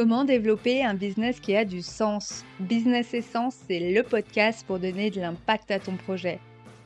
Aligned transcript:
Comment 0.00 0.24
développer 0.24 0.82
un 0.82 0.94
business 0.94 1.40
qui 1.40 1.54
a 1.54 1.66
du 1.66 1.82
sens? 1.82 2.46
Business 2.58 3.12
Essence, 3.12 3.54
c'est 3.68 3.92
le 3.92 4.02
podcast 4.02 4.64
pour 4.66 4.78
donner 4.78 5.10
de 5.10 5.20
l'impact 5.20 5.70
à 5.70 5.78
ton 5.78 5.94
projet. 5.96 6.38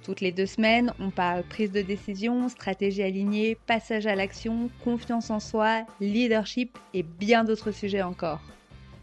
Toutes 0.03 0.21
les 0.21 0.33
deux 0.33 0.47
semaines, 0.47 0.93
on 0.99 1.11
parle 1.11 1.45
prise 1.45 1.71
de 1.71 1.81
décision, 1.81 2.49
stratégie 2.49 3.05
alignée, 3.05 3.57
passage 3.69 4.09
à 4.09 4.17
l'action, 4.17 4.69
confiance 4.83 5.31
en 5.31 5.39
soi, 5.39 5.87
leadership 6.01 6.77
et 6.93 7.05
bien 7.05 7.45
d'autres 7.45 7.71
sujets 7.71 8.03
encore. 8.03 8.41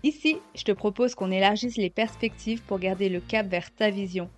Ici, 0.04 0.40
je 0.56 0.66
te 0.66 0.74
propose 0.74 1.16
qu'on 1.16 1.32
élargisse 1.32 1.78
les 1.78 1.90
perspectives 1.90 2.64
pour 2.64 2.80
garder 2.80 3.08
le 3.08 3.22
cap 3.22 3.48
vers 3.48 3.74
ta 3.74 3.92
vision. 3.92 4.30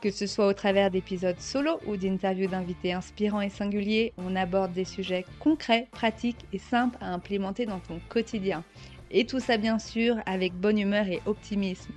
Que 0.00 0.10
ce 0.10 0.26
soit 0.26 0.46
au 0.46 0.54
travers 0.54 0.90
d'épisodes 0.90 1.40
solo 1.40 1.80
ou 1.86 1.98
d'interviews 1.98 2.46
d'invités 2.46 2.94
inspirants 2.94 3.42
et 3.42 3.50
singuliers, 3.50 4.14
on 4.16 4.36
aborde 4.36 4.72
des 4.72 4.86
sujets 4.86 5.26
concrets, 5.38 5.86
pratiques 5.90 6.46
et 6.54 6.58
simples 6.58 6.96
à 7.02 7.12
implémenter 7.12 7.66
dans 7.66 7.80
ton 7.80 8.00
quotidien. 8.08 8.64
Et 9.10 9.24
tout 9.24 9.40
ça 9.40 9.56
bien 9.56 9.78
sûr 9.78 10.16
avec 10.26 10.52
bonne 10.54 10.78
humeur 10.78 11.06
et 11.08 11.22
optimisme. 11.26 11.92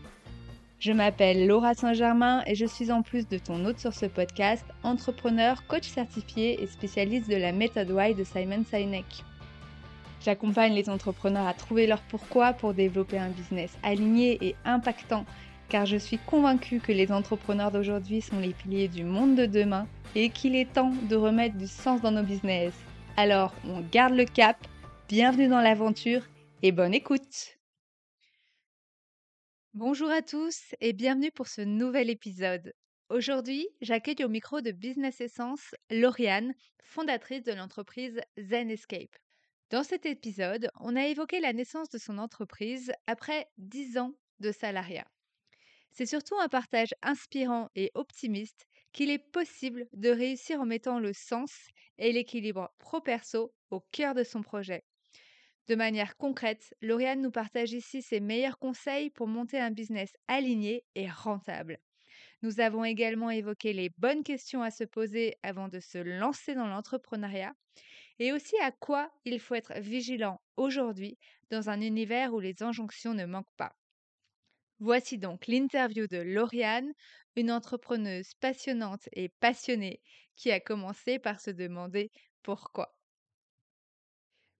Je 0.79 0.91
m'appelle 0.91 1.45
Laura 1.45 1.73
Saint-Germain 1.73 2.41
et 2.47 2.55
je 2.55 2.65
suis 2.65 2.91
en 2.91 3.03
plus 3.03 3.27
de 3.27 3.37
ton 3.37 3.65
hôte 3.65 3.79
sur 3.79 3.93
ce 3.93 4.07
podcast, 4.07 4.65
entrepreneur, 4.81 5.67
coach 5.67 5.87
certifié 5.87 6.61
et 6.63 6.65
spécialiste 6.65 7.29
de 7.29 7.35
la 7.35 7.51
méthode 7.51 7.89
Y 7.89 8.15
de 8.15 8.23
Simon 8.23 8.63
Sinek. 8.63 9.23
J'accompagne 10.23 10.73
les 10.73 10.89
entrepreneurs 10.89 11.45
à 11.45 11.53
trouver 11.53 11.85
leur 11.85 12.01
pourquoi 12.01 12.53
pour 12.53 12.73
développer 12.73 13.19
un 13.19 13.29
business 13.29 13.77
aligné 13.83 14.37
et 14.41 14.55
impactant, 14.65 15.25
car 15.69 15.85
je 15.85 15.97
suis 15.97 16.17
convaincue 16.17 16.79
que 16.79 16.91
les 16.91 17.11
entrepreneurs 17.11 17.71
d'aujourd'hui 17.71 18.21
sont 18.21 18.39
les 18.39 18.53
piliers 18.53 18.87
du 18.87 19.03
monde 19.03 19.35
de 19.35 19.45
demain 19.45 19.87
et 20.15 20.29
qu'il 20.29 20.55
est 20.55 20.73
temps 20.73 20.93
de 21.09 21.15
remettre 21.15 21.57
du 21.57 21.67
sens 21.67 22.01
dans 22.01 22.11
nos 22.11 22.23
business. 22.23 22.73
Alors, 23.17 23.53
on 23.67 23.81
garde 23.91 24.13
le 24.13 24.25
cap, 24.25 24.57
bienvenue 25.09 25.47
dans 25.47 25.61
l'aventure 25.61 26.23
et 26.63 26.71
bonne 26.71 26.93
écoute 26.93 27.57
Bonjour 29.73 30.11
à 30.11 30.21
tous 30.21 30.75
et 30.79 30.93
bienvenue 30.93 31.31
pour 31.31 31.47
ce 31.47 31.61
nouvel 31.61 32.09
épisode. 32.09 32.73
Aujourd'hui, 33.09 33.67
j'accueille 33.81 34.23
au 34.23 34.29
micro 34.29 34.61
de 34.61 34.71
Business 34.71 35.21
Essence 35.21 35.73
Lauriane, 35.89 36.53
fondatrice 36.83 37.43
de 37.43 37.53
l'entreprise 37.53 38.21
Zen 38.37 38.69
Escape. 38.69 39.15
Dans 39.71 39.83
cet 39.83 40.05
épisode, 40.05 40.69
on 40.79 40.95
a 40.95 41.07
évoqué 41.07 41.39
la 41.39 41.53
naissance 41.53 41.89
de 41.89 41.97
son 41.97 42.19
entreprise 42.19 42.91
après 43.07 43.47
10 43.57 43.97
ans 43.97 44.13
de 44.39 44.51
salariat. 44.51 45.07
C'est 45.91 46.05
surtout 46.05 46.37
un 46.39 46.49
partage 46.49 46.93
inspirant 47.01 47.69
et 47.75 47.91
optimiste 47.95 48.67
qu'il 48.93 49.09
est 49.09 49.31
possible 49.31 49.87
de 49.93 50.09
réussir 50.09 50.61
en 50.61 50.65
mettant 50.65 50.99
le 50.99 51.13
sens 51.13 51.51
et 51.97 52.11
l'équilibre 52.11 52.71
pro-perso 52.77 53.51
au 53.71 53.79
cœur 53.91 54.13
de 54.13 54.23
son 54.23 54.43
projet. 54.43 54.83
De 55.67 55.75
manière 55.75 56.17
concrète, 56.17 56.75
Lauriane 56.81 57.21
nous 57.21 57.31
partage 57.31 57.71
ici 57.71 58.01
ses 58.01 58.19
meilleurs 58.19 58.59
conseils 58.59 59.09
pour 59.09 59.27
monter 59.27 59.59
un 59.59 59.71
business 59.71 60.11
aligné 60.27 60.85
et 60.95 61.09
rentable. 61.09 61.79
Nous 62.41 62.59
avons 62.59 62.83
également 62.83 63.29
évoqué 63.29 63.73
les 63.73 63.89
bonnes 63.97 64.23
questions 64.23 64.63
à 64.63 64.71
se 64.71 64.83
poser 64.83 65.35
avant 65.43 65.67
de 65.67 65.79
se 65.79 65.99
lancer 65.99 66.55
dans 66.55 66.67
l'entrepreneuriat 66.67 67.53
et 68.19 68.33
aussi 68.33 68.55
à 68.61 68.71
quoi 68.71 69.11
il 69.25 69.39
faut 69.39 69.55
être 69.55 69.73
vigilant 69.79 70.41
aujourd'hui 70.57 71.17
dans 71.49 71.69
un 71.69 71.81
univers 71.81 72.33
où 72.33 72.39
les 72.39 72.63
injonctions 72.63 73.13
ne 73.13 73.25
manquent 73.25 73.55
pas. 73.57 73.75
Voici 74.79 75.17
donc 75.17 75.47
l'interview 75.47 76.07
de 76.07 76.17
Lauriane, 76.17 76.93
une 77.35 77.51
entrepreneuse 77.51 78.33
passionnante 78.39 79.07
et 79.13 79.29
passionnée 79.29 80.01
qui 80.35 80.51
a 80.51 80.59
commencé 80.59 81.19
par 81.19 81.39
se 81.39 81.51
demander 81.51 82.11
pourquoi. 82.43 82.95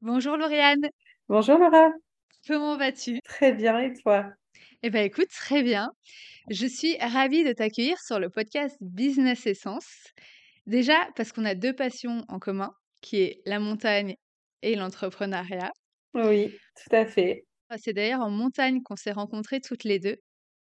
Bonjour 0.02 0.36
Lauriane. 0.36 0.90
Bonjour 1.30 1.60
Laura. 1.60 1.92
Comment 2.48 2.76
vas-tu? 2.76 3.20
Très 3.24 3.54
bien 3.54 3.80
et 3.80 3.94
toi? 3.94 4.34
Eh 4.82 4.90
ben 4.90 5.06
écoute, 5.06 5.30
très 5.30 5.62
bien. 5.62 5.92
Je 6.50 6.66
suis 6.66 6.98
ravie 6.98 7.44
de 7.44 7.54
t'accueillir 7.54 8.00
sur 8.00 8.20
le 8.20 8.32
podcast 8.32 8.76
Business 8.82 9.46
Essence. 9.46 10.08
Déjà 10.66 10.96
parce 11.16 11.32
qu'on 11.32 11.46
a 11.46 11.54
deux 11.54 11.74
passions 11.76 12.26
en 12.30 12.40
commun, 12.40 12.74
qui 13.02 13.18
est 13.18 13.42
la 13.46 13.60
montagne 13.60 14.16
et 14.64 14.76
l'entrepreneuriat. 14.76 15.72
Oui, 16.16 16.58
tout 16.76 16.96
à 16.96 17.06
fait. 17.06 17.46
Ah, 17.70 17.76
c'est 17.78 17.94
d'ailleurs 17.94 18.22
en 18.22 18.32
montagne 18.32 18.82
qu'on 18.82 18.96
s'est 18.96 19.12
rencontrées 19.12 19.62
toutes 19.62 19.84
les 19.84 20.00
deux. 20.00 20.18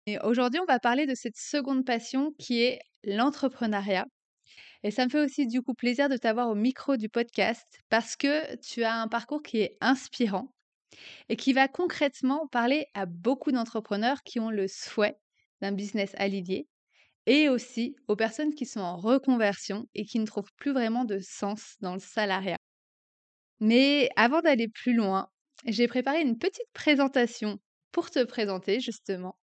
Et 0.06 0.18
aujourd'hui, 0.18 0.60
on 0.60 0.66
va 0.66 0.80
parler 0.80 1.06
de 1.06 1.14
cette 1.14 1.36
seconde 1.36 1.86
passion 1.86 2.32
qui 2.40 2.62
est 2.62 2.80
l'entrepreneuriat. 3.04 4.04
Et 4.84 4.90
ça 4.90 5.04
me 5.04 5.10
fait 5.10 5.20
aussi 5.20 5.46
du 5.46 5.62
coup 5.62 5.74
plaisir 5.74 6.08
de 6.08 6.16
t'avoir 6.16 6.48
au 6.48 6.54
micro 6.54 6.96
du 6.96 7.08
podcast 7.08 7.66
parce 7.88 8.16
que 8.16 8.56
tu 8.56 8.84
as 8.84 8.94
un 8.94 9.08
parcours 9.08 9.42
qui 9.42 9.58
est 9.60 9.76
inspirant 9.80 10.54
et 11.28 11.36
qui 11.36 11.52
va 11.52 11.68
concrètement 11.68 12.46
parler 12.48 12.86
à 12.94 13.06
beaucoup 13.06 13.52
d'entrepreneurs 13.52 14.22
qui 14.24 14.40
ont 14.40 14.50
le 14.50 14.68
souhait 14.68 15.18
d'un 15.62 15.72
business 15.72 16.12
aligné 16.16 16.68
et 17.26 17.48
aussi 17.48 17.96
aux 18.08 18.16
personnes 18.16 18.54
qui 18.54 18.66
sont 18.66 18.80
en 18.80 18.96
reconversion 18.96 19.86
et 19.94 20.04
qui 20.06 20.18
ne 20.20 20.26
trouvent 20.26 20.52
plus 20.56 20.72
vraiment 20.72 21.04
de 21.04 21.20
sens 21.20 21.76
dans 21.80 21.94
le 21.94 22.00
salariat. 22.00 22.56
Mais 23.60 24.10
avant 24.16 24.40
d'aller 24.40 24.68
plus 24.68 24.94
loin, 24.94 25.30
j'ai 25.66 25.86
préparé 25.88 26.20
une 26.22 26.38
petite 26.38 26.70
présentation 26.72 27.58
pour 27.92 28.10
te 28.10 28.24
présenter 28.24 28.80
justement. 28.80 29.38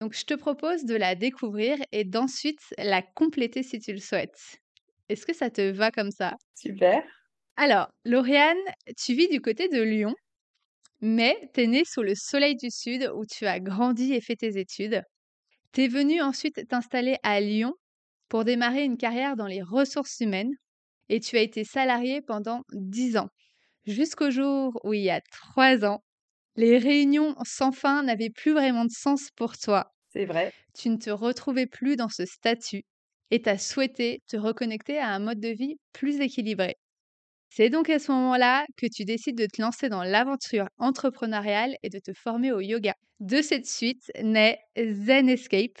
Donc 0.00 0.14
je 0.14 0.24
te 0.24 0.34
propose 0.34 0.84
de 0.84 0.96
la 0.96 1.14
découvrir 1.16 1.78
et 1.92 2.04
d'ensuite 2.04 2.74
la 2.78 3.02
compléter 3.02 3.62
si 3.64 3.80
tu 3.80 3.92
le 3.92 4.00
souhaites. 4.00 4.61
Est-ce 5.12 5.26
que 5.26 5.34
ça 5.34 5.50
te 5.50 5.60
va 5.72 5.90
comme 5.90 6.10
ça? 6.10 6.36
Super. 6.54 7.02
Alors, 7.56 7.88
Lauriane, 8.06 8.56
tu 8.96 9.12
vis 9.12 9.28
du 9.28 9.42
côté 9.42 9.68
de 9.68 9.82
Lyon, 9.82 10.14
mais 11.02 11.50
tu 11.52 11.62
es 11.62 11.66
née 11.66 11.84
sous 11.84 12.02
le 12.02 12.14
soleil 12.14 12.56
du 12.56 12.70
Sud 12.70 13.10
où 13.14 13.26
tu 13.26 13.44
as 13.44 13.60
grandi 13.60 14.14
et 14.14 14.22
fait 14.22 14.36
tes 14.36 14.58
études. 14.58 15.02
Tu 15.72 15.82
es 15.82 15.88
venue 15.88 16.22
ensuite 16.22 16.66
t'installer 16.66 17.16
à 17.22 17.40
Lyon 17.42 17.74
pour 18.30 18.44
démarrer 18.44 18.84
une 18.84 18.96
carrière 18.96 19.36
dans 19.36 19.46
les 19.46 19.60
ressources 19.60 20.20
humaines 20.20 20.54
et 21.10 21.20
tu 21.20 21.36
as 21.36 21.42
été 21.42 21.62
salariée 21.62 22.22
pendant 22.22 22.62
10 22.72 23.18
ans. 23.18 23.28
Jusqu'au 23.86 24.30
jour 24.30 24.80
où, 24.82 24.94
il 24.94 25.02
y 25.02 25.10
a 25.10 25.20
trois 25.20 25.84
ans, 25.84 26.02
les 26.56 26.78
réunions 26.78 27.34
sans 27.44 27.72
fin 27.72 28.02
n'avaient 28.02 28.30
plus 28.30 28.52
vraiment 28.52 28.86
de 28.86 28.92
sens 28.92 29.28
pour 29.36 29.58
toi. 29.58 29.92
C'est 30.08 30.24
vrai. 30.24 30.54
Tu 30.74 30.88
ne 30.88 30.96
te 30.96 31.10
retrouvais 31.10 31.66
plus 31.66 31.96
dans 31.96 32.08
ce 32.08 32.24
statut 32.24 32.84
et 33.32 33.40
tu 33.42 33.48
as 33.48 33.58
souhaité 33.58 34.22
te 34.28 34.36
reconnecter 34.36 34.98
à 34.98 35.08
un 35.08 35.18
mode 35.18 35.40
de 35.40 35.48
vie 35.48 35.76
plus 35.92 36.20
équilibré. 36.20 36.76
C'est 37.50 37.70
donc 37.70 37.90
à 37.90 37.98
ce 37.98 38.12
moment-là 38.12 38.66
que 38.76 38.86
tu 38.86 39.04
décides 39.04 39.38
de 39.38 39.46
te 39.46 39.60
lancer 39.60 39.88
dans 39.88 40.04
l'aventure 40.04 40.68
entrepreneuriale 40.78 41.76
et 41.82 41.88
de 41.88 41.98
te 41.98 42.12
former 42.12 42.52
au 42.52 42.60
yoga. 42.60 42.94
De 43.20 43.42
cette 43.42 43.66
suite 43.66 44.12
naît 44.22 44.58
Zen 44.76 45.30
Escape. 45.30 45.78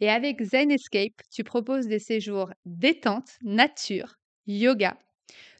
Et 0.00 0.10
avec 0.10 0.42
Zen 0.42 0.70
Escape, 0.70 1.20
tu 1.30 1.44
proposes 1.44 1.86
des 1.86 1.98
séjours 1.98 2.50
détente, 2.64 3.30
nature, 3.42 4.16
yoga, 4.46 4.96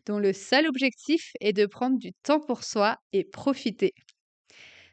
dont 0.07 0.19
le 0.19 0.33
seul 0.33 0.67
objectif 0.67 1.33
est 1.41 1.53
de 1.53 1.67
prendre 1.67 1.99
du 1.99 2.13
temps 2.23 2.41
pour 2.41 2.65
soi 2.65 2.99
et 3.13 3.25
profiter. 3.25 3.93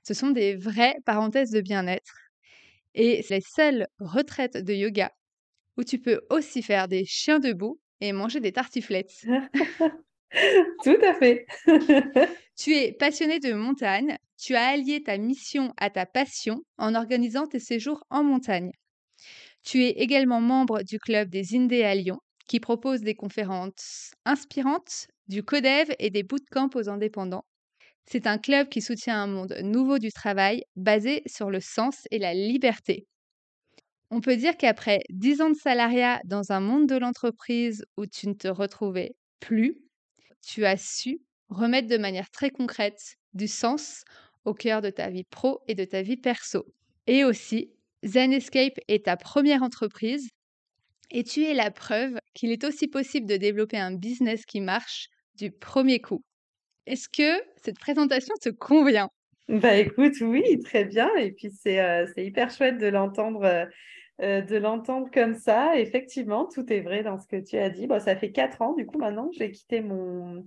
Ce 0.03 0.13
sont 0.13 0.31
des 0.31 0.55
vraies 0.55 0.95
parenthèses 1.05 1.51
de 1.51 1.61
bien-être. 1.61 2.13
Et 2.95 3.25
les 3.29 3.41
seules 3.41 3.87
retraites 3.99 4.57
de 4.57 4.73
yoga 4.73 5.11
où 5.77 5.83
tu 5.83 5.99
peux 5.99 6.21
aussi 6.29 6.61
faire 6.61 6.87
des 6.87 7.05
chiens 7.05 7.39
debout 7.39 7.79
et 7.99 8.11
manger 8.13 8.39
des 8.39 8.51
tartiflettes. 8.51 9.25
Tout 10.83 10.97
à 11.03 11.13
fait. 11.13 11.45
tu 12.57 12.73
es 12.73 12.93
passionné 12.93 13.39
de 13.39 13.53
montagne, 13.53 14.17
tu 14.37 14.55
as 14.55 14.67
allié 14.67 15.03
ta 15.03 15.17
mission 15.17 15.73
à 15.77 15.89
ta 15.89 16.05
passion 16.05 16.61
en 16.77 16.95
organisant 16.95 17.47
tes 17.47 17.59
séjours 17.59 18.03
en 18.09 18.23
montagne. 18.23 18.71
Tu 19.63 19.83
es 19.83 19.91
également 19.91 20.41
membre 20.41 20.83
du 20.83 20.99
club 20.99 21.29
des 21.29 21.55
Indés 21.55 21.83
à 21.83 21.93
Lyon, 21.93 22.19
qui 22.47 22.59
propose 22.59 23.01
des 23.01 23.13
conférences 23.13 24.13
inspirantes, 24.25 25.07
du 25.27 25.43
codev 25.43 25.93
et 25.99 26.09
des 26.09 26.23
bootcamps 26.23 26.69
aux 26.75 26.89
indépendants. 26.89 27.45
C'est 28.05 28.25
un 28.27 28.37
club 28.37 28.69
qui 28.69 28.81
soutient 28.81 29.21
un 29.21 29.27
monde 29.27 29.55
nouveau 29.63 29.99
du 29.99 30.11
travail 30.11 30.63
basé 30.75 31.21
sur 31.27 31.51
le 31.51 31.59
sens 31.61 32.07
et 32.09 32.19
la 32.19 32.33
liberté. 32.33 33.07
On 34.13 34.19
peut 34.19 34.35
dire 34.35 34.57
qu'après 34.57 34.99
10 35.09 35.39
ans 35.39 35.49
de 35.49 35.55
salariat 35.55 36.19
dans 36.25 36.51
un 36.51 36.59
monde 36.59 36.85
de 36.85 36.97
l'entreprise 36.97 37.85
où 37.95 38.05
tu 38.05 38.27
ne 38.27 38.33
te 38.33 38.49
retrouvais 38.49 39.15
plus, 39.39 39.77
tu 40.45 40.65
as 40.65 40.75
su 40.75 41.21
remettre 41.47 41.87
de 41.87 41.97
manière 41.97 42.29
très 42.29 42.49
concrète 42.49 43.15
du 43.33 43.47
sens 43.47 44.03
au 44.43 44.53
cœur 44.53 44.81
de 44.81 44.89
ta 44.89 45.09
vie 45.09 45.23
pro 45.23 45.61
et 45.69 45.75
de 45.75 45.85
ta 45.85 46.01
vie 46.01 46.17
perso. 46.17 46.65
Et 47.07 47.23
aussi, 47.23 47.71
Zen 48.03 48.33
Escape 48.33 48.79
est 48.89 49.05
ta 49.05 49.15
première 49.15 49.63
entreprise 49.63 50.27
et 51.09 51.23
tu 51.23 51.43
es 51.43 51.53
la 51.53 51.71
preuve 51.71 52.19
qu'il 52.33 52.51
est 52.51 52.65
aussi 52.65 52.89
possible 52.89 53.27
de 53.27 53.37
développer 53.37 53.77
un 53.77 53.95
business 53.95 54.45
qui 54.45 54.59
marche 54.59 55.07
du 55.35 55.51
premier 55.51 56.01
coup. 56.01 56.21
Est-ce 56.85 57.07
que 57.07 57.41
cette 57.63 57.79
présentation 57.79 58.35
te 58.41 58.49
convient? 58.49 59.07
Bah 59.47 59.75
écoute, 59.75 60.15
oui, 60.21 60.59
très 60.65 60.83
bien. 60.83 61.09
Et 61.17 61.31
puis 61.31 61.49
c'est 61.49 61.79
euh, 61.79 62.05
hyper 62.17 62.49
chouette 62.49 62.77
de 62.77 62.87
l'entendre 62.87 63.43
euh, 63.43 63.65
euh, 64.21 64.41
de 64.41 64.57
l'entendre 64.57 65.09
comme 65.13 65.35
ça. 65.35 65.77
Effectivement, 65.77 66.45
tout 66.45 66.71
est 66.71 66.81
vrai 66.81 67.03
dans 67.03 67.17
ce 67.17 67.27
que 67.27 67.37
tu 67.37 67.57
as 67.57 67.69
dit. 67.69 67.87
Bon, 67.87 67.99
ça 67.99 68.15
fait 68.15 68.31
quatre 68.31 68.61
ans, 68.61 68.73
du 68.73 68.85
coup, 68.85 68.97
maintenant, 68.97 69.29
j'ai 69.37 69.51
quitté 69.51 69.81
mon, 69.81 70.45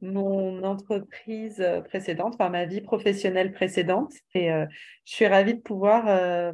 mon 0.00 0.62
entreprise 0.64 1.64
précédente, 1.84 2.34
enfin 2.34 2.50
ma 2.50 2.64
vie 2.66 2.80
professionnelle 2.80 3.52
précédente. 3.52 4.12
Et 4.34 4.48
je 4.48 5.12
suis 5.12 5.26
ravie 5.26 5.54
de 5.54 5.60
pouvoir 5.60 6.52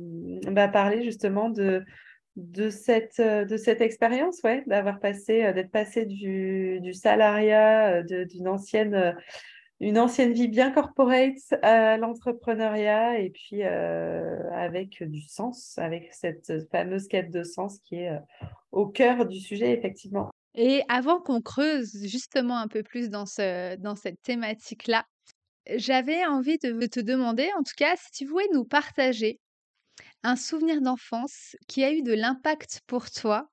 bah, 0.51 0.69
parler 0.69 1.03
justement 1.03 1.51
de, 1.51 1.83
de 2.37 2.71
cette, 2.71 3.21
de 3.21 3.57
cette 3.57 3.81
expérience, 3.81 4.41
ouais, 4.43 4.63
d'avoir 4.67 5.01
passé, 5.01 5.53
d'être 5.53 5.71
passé 5.71 6.07
du, 6.07 6.81
du 6.81 6.95
salariat, 6.95 8.03
d'une 8.03 8.49
ancienne 8.49 9.15
une 9.83 9.99
ancienne 9.99 10.33
vie 10.33 10.47
bien 10.47 10.71
corporate 10.71 11.55
à 11.61 11.97
l'entrepreneuriat 11.97 13.19
et 13.19 13.31
puis 13.31 13.65
euh, 13.65 14.49
avec 14.53 15.03
du 15.03 15.21
sens, 15.23 15.77
avec 15.77 16.15
cette 16.15 16.53
fameuse 16.71 17.09
quête 17.09 17.33
de 17.33 17.43
sens 17.43 17.81
qui 17.81 17.97
est 17.97 18.11
euh, 18.11 18.19
au 18.71 18.87
cœur 18.87 19.27
du 19.27 19.41
sujet, 19.41 19.73
effectivement. 19.73 20.31
Et 20.55 20.83
avant 20.89 21.21
qu'on 21.21 21.41
creuse 21.41 21.99
justement 22.05 22.59
un 22.59 22.69
peu 22.69 22.85
plus 22.85 23.11
dans, 23.11 23.27
ce, 23.27 23.75
dans 23.77 23.97
cette 23.97 24.23
thématique-là, 24.23 25.05
j'avais 25.75 26.25
envie 26.27 26.59
de 26.59 26.87
te 26.87 27.01
demander, 27.01 27.51
en 27.59 27.65
tout 27.65 27.75
cas, 27.77 27.97
si 27.97 28.11
tu 28.13 28.25
voulais 28.25 28.49
nous 28.53 28.65
partager 28.65 29.41
un 30.23 30.37
souvenir 30.37 30.81
d'enfance 30.81 31.57
qui 31.67 31.83
a 31.83 31.93
eu 31.93 32.03
de 32.03 32.13
l'impact 32.13 32.83
pour 32.87 33.11
toi 33.11 33.51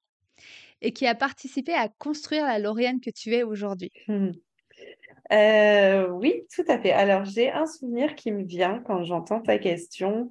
et 0.81 0.93
qui 0.93 1.07
a 1.07 1.15
participé 1.15 1.73
à 1.73 1.89
construire 1.89 2.45
la 2.45 2.59
Lauriane 2.59 2.99
que 2.99 3.09
tu 3.09 3.33
es 3.33 3.41
aujourd'hui. 3.41 3.91
Mmh. 4.07 4.31
Euh, 5.31 6.07
oui, 6.09 6.45
tout 6.53 6.63
à 6.67 6.79
fait. 6.79 6.91
Alors, 6.91 7.25
j'ai 7.25 7.51
un 7.51 7.65
souvenir 7.65 8.15
qui 8.15 8.31
me 8.31 8.43
vient 8.43 8.81
quand 8.85 9.03
j'entends 9.03 9.41
ta 9.41 9.57
question, 9.57 10.29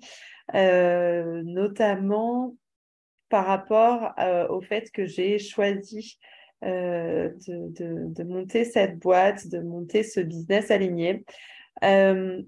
euh, 0.55 1.43
notamment 1.45 2.57
par 3.29 3.47
rapport 3.47 4.13
euh, 4.19 4.49
au 4.49 4.61
fait 4.61 4.91
que 4.91 5.07
j'ai 5.07 5.39
choisi 5.39 6.19
de, 6.63 8.25
monter 8.25 8.65
cette 8.65 8.99
boîte, 8.99 9.47
de 9.49 9.61
monter 9.61 10.03
ce 10.03 10.19
business 10.21 10.73
aligné. 10.73 11.25
je 11.83 12.43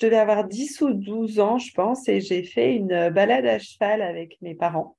devais 0.00 0.16
avoir 0.16 0.48
10 0.48 0.80
ou 0.80 0.94
12 0.94 1.40
ans, 1.40 1.58
je 1.58 1.72
pense, 1.74 2.08
et 2.08 2.20
j'ai 2.20 2.42
fait 2.42 2.74
une 2.74 3.10
balade 3.10 3.44
à 3.44 3.58
cheval 3.58 4.00
avec 4.00 4.38
mes 4.40 4.54
parents. 4.54 4.96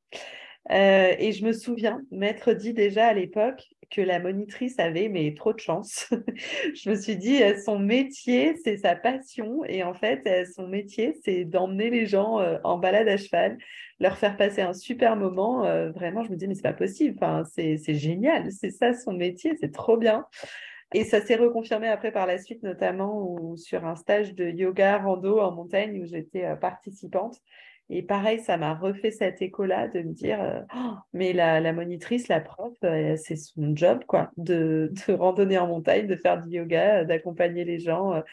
Et 0.70 1.32
je 1.32 1.46
me 1.46 1.54
souviens 1.54 2.02
m'être 2.12 2.54
dit 2.54 2.74
déjà 2.74 3.08
à 3.08 3.14
l'époque, 3.14 3.64
que 3.90 4.02
la 4.02 4.20
monitrice 4.20 4.80
avait, 4.80 5.10
mais 5.10 5.34
trop 5.34 5.54
de 5.54 5.60
chance. 5.60 6.10
je 6.76 6.90
me 6.90 6.96
suis 6.96 7.16
dit, 7.16 7.42
euh, 7.42 7.58
son 7.64 7.80
métier, 7.80 8.56
c'est 8.64 8.78
sa 8.78 8.96
passion. 8.96 9.64
Et 9.66 9.84
en 9.84 9.94
fait, 9.94 10.26
euh, 10.28 10.46
son 10.54 10.68
métier, 10.68 11.16
c'est 11.24 11.46
d'emmener 11.46 11.90
les 11.90 12.06
gens 12.06 12.40
euh, 12.40 12.58
en 12.64 12.78
balade 12.78 13.08
à 13.08 13.18
cheval, 13.18 13.58
leur 14.00 14.18
faire 14.18 14.38
passer 14.38 14.62
un 14.62 14.74
super 14.74 15.16
moment. 15.16 15.62
vraiment, 15.94 16.24
je 16.24 16.30
me 16.30 16.36
dis, 16.36 16.48
mais 16.48 16.56
c'est 16.56 16.62
pas 16.62 16.74
possible. 16.74 17.16
Enfin, 17.18 17.44
c'est 17.46 17.78
génial. 17.94 18.52
C'est 18.52 18.72
ça 18.72 18.94
son 18.94 19.14
métier. 19.14 19.56
C'est 19.60 19.72
trop 19.72 19.98
bien. 19.98 20.26
Et 20.94 21.06
ça 21.06 21.22
s'est 21.22 21.36
reconfirmé 21.36 21.88
après 21.88 22.12
par 22.12 22.28
la 22.28 22.38
suite, 22.38 22.62
notamment 22.62 23.56
sur 23.56 23.86
un 23.86 23.96
stage 23.96 24.34
de 24.36 24.50
yoga 24.50 24.98
rando 24.98 25.40
en 25.40 25.52
montagne 25.52 26.02
où 26.02 26.06
j'étais 26.06 26.46
participante. 26.60 27.40
Et 27.90 28.02
pareil, 28.02 28.40
ça 28.40 28.58
m'a 28.58 28.74
refait 28.74 29.12
cet 29.12 29.44
écho-là 29.44 29.88
de 29.88 30.02
me 30.02 30.12
dire, 30.12 30.42
euh, 30.42 30.62
oh, 30.76 30.96
mais 31.14 31.34
la, 31.34 31.72
monitrice, 31.72 32.28
la 32.28 32.40
prof, 32.40 32.74
euh, 32.84 33.16
c'est 33.16 33.36
son 33.36 33.76
job, 33.76 34.04
quoi, 34.08 34.32
de, 34.38 34.92
de, 35.08 35.14
randonner 35.14 35.60
en 35.60 35.68
montagne, 35.68 36.08
de 36.08 36.16
faire 36.16 36.42
du 36.42 36.58
yoga, 36.58 37.02
euh, 37.02 37.04
d'accompagner 37.04 37.64
les 37.64 37.80
gens, 37.80 38.24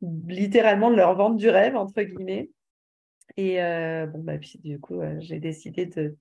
littéralement 0.00 0.90
de 0.90 0.96
leur 0.96 1.14
vendre 1.14 1.36
du 1.36 1.50
rêve, 1.50 1.76
entre 1.76 2.02
guillemets. 2.02 2.50
Et 3.36 3.58
bon, 4.12 4.20
bah, 4.20 4.38
puis 4.38 4.58
du 4.62 4.78
coup, 4.80 5.00
j'ai 5.18 5.38
décidé 5.38 5.86
de, 5.86 6.16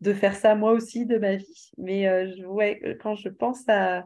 de 0.00 0.12
faire 0.12 0.36
ça 0.36 0.54
moi 0.54 0.72
aussi 0.72 1.06
de 1.06 1.18
ma 1.18 1.36
vie. 1.36 1.70
Mais 1.78 2.08
ouais, 2.44 2.96
quand 3.00 3.14
je 3.14 3.28
pense 3.28 3.68
à, 3.68 4.04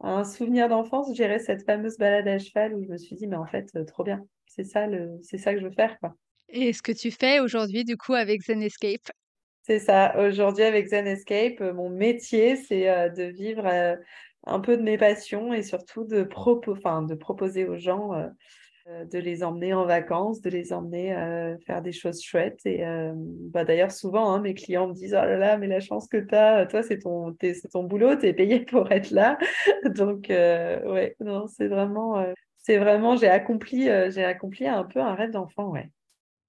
un 0.00 0.24
souvenir 0.24 0.68
d'enfance, 0.68 1.14
j'irais 1.14 1.38
cette 1.38 1.64
fameuse 1.64 1.96
balade 1.96 2.28
à 2.28 2.38
cheval 2.38 2.74
où 2.74 2.82
je 2.82 2.88
me 2.88 2.98
suis 2.98 3.16
dit, 3.16 3.26
mais 3.26 3.36
en 3.36 3.46
fait, 3.46 3.66
trop 3.86 4.04
bien. 4.04 4.26
C'est 4.46 4.64
ça, 4.64 4.86
le, 4.86 5.18
c'est 5.22 5.38
ça 5.38 5.54
que 5.54 5.60
je 5.60 5.66
veux 5.66 5.72
faire, 5.72 5.98
quoi. 6.00 6.14
Et 6.48 6.72
ce 6.72 6.82
que 6.82 6.92
tu 6.92 7.10
fais 7.10 7.40
aujourd'hui, 7.40 7.84
du 7.84 7.96
coup, 7.96 8.14
avec 8.14 8.42
Zen 8.42 8.62
Escape? 8.62 9.10
C'est 9.66 9.80
ça. 9.80 10.14
Aujourd'hui, 10.16 10.62
avec 10.62 10.86
Zen 10.86 11.08
Escape, 11.08 11.60
euh, 11.60 11.74
mon 11.74 11.90
métier, 11.90 12.54
c'est 12.54 12.88
euh, 12.88 13.08
de 13.08 13.24
vivre 13.24 13.66
euh, 13.66 13.96
un 14.46 14.60
peu 14.60 14.76
de 14.76 14.82
mes 14.82 14.96
passions 14.96 15.52
et 15.52 15.64
surtout 15.64 16.04
de, 16.04 16.22
de 16.22 17.14
proposer 17.16 17.66
aux 17.66 17.76
gens 17.76 18.12
de 18.86 19.18
les 19.18 19.42
emmener 19.42 19.74
en 19.74 19.84
vacances, 19.84 20.40
de 20.40 20.50
les 20.50 20.72
emmener 20.72 21.12
faire 21.66 21.82
des 21.82 21.90
choses 21.90 22.22
chouettes. 22.22 22.64
Et 22.64 22.84
bah, 23.52 23.64
d'ailleurs, 23.64 23.90
souvent, 23.90 24.32
hein, 24.32 24.40
mes 24.40 24.54
clients 24.54 24.86
me 24.86 24.94
disent 24.94 25.14
Oh 25.20 25.26
là 25.26 25.36
là, 25.36 25.58
mais 25.58 25.66
la 25.66 25.80
chance 25.80 26.06
que 26.06 26.18
tu 26.18 26.32
as, 26.32 26.64
toi, 26.66 26.84
c'est 26.84 27.00
ton, 27.00 27.34
boulot, 27.82 28.14
tu 28.14 28.26
es 28.26 28.32
payé 28.32 28.60
pour 28.60 28.92
être 28.92 29.10
là. 29.10 29.36
Donc, 29.96 30.26
ouais, 30.28 31.16
non, 31.18 31.48
c'est 31.48 31.66
vraiment, 31.66 32.24
c'est 32.58 32.78
vraiment, 32.78 33.16
j'ai 33.16 33.28
accompli, 33.28 33.88
j'ai 34.12 34.24
accompli 34.24 34.68
un 34.68 34.84
peu 34.84 35.00
un 35.00 35.16
rêve 35.16 35.32
d'enfant, 35.32 35.70
ouais. 35.70 35.90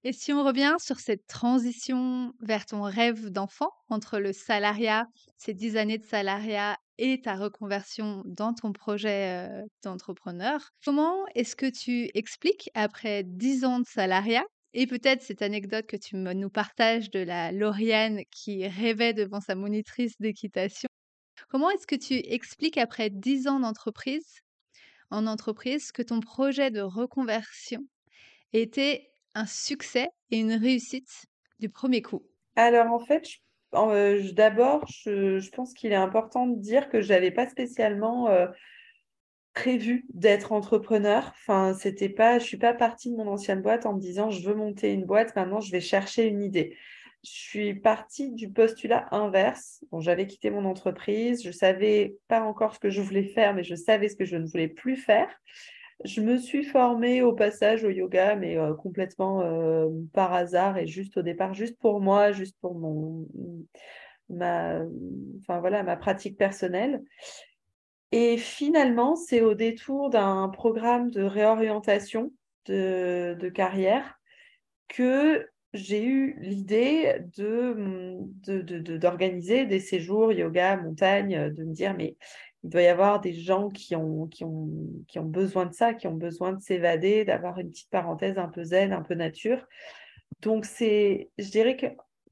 Et 0.04 0.12
si 0.12 0.32
on 0.32 0.44
revient 0.44 0.76
sur 0.78 1.00
cette 1.00 1.26
transition 1.26 2.32
vers 2.40 2.66
ton 2.66 2.82
rêve 2.82 3.30
d'enfant, 3.30 3.70
entre 3.88 4.18
le 4.18 4.32
salariat, 4.32 5.06
ces 5.36 5.54
dix 5.54 5.76
années 5.76 5.98
de 5.98 6.04
salariat 6.04 6.78
et 6.98 7.20
ta 7.20 7.34
reconversion 7.34 8.22
dans 8.24 8.54
ton 8.54 8.72
projet 8.72 9.48
d'entrepreneur, 9.82 10.70
comment 10.84 11.26
est-ce 11.34 11.56
que 11.56 11.70
tu 11.70 12.10
expliques, 12.14 12.70
après 12.74 13.24
dix 13.24 13.64
ans 13.64 13.80
de 13.80 13.86
salariat, 13.86 14.44
et 14.72 14.86
peut-être 14.86 15.22
cette 15.22 15.42
anecdote 15.42 15.86
que 15.86 15.96
tu 15.96 16.16
nous 16.16 16.50
partages 16.50 17.10
de 17.10 17.20
la 17.20 17.50
Lauriane 17.50 18.20
qui 18.30 18.66
rêvait 18.68 19.14
devant 19.14 19.40
sa 19.40 19.56
monitrice 19.56 20.14
d'équitation, 20.20 20.88
comment 21.48 21.70
est-ce 21.70 21.86
que 21.86 21.96
tu 21.96 22.14
expliques 22.14 22.78
après 22.78 23.10
dix 23.10 23.48
ans 23.48 23.60
d'entreprise, 23.60 24.40
en 25.10 25.26
entreprise, 25.26 25.90
que 25.90 26.02
ton 26.02 26.20
projet 26.20 26.70
de 26.70 26.80
reconversion 26.80 27.80
était 28.52 29.10
un 29.38 29.46
succès 29.46 30.08
et 30.30 30.38
une 30.38 30.52
réussite 30.52 31.26
du 31.60 31.68
premier 31.68 32.02
coup? 32.02 32.26
Alors 32.56 32.92
en 32.92 32.98
fait, 32.98 33.28
euh, 33.74 34.32
d'abord, 34.32 34.84
je, 34.88 35.48
pense 35.50 35.72
qu'il 35.74 35.92
est 35.92 35.96
important 35.96 36.46
de 36.46 36.58
dire 36.58 36.88
que 36.88 37.00
je 37.00 37.08
n'avais 37.10 37.30
pas 37.30 37.48
spécialement 37.48 38.28
euh, 38.28 38.48
prévu 39.54 40.06
d'être 40.12 40.52
entrepreneur. 40.52 41.32
Enfin, 41.40 41.74
c'était 41.74 42.08
pas, 42.08 42.38
je 42.38 42.44
suis 42.44 42.56
pas 42.56 42.74
partie 42.74 43.10
de 43.10 43.16
mon 43.16 43.28
ancienne 43.28 43.62
boîte 43.62 43.86
en 43.86 43.94
me 43.94 44.00
disant 44.00 44.30
je 44.30 44.46
veux 44.46 44.54
monter 44.54 44.92
une 44.92 45.04
boîte, 45.04 45.36
maintenant 45.36 45.60
je 45.60 45.70
vais 45.70 45.80
chercher 45.80 46.26
une 46.26 46.42
idée. 46.42 46.76
Je 47.24 47.30
suis 47.30 47.74
partie 47.74 48.32
du 48.32 48.50
postulat 48.50 49.08
inverse. 49.12 49.84
Bon, 49.90 50.00
j'avais 50.00 50.26
quitté 50.26 50.50
mon 50.50 50.64
entreprise, 50.64 51.42
je 51.44 51.50
savais 51.50 52.16
pas 52.26 52.42
encore 52.42 52.74
ce 52.74 52.80
que 52.80 52.90
je 52.90 53.00
voulais 53.00 53.24
faire, 53.24 53.54
mais 53.54 53.64
je 53.64 53.74
savais 53.74 54.08
ce 54.08 54.16
que 54.16 54.24
je 54.24 54.36
ne 54.36 54.46
voulais 54.46 54.68
plus 54.68 54.96
faire. 54.96 55.28
Je 56.04 56.20
me 56.20 56.38
suis 56.38 56.64
formée 56.64 57.22
au 57.22 57.32
passage 57.32 57.84
au 57.84 57.90
yoga, 57.90 58.36
mais 58.36 58.56
euh, 58.56 58.74
complètement 58.74 59.42
euh, 59.42 59.88
par 60.12 60.32
hasard 60.32 60.78
et 60.78 60.86
juste 60.86 61.16
au 61.16 61.22
départ, 61.22 61.54
juste 61.54 61.78
pour 61.78 62.00
moi, 62.00 62.32
juste 62.32 62.56
pour 62.60 62.74
mon 62.74 63.26
ma, 64.28 64.80
voilà, 65.48 65.82
ma 65.82 65.96
pratique 65.96 66.36
personnelle. 66.36 67.02
Et 68.12 68.36
finalement, 68.36 69.16
c'est 69.16 69.40
au 69.40 69.54
détour 69.54 70.10
d'un 70.10 70.48
programme 70.48 71.10
de 71.10 71.22
réorientation 71.22 72.32
de, 72.66 73.36
de 73.38 73.48
carrière 73.48 74.18
que 74.88 75.46
j'ai 75.74 76.02
eu 76.04 76.38
l'idée 76.40 77.20
de, 77.36 78.96
d'organiser 78.96 79.66
des 79.66 79.80
séjours 79.80 80.32
yoga, 80.32 80.76
montagne, 80.78 81.52
de 81.52 81.64
me 81.64 81.74
dire, 81.74 81.94
mais 81.94 82.16
il 82.64 82.70
doit 82.70 82.82
y 82.82 82.86
avoir 82.86 83.20
des 83.20 83.32
gens 83.32 83.68
qui 83.68 83.94
ont, 83.94 84.28
besoin 85.22 85.66
de 85.66 85.72
ça, 85.72 85.94
qui 85.94 86.06
ont 86.06 86.14
besoin 86.14 86.52
de 86.52 86.60
s'évader, 86.60 87.24
d'avoir 87.24 87.58
une 87.58 87.70
petite 87.70 87.90
parenthèse 87.90 88.38
un 88.38 88.48
peu 88.48 88.64
zen, 88.64 88.92
un 88.92 89.02
peu 89.02 89.14
nature. 89.14 89.66
Donc, 90.42 90.64
c'est, 90.64 91.30
je 91.38 91.50
dirais 91.50 91.76
que 91.76 91.86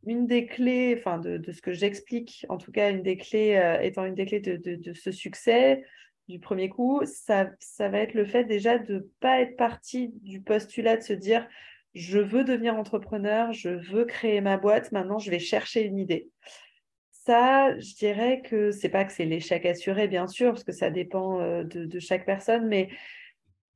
une 0.04 0.26
des 0.26 0.46
clés, 0.46 0.94
enfin 0.98 1.18
de, 1.18 1.40
ce 1.50 1.60
que 1.60 1.72
j'explique, 1.72 2.46
en 2.48 2.58
tout 2.58 2.70
cas 2.70 2.90
une 2.90 3.02
des 3.02 3.16
clés, 3.16 3.56
euh, 3.56 3.80
étant 3.80 4.04
une 4.04 4.14
des 4.14 4.26
clés 4.26 4.40
de, 4.40 4.92
ce 4.92 5.10
succès 5.10 5.84
du 6.28 6.40
premier 6.40 6.68
coup, 6.68 7.02
ça, 7.04 7.50
ça 7.60 7.88
va 7.88 7.98
être 7.98 8.14
le 8.14 8.24
fait 8.24 8.44
déjà 8.44 8.78
de 8.78 8.94
ne 8.94 9.00
pas 9.20 9.40
être 9.40 9.56
parti 9.56 10.12
du 10.22 10.40
postulat 10.40 10.96
de 10.96 11.02
se 11.02 11.12
dire 11.12 11.46
je 11.94 12.18
veux 12.18 12.44
devenir 12.44 12.76
entrepreneur, 12.76 13.52
je 13.52 13.70
veux 13.70 14.04
créer 14.04 14.40
ma 14.40 14.56
boîte, 14.56 14.90
maintenant 14.90 15.18
je 15.18 15.30
vais 15.30 15.38
chercher 15.38 15.82
une 15.82 15.98
idée 15.98 16.28
ça, 17.26 17.78
je 17.78 17.94
dirais 17.94 18.42
que 18.42 18.70
c'est 18.70 18.88
pas 18.88 19.04
que 19.04 19.12
c'est 19.12 19.24
l'échec 19.24 19.66
assuré, 19.66 20.08
bien 20.08 20.26
sûr, 20.26 20.52
parce 20.52 20.64
que 20.64 20.72
ça 20.72 20.90
dépend 20.90 21.40
euh, 21.40 21.64
de, 21.64 21.98
chaque 21.98 22.24
personne, 22.24 22.66
mais 22.66 22.88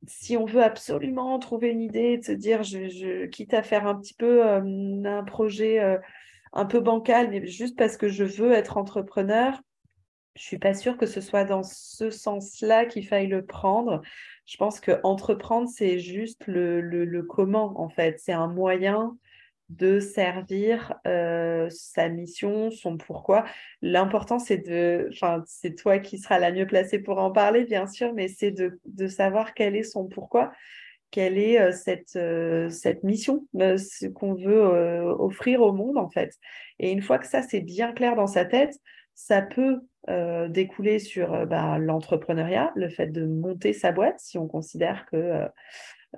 si 0.07 0.37
on 0.37 0.47
veut 0.47 0.63
absolument 0.63 1.39
trouver 1.39 1.69
une 1.69 1.83
idée, 1.83 2.19
de 2.19 2.25
se 2.25 2.33
dire, 2.33 2.63
je, 2.63 3.27
quitte 3.27 3.53
à 3.53 3.63
faire 3.63 3.87
un 3.87 3.97
petit 3.97 4.15
peu 4.15 4.43
un 4.47 5.25
projet 5.25 5.99
un 6.53 6.65
peu 6.65 6.81
bancal, 6.81 7.31
mais 7.31 7.47
juste 7.47 7.77
parce 7.77 7.97
que 7.97 8.09
je 8.09 8.25
veux 8.25 8.53
être 8.53 8.77
entrepreneur, 8.77 9.61
je 10.37 10.43
suis 10.43 10.59
pas 10.59 10.75
sûre 10.75 10.97
que 10.97 11.07
ce 11.07 11.21
soit 11.21 11.45
dans 11.45 11.63
ce 11.63 12.11
sens-là 12.11 12.87
qu'il 12.87 13.07
faille 13.07 13.27
le 13.27 13.45
prendre. 13.45 14.01
Je 14.47 14.57
pense 14.57 14.81
que 14.81 15.01
entreprendre, 15.03 15.69
c'est 15.69 15.99
juste 15.99 16.47
le, 16.47 16.81
le, 16.81 17.23
comment, 17.23 17.81
en 17.81 17.89
fait. 17.89 18.19
C'est 18.19 18.33
un 18.33 18.49
moyen 18.49 19.17
de 19.71 20.01
servir 20.01 20.95
sa 21.05 22.09
mission, 22.09 22.71
son 22.71 22.97
pourquoi. 22.99 23.45
L'important, 23.81 24.39
c'est 24.39 24.59
de, 24.59 25.09
enfin, 25.13 25.43
c'est 25.47 25.75
toi 25.75 25.99
qui 25.99 26.19
seras 26.19 26.39
la 26.39 26.53
mieux 26.53 26.67
placée 26.67 26.99
pour 26.99 27.19
en 27.19 27.31
parler, 27.31 27.65
bien 27.65 27.87
sûr, 27.87 28.13
mais 28.13 28.29
c'est 28.29 28.51
de, 28.51 28.79
de 28.85 29.07
savoir 29.07 29.55
quel 29.55 29.77
est 29.77 29.85
son 29.85 30.07
pourquoi, 30.07 30.53
quelle 31.11 31.39
est 31.39 31.73
cette, 31.73 32.19
cette 32.71 33.05
mission, 33.05 33.47
ce 33.55 34.07
qu'on 34.07 34.35
veut 34.35 34.61
offrir 35.19 35.63
au 35.63 35.73
monde, 35.73 35.99
en 35.99 36.11
fait. 36.11 36.35
Et 36.79 36.91
une 36.91 37.03
fois 37.03 37.19
que 37.19 37.27
ça, 37.27 37.43
c'est 37.43 37.61
bien 37.61 37.93
clair 37.93 38.17
dans 38.17 38.27
sa 38.27 38.45
tête, 38.45 38.75
ça 39.15 39.43
peut 39.43 39.81
découler 40.49 40.99
sur 40.99 41.47
bah, 41.47 41.79
l'entrepreneuriat, 41.79 42.73
le 42.75 42.89
fait 42.89 43.09
de 43.09 43.25
monter 43.27 43.73
sa 43.73 43.93
boîte, 43.93 44.19
si 44.19 44.39
on 44.39 44.49
considère 44.49 45.07
que 45.07 45.17
euh, 45.17 45.49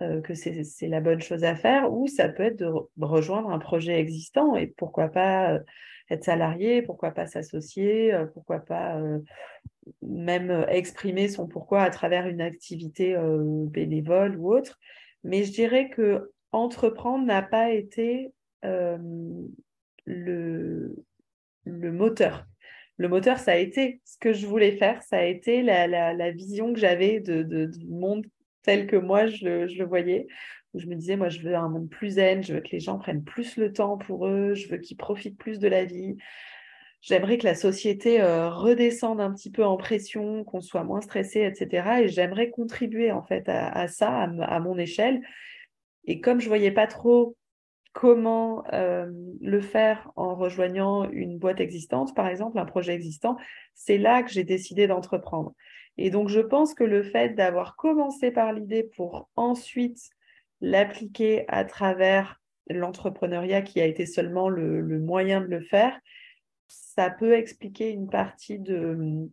que 0.01 0.35
c'est 0.35 0.89
la 0.89 1.01
bonne 1.01 1.21
chose 1.21 1.45
à 1.45 1.55
faire, 1.55 1.93
ou 1.93 2.07
ça 2.07 2.29
peut 2.29 2.45
être 2.45 2.59
de 2.59 3.05
rejoindre 3.05 3.51
un 3.51 3.59
projet 3.59 3.99
existant 3.99 4.57
et 4.57 4.67
pourquoi 4.67 5.09
pas 5.09 5.53
euh, 5.53 5.61
être 6.11 6.25
salarié, 6.25 6.83
pourquoi 6.83 7.11
pas 7.11 7.27
s'associer, 7.27 8.13
euh, 8.13 8.27
pourquoi 8.27 8.61
pas 8.61 9.01
même 10.03 10.65
exprimer 10.69 11.29
son 11.29 11.47
pourquoi 11.47 11.83
à 11.83 11.91
travers 11.91 12.27
une 12.27 12.41
activité 12.41 13.17
bénévole 13.69 14.39
ou 14.39 14.55
autre. 14.55 14.79
Mais 15.25 15.45
je 15.45 15.53
dirais 15.53 15.91
que 15.91 16.31
entreprendre 16.53 17.27
n'a 17.27 17.43
pas 17.43 17.71
été 17.71 18.33
le, 18.63 19.49
le 21.65 21.93
moteur. 21.93 22.47
Le 22.99 23.09
moteur, 23.09 23.39
ça 23.39 23.53
a 23.53 23.57
été 23.57 24.01
ce 24.05 24.19
que 24.19 24.33
je 24.33 24.47
voulais 24.47 24.73
faire, 24.73 25.03
ça 25.03 25.19
a 25.19 25.25
été 25.25 25.63
la, 25.63 25.87
la, 25.87 26.31
vision 26.31 26.73
que 26.73 26.79
j'avais 26.79 27.21
de, 27.21 27.43
du 27.43 27.87
monde 27.87 28.27
tel 28.63 28.87
que 28.87 28.97
moi 28.97 29.27
je 29.27 29.45
le, 29.45 29.85
voyais, 29.85 30.27
où 30.75 30.79
je 30.79 30.87
me 30.87 30.95
disais, 30.95 31.17
moi, 31.17 31.29
je 31.29 31.41
veux 31.41 31.55
un 31.55 31.69
monde 31.69 31.89
plus 31.89 32.11
zen, 32.11 32.43
je 32.43 32.55
veux 32.55 32.61
que 32.61 32.71
les 32.73 32.81
gens 32.81 32.99
prennent 32.99 33.25
plus 33.25 33.57
le 33.57 33.73
temps 33.73 33.99
pour 33.99 34.27
eux, 34.27 34.55
je 34.55 34.69
veux 34.69 34.79
qu'ils 34.79 34.97
profitent 34.97 35.39
plus 35.39 35.59
de 35.59 35.69
la 35.69 35.85
vie. 35.85 36.17
J'aimerais 37.03 37.37
que 37.37 37.45
la 37.45 37.57
société 37.57 38.23
euh, 38.23 38.49
redescende 38.49 39.21
un 39.21 39.33
petit 39.33 39.51
peu 39.51 39.65
en 39.65 39.77
pression, 39.77 40.45
qu'on 40.45 40.61
soit 40.61 40.85
moins 40.85 41.01
stressé, 41.01 41.41
etc. 41.41 42.03
Et 42.03 42.09
j'aimerais 42.09 42.51
contribuer 42.51 43.11
en 43.11 43.23
fait 43.23 43.49
à, 43.49 43.89
ça, 43.89 44.23
à, 44.23 44.61
mon 44.61 44.79
échelle. 44.79 45.21
Et 46.05 46.21
comme 46.21 46.41
je 46.41 46.47
voyais 46.47 46.71
pas 46.71 46.87
trop 46.87 47.37
comment 47.93 48.65
euh, 48.73 49.11
le 49.41 49.61
faire 49.61 50.11
en 50.17 50.35
rejoignant 50.35 51.11
une 51.11 51.39
boîte 51.39 51.61
existante, 51.61 52.15
par 52.15 52.29
exemple, 52.29 52.59
un 52.59 52.65
projet 52.65 52.95
existant, 52.95 53.37
c'est 53.75 53.99
là 53.99 54.23
que 54.23 54.31
j'ai 54.31 54.45
décidé 54.45 54.87
d'entreprendre. 54.87 55.55
Et 55.99 56.11
donc, 56.11 56.29
je 56.29 56.41
pense 56.41 56.75
que 56.75 56.85
le 56.85 57.03
fait 57.03 57.31
d'avoir 57.31 57.77
commencé 57.77 58.31
par 58.31 58.53
l'idée 58.53 58.83
pour 58.83 59.29
ensuite 59.37 60.11
l'appliquer 60.61 61.45
à 61.49 61.65
travers 61.65 62.41
l'entrepreneuriat 62.69 63.63
qui 63.63 63.81
a 63.81 63.87
été 63.87 64.07
seulement 64.07 64.49
le, 64.49 64.83
moyen 65.01 65.41
de 65.41 65.47
le 65.47 65.61
faire, 65.61 65.99
ça 66.69 67.11
peut 67.11 67.35
expliquer 67.35 67.91
une 67.91 68.09
partie 68.09 68.59
de, 68.59 69.29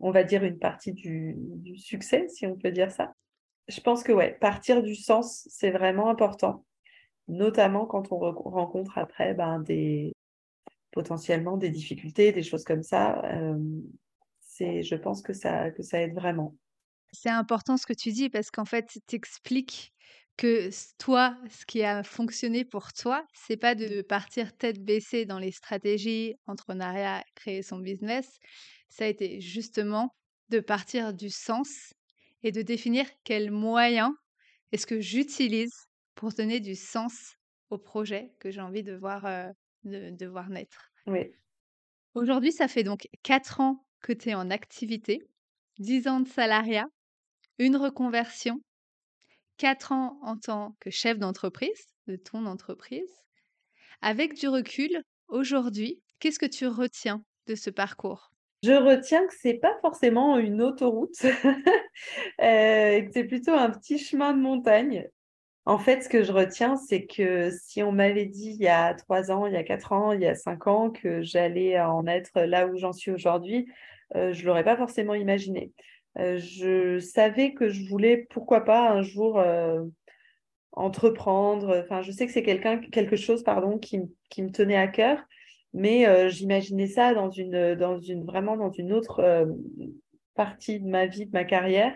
on 0.00 0.10
va 0.10 0.24
dire 0.24 0.42
une 0.42 0.58
partie 0.58 0.92
du, 0.92 1.36
succès, 1.76 2.26
si 2.28 2.46
on 2.46 2.56
peut 2.56 2.72
dire 2.72 2.90
ça. 2.90 3.14
Je 3.68 3.80
pense 3.80 4.02
que 4.02 4.12
ouais, 4.12 4.36
partir 4.40 4.82
du 4.82 4.94
sens, 4.94 5.46
c'est 5.50 5.70
vraiment 5.70 6.10
important, 6.10 6.64
notamment 7.28 7.86
quand 7.86 8.10
on 8.10 8.18
rencontre 8.18 8.98
après 8.98 9.34
ben, 9.34 9.60
des, 9.60 10.12
potentiellement 10.90 11.56
des 11.56 11.70
difficultés, 11.70 12.32
des 12.32 12.42
choses 12.42 12.64
comme 12.64 12.82
ça. 12.82 13.22
Euh, 13.24 13.58
je 14.60 14.94
pense 14.94 15.22
que 15.22 15.32
ça, 15.32 15.70
que 15.70 15.82
ça 15.82 16.00
aide 16.00 16.14
vraiment. 16.14 16.54
C'est 17.12 17.30
important 17.30 17.76
ce 17.76 17.86
que 17.86 17.92
tu 17.92 18.10
dis 18.12 18.28
parce 18.28 18.50
qu'en 18.50 18.64
fait, 18.64 18.98
tu 19.06 19.16
expliques 19.16 19.92
que 20.36 20.70
toi, 20.98 21.36
ce 21.48 21.64
qui 21.64 21.82
a 21.84 22.02
fonctionné 22.02 22.64
pour 22.64 22.92
toi, 22.92 23.24
c'est 23.34 23.56
pas 23.56 23.74
de 23.74 24.02
partir 24.02 24.56
tête 24.56 24.84
baissée 24.84 25.26
dans 25.26 25.38
les 25.38 25.52
stratégies, 25.52 26.34
entrepreneuriat, 26.46 27.22
créer 27.36 27.62
son 27.62 27.78
business. 27.78 28.38
Ça 28.88 29.04
a 29.04 29.08
été 29.08 29.40
justement 29.40 30.10
de 30.48 30.60
partir 30.60 31.14
du 31.14 31.30
sens 31.30 31.92
et 32.42 32.52
de 32.52 32.62
définir 32.62 33.06
quels 33.22 33.50
moyens 33.50 34.10
est-ce 34.72 34.86
que 34.86 35.00
j'utilise 35.00 35.72
pour 36.16 36.32
donner 36.32 36.60
du 36.60 36.74
sens 36.74 37.34
au 37.70 37.78
projet 37.78 38.34
que 38.40 38.50
j'ai 38.50 38.60
envie 38.60 38.82
de 38.82 38.94
voir, 38.94 39.24
euh, 39.26 39.48
de, 39.84 40.10
de 40.10 40.26
voir 40.26 40.48
naître. 40.48 40.90
Oui. 41.06 41.34
Aujourd'hui, 42.14 42.52
ça 42.52 42.68
fait 42.68 42.84
donc 42.84 43.08
quatre 43.22 43.60
ans 43.60 43.83
que 44.04 44.12
tu 44.12 44.28
es 44.28 44.34
en 44.34 44.50
activité, 44.50 45.26
10 45.78 46.08
ans 46.08 46.20
de 46.20 46.28
salariat, 46.28 46.86
une 47.58 47.76
reconversion, 47.76 48.60
4 49.56 49.92
ans 49.92 50.18
en 50.22 50.36
tant 50.36 50.76
que 50.78 50.90
chef 50.90 51.18
d'entreprise 51.18 51.88
de 52.06 52.16
ton 52.16 52.44
entreprise. 52.44 53.10
Avec 54.02 54.34
du 54.34 54.46
recul, 54.46 55.02
aujourd'hui, 55.28 56.02
qu'est-ce 56.20 56.38
que 56.38 56.44
tu 56.44 56.66
retiens 56.66 57.24
de 57.46 57.54
ce 57.54 57.70
parcours? 57.70 58.30
Je 58.62 58.72
retiens 58.72 59.26
que 59.26 59.32
c'est 59.40 59.54
pas 59.54 59.74
forcément 59.80 60.36
une 60.36 60.60
autoroute, 60.60 61.22
euh, 62.42 63.00
que 63.00 63.08
c'est 63.10 63.24
plutôt 63.24 63.52
un 63.52 63.70
petit 63.70 63.98
chemin 63.98 64.34
de 64.34 64.40
montagne. 64.40 65.08
En 65.64 65.78
fait, 65.78 66.02
ce 66.02 66.10
que 66.10 66.22
je 66.22 66.32
retiens, 66.32 66.76
c'est 66.76 67.06
que 67.06 67.50
si 67.50 67.82
on 67.82 67.90
m'avait 67.90 68.26
dit 68.26 68.50
il 68.50 68.62
y 68.62 68.68
a 68.68 68.92
trois 68.92 69.30
ans, 69.30 69.46
il 69.46 69.54
y 69.54 69.56
a 69.56 69.64
quatre 69.64 69.92
ans, 69.92 70.12
il 70.12 70.20
y 70.20 70.26
a 70.26 70.34
cinq 70.34 70.66
ans 70.66 70.90
que 70.90 71.22
j'allais 71.22 71.80
en 71.80 72.06
être 72.06 72.42
là 72.42 72.66
où 72.66 72.76
j'en 72.76 72.92
suis 72.92 73.10
aujourd'hui, 73.10 73.66
euh, 74.16 74.32
je 74.32 74.42
ne 74.42 74.46
l'aurais 74.46 74.64
pas 74.64 74.76
forcément 74.76 75.14
imaginé. 75.14 75.72
Euh, 76.18 76.38
je 76.38 76.98
savais 77.00 77.54
que 77.54 77.68
je 77.68 77.88
voulais, 77.88 78.26
pourquoi 78.30 78.64
pas, 78.64 78.90
un 78.90 79.02
jour 79.02 79.38
euh, 79.38 79.82
entreprendre. 80.72 81.82
Enfin, 81.84 82.02
je 82.02 82.12
sais 82.12 82.26
que 82.26 82.32
c'est 82.32 82.42
quelqu'un, 82.42 82.78
quelque 82.78 83.16
chose 83.16 83.42
pardon, 83.42 83.78
qui, 83.78 84.00
qui, 84.30 84.42
me 84.42 84.50
tenait 84.50 84.76
à 84.76 84.88
cœur, 84.88 85.18
mais 85.72 86.30
j'imaginais 86.30 86.86
ça 86.86 87.14
dans 87.14 87.30
une, 87.30 87.74
dans 87.74 87.98
une, 87.98 88.24
vraiment 88.24 88.56
dans 88.56 88.70
une 88.70 88.92
autre 88.92 89.46
partie 90.34 90.80
de 90.80 90.88
ma 90.88 91.06
vie, 91.06 91.26
de 91.26 91.32
ma 91.32 91.44
carrière. 91.44 91.94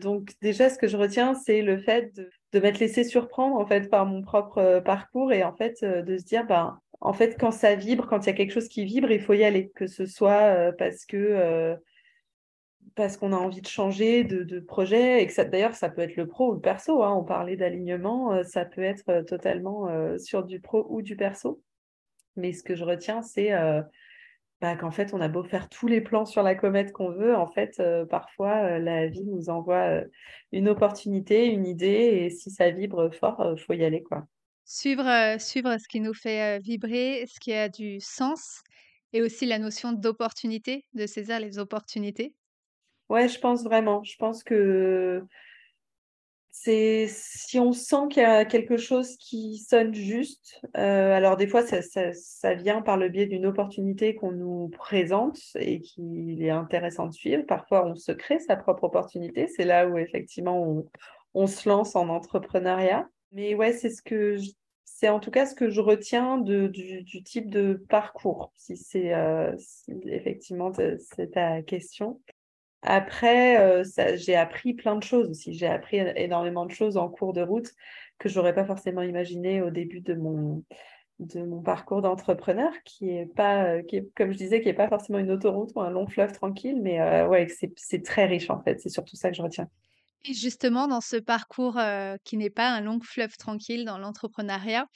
donc 0.00 0.32
déjà, 0.40 0.70
ce 0.70 0.78
que 0.78 0.88
je 0.88 0.96
retiens, 0.96 1.34
c'est 1.34 1.62
le 1.62 1.78
fait 1.78 2.14
de, 2.14 2.60
m'être 2.60 2.78
laissé 2.78 3.02
surprendre 3.02 3.56
en 3.56 3.66
fait 3.66 3.88
par 3.90 4.06
mon 4.06 4.22
propre 4.22 4.80
parcours 4.84 5.32
et 5.32 5.42
en 5.42 5.54
fait 5.54 5.84
de 5.84 6.16
se 6.16 6.24
dire, 6.24 6.46
ben, 6.46 6.78
en 7.04 7.12
fait, 7.12 7.36
quand 7.38 7.50
ça 7.50 7.74
vibre, 7.74 8.06
quand 8.06 8.20
il 8.20 8.26
y 8.28 8.30
a 8.30 8.32
quelque 8.32 8.52
chose 8.52 8.68
qui 8.68 8.84
vibre, 8.84 9.10
il 9.10 9.20
faut 9.20 9.34
y 9.34 9.42
aller, 9.44 9.70
que 9.70 9.88
ce 9.88 10.06
soit 10.06 10.42
euh, 10.54 10.72
parce 10.72 11.04
que 11.04 11.16
euh, 11.16 11.76
parce 12.94 13.16
qu'on 13.16 13.32
a 13.32 13.36
envie 13.36 13.60
de 13.60 13.66
changer 13.66 14.22
de, 14.22 14.60
projet 14.60 15.22
et 15.22 15.44
d'ailleurs, 15.46 15.74
ça 15.74 15.88
peut 15.88 16.02
être 16.02 16.16
le 16.16 16.28
pro 16.28 16.50
ou 16.50 16.54
le 16.54 16.60
perso. 16.60 17.02
Hein. 17.02 17.12
on 17.14 17.24
parlait 17.24 17.56
d'alignement, 17.56 18.32
euh, 18.34 18.44
ça 18.44 18.64
peut 18.64 18.82
être 18.82 19.22
totalement 19.22 19.88
sur 20.18 20.44
du 20.44 20.60
pro 20.60 20.86
ou 20.90 21.02
du 21.02 21.16
perso. 21.16 21.60
Mais 22.36 22.52
ce 22.52 22.62
que 22.62 22.76
je 22.76 22.84
retiens, 22.84 23.22
c'est 23.22 23.50
bah, 24.60 24.76
qu'en 24.76 24.90
fait, 24.90 25.14
on 25.14 25.20
a 25.20 25.28
beau 25.28 25.42
faire 25.42 25.68
tous 25.68 25.86
les 25.88 26.00
plans 26.00 26.24
sur 26.24 26.42
la 26.42 26.54
comète 26.54 26.92
qu'on 26.92 27.10
veut, 27.10 27.34
en 27.34 27.48
fait, 27.48 27.82
parfois, 28.10 28.78
la 28.78 29.06
vie 29.06 29.24
nous 29.24 29.48
envoie 29.48 30.02
une 30.52 30.68
opportunité, 30.68 31.46
une 31.46 31.66
idée, 31.66 32.24
et 32.24 32.30
si 32.30 32.50
ça 32.50 32.70
vibre 32.70 33.10
fort, 33.14 33.54
il 33.56 33.60
faut 33.60 33.72
y 33.72 33.84
aller, 33.84 34.02
quoi. 34.02 34.26
Suivre, 34.64 35.36
suivre 35.40 35.76
ce 35.78 35.86
qui 35.88 36.00
nous 36.00 36.14
fait, 36.14 36.58
vibrer, 36.60 37.26
ce 37.26 37.38
qui 37.40 37.52
a 37.52 37.68
du 37.68 38.00
sens 38.00 38.62
et 39.12 39.22
aussi 39.22 39.46
la 39.46 39.58
notion 39.58 39.92
d'opportunité, 39.92 40.86
de 40.94 41.06
saisir 41.06 41.38
les 41.40 41.58
opportunités? 41.58 42.34
Ouais, 43.08 43.28
je 43.28 43.38
pense 43.38 43.62
vraiment. 43.64 44.02
Je 44.04 44.16
pense 44.16 44.42
que 44.42 45.22
c'est 46.54 47.06
si 47.08 47.58
on 47.58 47.72
sent 47.72 48.08
qu'il 48.10 48.22
y 48.22 48.26
a 48.26 48.44
quelque 48.44 48.76
chose 48.76 49.16
qui 49.16 49.56
sonne 49.56 49.94
juste, 49.94 50.60
alors 50.74 51.36
des 51.38 51.46
fois 51.46 51.62
ça 51.62 51.80
ça 52.12 52.54
vient 52.54 52.82
par 52.82 52.98
le 52.98 53.08
biais 53.08 53.24
d'une 53.26 53.46
opportunité 53.46 54.14
qu'on 54.14 54.32
nous 54.32 54.68
présente 54.68 55.38
et 55.56 55.80
qu'il 55.80 56.42
est 56.42 56.50
intéressant 56.50 57.06
de 57.06 57.12
suivre. 57.14 57.44
Parfois, 57.46 57.86
on 57.86 57.94
se 57.96 58.12
crée 58.12 58.38
sa 58.38 58.56
propre 58.56 58.84
opportunité. 58.84 59.48
C'est 59.48 59.64
là 59.64 59.88
où 59.88 59.96
effectivement 59.98 60.62
on 60.62 60.86
on 61.34 61.46
se 61.46 61.66
lance 61.66 61.96
en 61.96 62.10
entrepreneuriat. 62.10 63.08
Mais 63.32 63.54
ouais, 63.54 63.72
c'est 63.72 63.90
ce 63.90 64.02
que 64.02 64.36
c'est 64.84 65.08
en 65.08 65.20
tout 65.20 65.30
cas 65.30 65.46
ce 65.46 65.54
que 65.54 65.70
je 65.70 65.80
retiens 65.80 66.38
de, 66.38 66.68
du, 66.68 67.22
type 67.24 67.50
de 67.50 67.82
parcours, 67.88 68.52
si 68.56 68.76
c'est 68.76 69.14
euh, 69.14 69.52
effectivement 70.06 70.72
c'est 70.72 71.32
ta 71.32 71.62
question. 71.62 72.20
Après, 72.82 73.60
euh, 73.60 73.84
j'ai 74.16 74.34
appris 74.36 74.74
plein 74.74 74.96
de 74.96 75.02
choses 75.02 75.30
aussi. 75.30 75.54
J'ai 75.54 75.68
appris 75.68 75.98
énormément 76.16 76.66
de 76.66 76.72
choses 76.72 76.96
en 76.96 77.08
cours 77.08 77.32
de 77.32 77.42
route 77.42 77.70
que 78.18 78.28
je 78.28 78.38
n'aurais 78.38 78.54
pas 78.54 78.64
forcément 78.64 79.02
imaginé 79.02 79.62
au 79.62 79.70
début 79.70 80.00
de 80.00 80.14
mon, 80.14 80.64
de 81.20 81.42
mon 81.44 81.62
parcours 81.62 82.02
d'entrepreneur, 82.02 82.72
qui 82.84 83.10
est 83.10 83.26
pas, 83.26 83.82
qui 83.82 83.96
est, 83.96 84.08
comme 84.16 84.32
je 84.32 84.38
disais, 84.38 84.60
qui 84.60 84.66
n'est 84.66 84.74
pas 84.74 84.88
forcément 84.88 85.18
une 85.18 85.30
autoroute 85.30 85.70
ou 85.74 85.80
un 85.80 85.90
long 85.90 86.06
fleuve 86.06 86.32
tranquille, 86.32 86.80
mais 86.82 87.00
euh, 87.00 87.28
ouais, 87.28 87.48
c'est 87.76 88.02
très 88.02 88.26
riche 88.26 88.50
en 88.50 88.60
fait. 88.62 88.80
C'est 88.80 88.88
surtout 88.88 89.16
ça 89.16 89.30
que 89.30 89.36
je 89.36 89.42
retiens. 89.42 89.68
Justement, 90.30 90.86
dans 90.86 91.00
ce 91.00 91.16
parcours 91.16 91.80
qui 92.24 92.36
n'est 92.36 92.50
pas 92.50 92.70
un 92.70 92.80
long 92.80 93.00
fleuve 93.00 93.36
tranquille 93.36 93.84
dans 93.84 93.98
l'entrepreneuriat, 93.98 94.86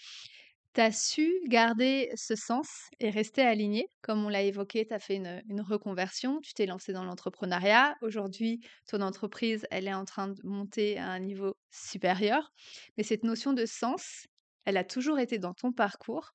tu 0.77 0.83
as 0.83 0.93
su 0.93 1.33
garder 1.47 2.11
ce 2.17 2.35
sens 2.37 2.69
et 3.01 3.09
rester 3.09 3.41
aligné? 3.41 3.89
Comme 4.03 4.27
on 4.27 4.29
l'a 4.29 4.43
évoqué, 4.43 4.87
tu 4.87 4.93
as 4.93 4.99
fait 4.99 5.17
une, 5.17 5.61
reconversion, 5.63 6.41
tu 6.43 6.53
t'es 6.53 6.67
lancé 6.67 6.93
dans 6.93 7.03
l'entrepreneuriat. 7.03 7.97
Aujourd'hui, 8.03 8.61
ton 8.87 9.01
entreprise, 9.01 9.67
elle 9.71 9.89
est 9.89 9.95
en 9.95 10.05
train 10.05 10.29
de 10.29 10.41
monter 10.45 10.99
à 10.99 11.09
un 11.09 11.19
niveau 11.19 11.57
supérieur. 11.71 12.53
Mais 12.99 13.05
cette 13.05 13.25
notion 13.25 13.55
de 13.55 13.65
sens, 13.65 14.27
elle 14.67 14.77
a 14.77 14.85
toujours 14.85 15.19
été 15.19 15.39
dans 15.39 15.55
ton 15.55 15.73
parcours. 15.73 16.33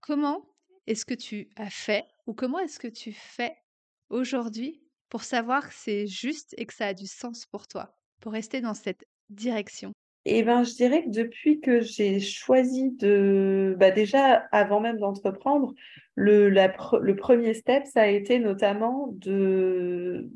Comment 0.00 0.44
est-ce 0.86 1.06
que 1.06 1.14
tu 1.14 1.48
as 1.56 1.70
fait 1.70 2.04
ou 2.26 2.34
comment 2.34 2.58
est-ce 2.58 2.78
que 2.78 2.88
tu 2.88 3.14
fais 3.14 3.56
aujourd'hui 4.10 4.83
pour 5.14 5.22
savoir 5.22 5.68
que 5.68 5.74
c'est 5.76 6.08
juste 6.08 6.56
et 6.58 6.66
que 6.66 6.74
ça 6.74 6.88
a 6.88 6.92
du 6.92 7.06
sens 7.06 7.46
pour 7.46 7.68
toi, 7.68 7.94
pour 8.20 8.32
rester 8.32 8.60
dans 8.60 8.74
cette 8.74 9.06
direction? 9.30 9.92
Eh 10.24 10.42
ben, 10.42 10.64
je 10.64 10.74
dirais 10.74 11.04
que 11.04 11.10
depuis 11.10 11.60
que 11.60 11.82
j'ai 11.82 12.18
choisi 12.18 12.90
de, 12.90 13.76
bah 13.78 13.92
déjà, 13.92 14.48
avant 14.50 14.80
même 14.80 14.98
d'entreprendre, 14.98 15.72
le, 16.16 16.48
le 16.48 17.14
premier 17.14 17.54
step, 17.54 17.86
ça 17.86 18.02
a 18.02 18.06
été 18.08 18.40
notamment 18.40 19.06
de, 19.12 20.32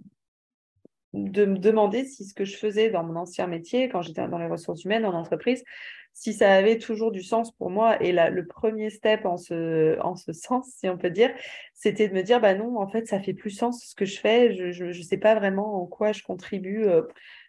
de 1.12 1.44
me 1.44 1.58
demander 1.58 2.04
si 2.04 2.24
ce 2.24 2.34
que 2.34 2.44
je 2.44 2.56
faisais 2.56 2.90
dans 2.90 3.02
mon 3.02 3.16
ancien 3.16 3.46
métier, 3.46 3.88
quand 3.88 4.02
j'étais 4.02 4.26
dans 4.28 4.38
les 4.38 4.46
ressources 4.46 4.84
humaines, 4.84 5.06
en 5.06 5.14
entreprise, 5.14 5.64
si 6.12 6.32
ça 6.34 6.52
avait 6.52 6.78
toujours 6.78 7.12
du 7.12 7.22
sens 7.22 7.52
pour 7.52 7.70
moi. 7.70 8.02
Et 8.02 8.12
là, 8.12 8.28
le 8.28 8.46
premier 8.46 8.90
step 8.90 9.24
en 9.24 9.36
ce, 9.36 9.98
en 10.00 10.16
ce 10.16 10.32
sens, 10.32 10.68
si 10.76 10.88
on 10.88 10.98
peut 10.98 11.10
dire, 11.10 11.30
c'était 11.74 12.08
de 12.08 12.14
me 12.14 12.22
dire, 12.22 12.40
bah 12.40 12.54
non, 12.54 12.76
en 12.78 12.88
fait, 12.88 13.06
ça 13.06 13.20
fait 13.20 13.34
plus 13.34 13.50
sens 13.50 13.84
ce 13.84 13.94
que 13.94 14.04
je 14.04 14.18
fais. 14.18 14.72
Je 14.72 14.84
ne 14.84 14.92
sais 14.92 15.18
pas 15.18 15.34
vraiment 15.36 15.80
en 15.80 15.86
quoi 15.86 16.12
je 16.12 16.22
contribue 16.22 16.84
euh, 16.86 17.02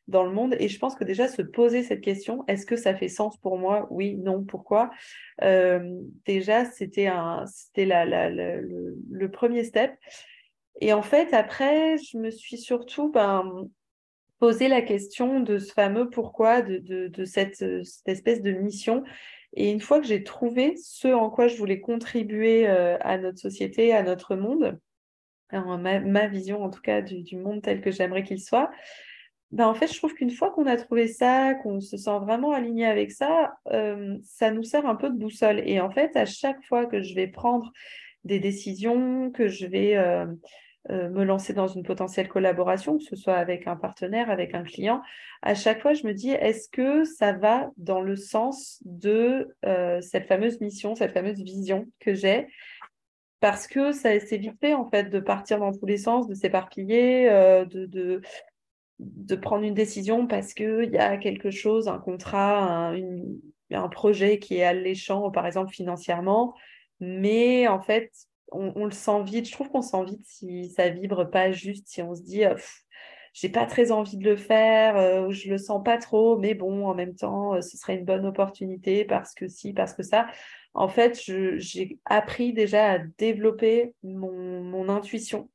dans 0.08 0.24
le 0.24 0.32
monde. 0.32 0.56
Et 0.60 0.68
je 0.68 0.78
pense 0.78 0.96
que 0.96 1.04
déjà, 1.04 1.28
se 1.28 1.42
poser 1.42 1.82
cette 1.84 2.02
question, 2.02 2.44
est-ce 2.48 2.66
que 2.66 2.76
ça 2.76 2.94
fait 2.96 3.08
sens 3.08 3.38
pour 3.38 3.58
moi? 3.58 3.88
Oui, 3.90 4.18
non, 4.18 4.44
pourquoi? 4.44 4.92
Euh, 5.42 5.80
Déjà, 6.26 6.66
c'était 6.66 7.10
c'était 7.48 7.86
la, 7.86 8.06
la, 8.06 8.30
le, 8.30 8.96
le 9.10 9.32
premier 9.32 9.64
step. 9.64 9.92
Et 10.80 10.94
en 10.94 11.02
fait, 11.02 11.34
après, 11.34 11.98
je 11.98 12.18
me 12.18 12.32
suis 12.32 12.58
surtout 12.58 13.12
ben, 13.12 13.68
posé 14.40 14.68
la 14.68 14.82
question 14.82 15.42
de 15.42 15.60
ce 15.60 15.74
fameux 15.74 16.10
pourquoi, 16.10 16.62
de, 16.62 17.08
de, 17.08 17.26
cette, 17.26 17.64
espèce 18.06 18.42
de 18.42 18.52
mission. 18.52 19.04
Et 19.54 19.72
une 19.72 19.82
fois 19.82 20.00
que 20.00 20.08
j'ai 20.08 20.24
trouvé 20.24 20.76
ce 20.78 21.10
en 21.10 21.30
quoi 21.30 21.48
je 21.48 21.58
voulais 21.58 21.82
contribuer 21.82 22.68
euh, 22.68 22.98
à 23.02 23.18
notre 23.18 23.40
société, 23.40 23.94
à 23.94 24.04
notre 24.04 24.36
monde, 24.36 24.80
ma, 25.52 26.00
ma, 26.00 26.28
vision 26.28 26.64
en 26.64 26.70
tout 26.70 26.82
cas 26.82 27.02
du, 27.02 27.36
monde 27.36 27.62
tel 27.62 27.82
que 27.82 27.92
j'aimerais 27.92 28.24
qu'il 28.24 28.40
soit, 28.40 28.72
ben 29.52 29.68
en 29.68 29.74
fait, 29.74 29.92
je 29.92 29.98
trouve 29.98 30.14
qu'une 30.14 30.30
fois 30.30 30.52
qu'on 30.52 30.68
a 30.68 30.78
trouvé 30.78 31.08
ça, 31.08 31.56
qu'on 31.56 31.82
se 31.82 31.98
sent 31.98 32.20
vraiment 32.22 32.52
aligné 32.52 32.86
avec 32.86 33.12
ça, 33.12 33.56
euh, 33.72 34.16
ça 34.24 34.52
nous 34.52 34.64
sert 34.64 34.86
un 34.86 34.96
peu 34.96 35.10
de 35.10 35.18
boussole. 35.18 35.60
Et 35.68 35.80
en 35.80 35.90
fait, 35.90 36.16
à 36.16 36.26
chaque 36.26 36.64
fois 36.66 36.86
que 36.86 37.02
je 37.02 37.16
vais 37.16 37.28
prendre 37.28 37.74
des 38.24 38.40
décisions, 38.40 39.32
que 39.32 39.48
je 39.48 39.66
vais 39.66 39.98
euh, 39.98 40.26
euh, 40.26 40.36
me 40.90 41.24
lancer 41.24 41.54
dans 41.54 41.68
une 41.68 41.84
potentielle 41.84 42.30
collaboration, 42.30 42.98
que 42.98 43.04
ce 43.04 43.16
soit 43.16 43.36
avec 43.36 43.68
un 43.68 43.76
partenaire, 43.76 44.30
avec 44.30 44.56
un 44.56 44.64
client, 44.64 45.02
à 45.42 45.56
chaque 45.56 45.82
fois, 45.82 45.94
je 45.94 46.06
me 46.06 46.14
dis, 46.14 46.32
est-ce 46.32 46.68
que 46.70 47.06
ça 47.06 47.32
va 47.32 47.72
dans 47.78 48.02
le 48.02 48.16
sens 48.16 48.80
de 48.84 49.56
euh, 49.66 50.02
cette 50.02 50.28
fameuse 50.28 50.60
mission, 50.60 50.96
cette 50.96 51.14
fameuse 51.14 51.42
vision 51.42 51.88
que 52.00 52.14
j'ai? 52.14 52.48
Parce 53.40 53.68
que 53.68 53.94
ça 53.94 54.20
c'est 54.20 54.38
vite 54.38 54.60
fait, 54.60 54.74
en 54.74 54.90
fait, 54.90 55.06
de 55.06 55.20
partir 55.20 55.60
dans 55.60 55.72
tous 55.72 55.86
les 55.86 55.98
sens, 55.98 56.28
de 56.28 56.34
s'éparpiller, 56.34 57.30
euh, 57.30 57.64
de, 57.64 57.86
de, 57.86 58.22
de, 59.00 59.36
prendre 59.36 59.64
une 59.64 59.74
décision 59.74 60.28
parce 60.28 60.54
qu'il 60.54 60.90
y 60.92 60.98
a 60.98 61.16
quelque 61.16 61.52
chose, 61.52 61.88
un 61.88 62.00
contrat, 62.00 62.90
un, 62.90 63.02
un 63.72 63.88
projet 63.88 64.40
qui 64.40 64.58
est 64.58 64.66
alléchant, 64.66 65.32
par 65.32 65.48
exemple, 65.48 65.74
financièrement. 65.74 66.54
Mais 67.00 67.70
en 67.70 67.80
fait, 67.80 68.12
on, 68.52 68.86
le 68.86 68.92
sent 68.92 69.24
vite. 69.24 69.48
Je 69.48 69.52
trouve 69.52 69.70
qu'on 69.70 69.82
sent 69.82 70.04
vite 70.06 70.26
si 70.26 70.70
ça 70.70 70.90
vibre 70.90 71.30
pas 71.30 71.52
juste, 71.52 71.88
si 71.88 72.02
on 72.02 72.16
se 72.16 72.22
dit 72.22 72.46
euh, 72.46 72.56
j'ai 73.34 73.50
pas 73.50 73.66
très 73.66 73.92
envie 73.92 74.18
de 74.18 74.30
le 74.30 74.36
faire, 74.36 74.98
euh, 74.98 75.30
je 75.32 75.50
le 75.50 75.58
sens 75.58 75.84
pas 75.84 75.98
trop, 75.98 76.38
mais 76.38 76.54
bon, 76.56 76.88
en 76.88 76.96
même 76.96 77.16
temps, 77.16 77.56
euh, 77.56 77.62
ce 77.62 77.78
serait 77.78 77.96
une 77.96 78.06
bonne 78.06 78.26
opportunité 78.26 79.06
parce 79.06 79.34
que 79.34 79.48
si, 79.48 79.74
parce 79.74 79.94
que 79.94 80.04
ça. 80.04 80.28
En 80.76 80.88
fait, 80.88 81.20
j'ai 81.58 81.98
appris 82.06 82.54
déjà 82.54 82.92
à 82.92 83.00
développer 83.00 83.94
mon, 84.04 84.88
intuition 84.90 85.50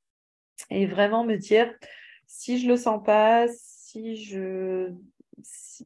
et 0.70 0.86
vraiment 0.86 1.24
me 1.24 1.36
dire 1.36 1.72
si 2.26 2.58
je 2.58 2.68
le 2.68 2.76
sens 2.76 3.02
pas, 3.04 3.46
si 3.48 4.16
je, 4.16 4.92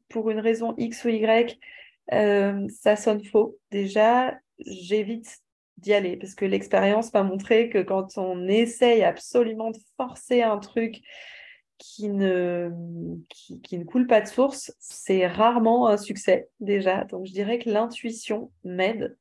pour 0.08 0.30
une 0.30 0.40
raison 0.40 0.74
X 0.78 1.04
ou 1.04 1.08
Y, 1.10 1.58
ça 2.10 2.96
sonne 2.96 3.22
faux. 3.22 3.58
Déjà, 3.70 4.38
j'évite 4.58 5.42
d'y 5.78 5.94
aller 5.94 6.16
parce 6.16 6.34
que 6.34 6.44
l'expérience 6.44 7.12
m'a 7.12 7.22
montré 7.22 7.68
que 7.70 7.82
quand 7.82 8.18
on 8.18 8.46
essaye 8.48 9.02
absolument 9.02 9.70
de 9.70 9.78
forcer 9.96 10.42
un 10.42 10.58
truc 10.58 11.00
qui 11.78 12.08
ne, 12.08 12.70
coule 13.86 14.06
pas 14.06 14.20
de 14.20 14.26
source, 14.26 14.74
c'est 14.80 15.26
rarement 15.26 15.88
un 15.88 15.96
succès 15.96 16.48
déjà. 16.60 17.04
Donc 17.04 17.26
je 17.26 17.32
dirais 17.32 17.58
que 17.58 17.70
l'intuition 17.70 18.50
m'aide. 18.64 19.16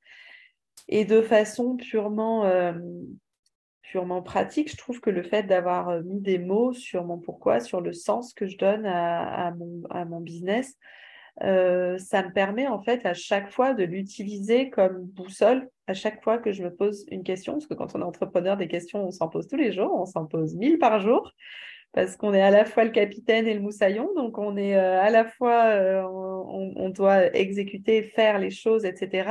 Et 0.88 1.06
de 1.06 1.22
façon 1.22 1.76
purement, 1.76 2.46
euh, 2.46 2.74
pratique, 4.26 4.72
je 4.72 4.78
trouve 4.78 5.00
que 5.00 5.10
le 5.10 5.24
fait 5.24 5.44
d'avoir 5.44 6.02
mis 6.04 6.20
des 6.20 6.40
mots 6.40 6.74
sur 6.74 7.04
mon 7.06 7.20
pourquoi, 7.20 7.60
sur 7.60 7.82
le 7.82 7.94
sens 7.94 8.34
que 8.34 8.48
je 8.48 8.58
donne 8.58 8.86
à, 8.86 9.52
mon, 9.52 9.84
à 9.90 10.06
mon 10.06 10.20
business, 10.20 10.76
euh, 11.44 11.98
ça 12.00 12.24
me 12.24 12.32
permet 12.32 12.68
en 12.68 12.82
fait 12.82 13.06
à 13.06 13.14
chaque 13.14 13.52
fois 13.52 13.74
de 13.74 13.84
l'utiliser 13.84 14.70
comme 14.70 15.04
boussole 15.04 15.70
à 15.88 15.94
chaque 15.94 16.24
fois 16.24 16.38
que 16.38 16.52
je 16.52 16.64
me 16.64 16.74
pose 16.74 17.06
une 17.10 17.24
question, 17.24 17.54
parce 17.54 17.68
que 17.68 17.74
quand 17.74 17.96
on 17.96 18.02
est 18.02 18.06
entrepreneur, 18.06 18.58
des 18.58 18.68
questions, 18.68 19.08
on 19.08 19.12
s'en 19.12 19.30
pose 19.30 19.48
tous 19.48 19.56
les 19.56 19.72
jours, 19.72 19.94
on 19.94 20.06
s'en 20.06 20.26
pose 20.26 20.56
mille 20.56 20.78
par 20.78 21.00
jour, 21.00 21.34
parce 21.94 22.16
qu'on 22.16 22.34
est 22.34 22.42
à 22.42 22.52
la 22.52 22.66
fois 22.66 22.84
le 22.84 22.92
capitaine 22.92 23.48
et 23.48 23.54
le 23.54 23.62
moussaillon, 23.62 24.10
donc 24.16 24.38
on 24.38 24.58
est 24.58 24.76
euh, 24.76 25.02
à 25.02 25.10
la 25.10 25.26
fois, 25.26 25.66
euh, 25.66 26.04
on, 26.04 26.90
doit 26.90 27.36
exécuter, 27.36 28.04
faire 28.04 28.40
les 28.40 28.52
choses, 28.52 28.86
etc. 28.86 29.30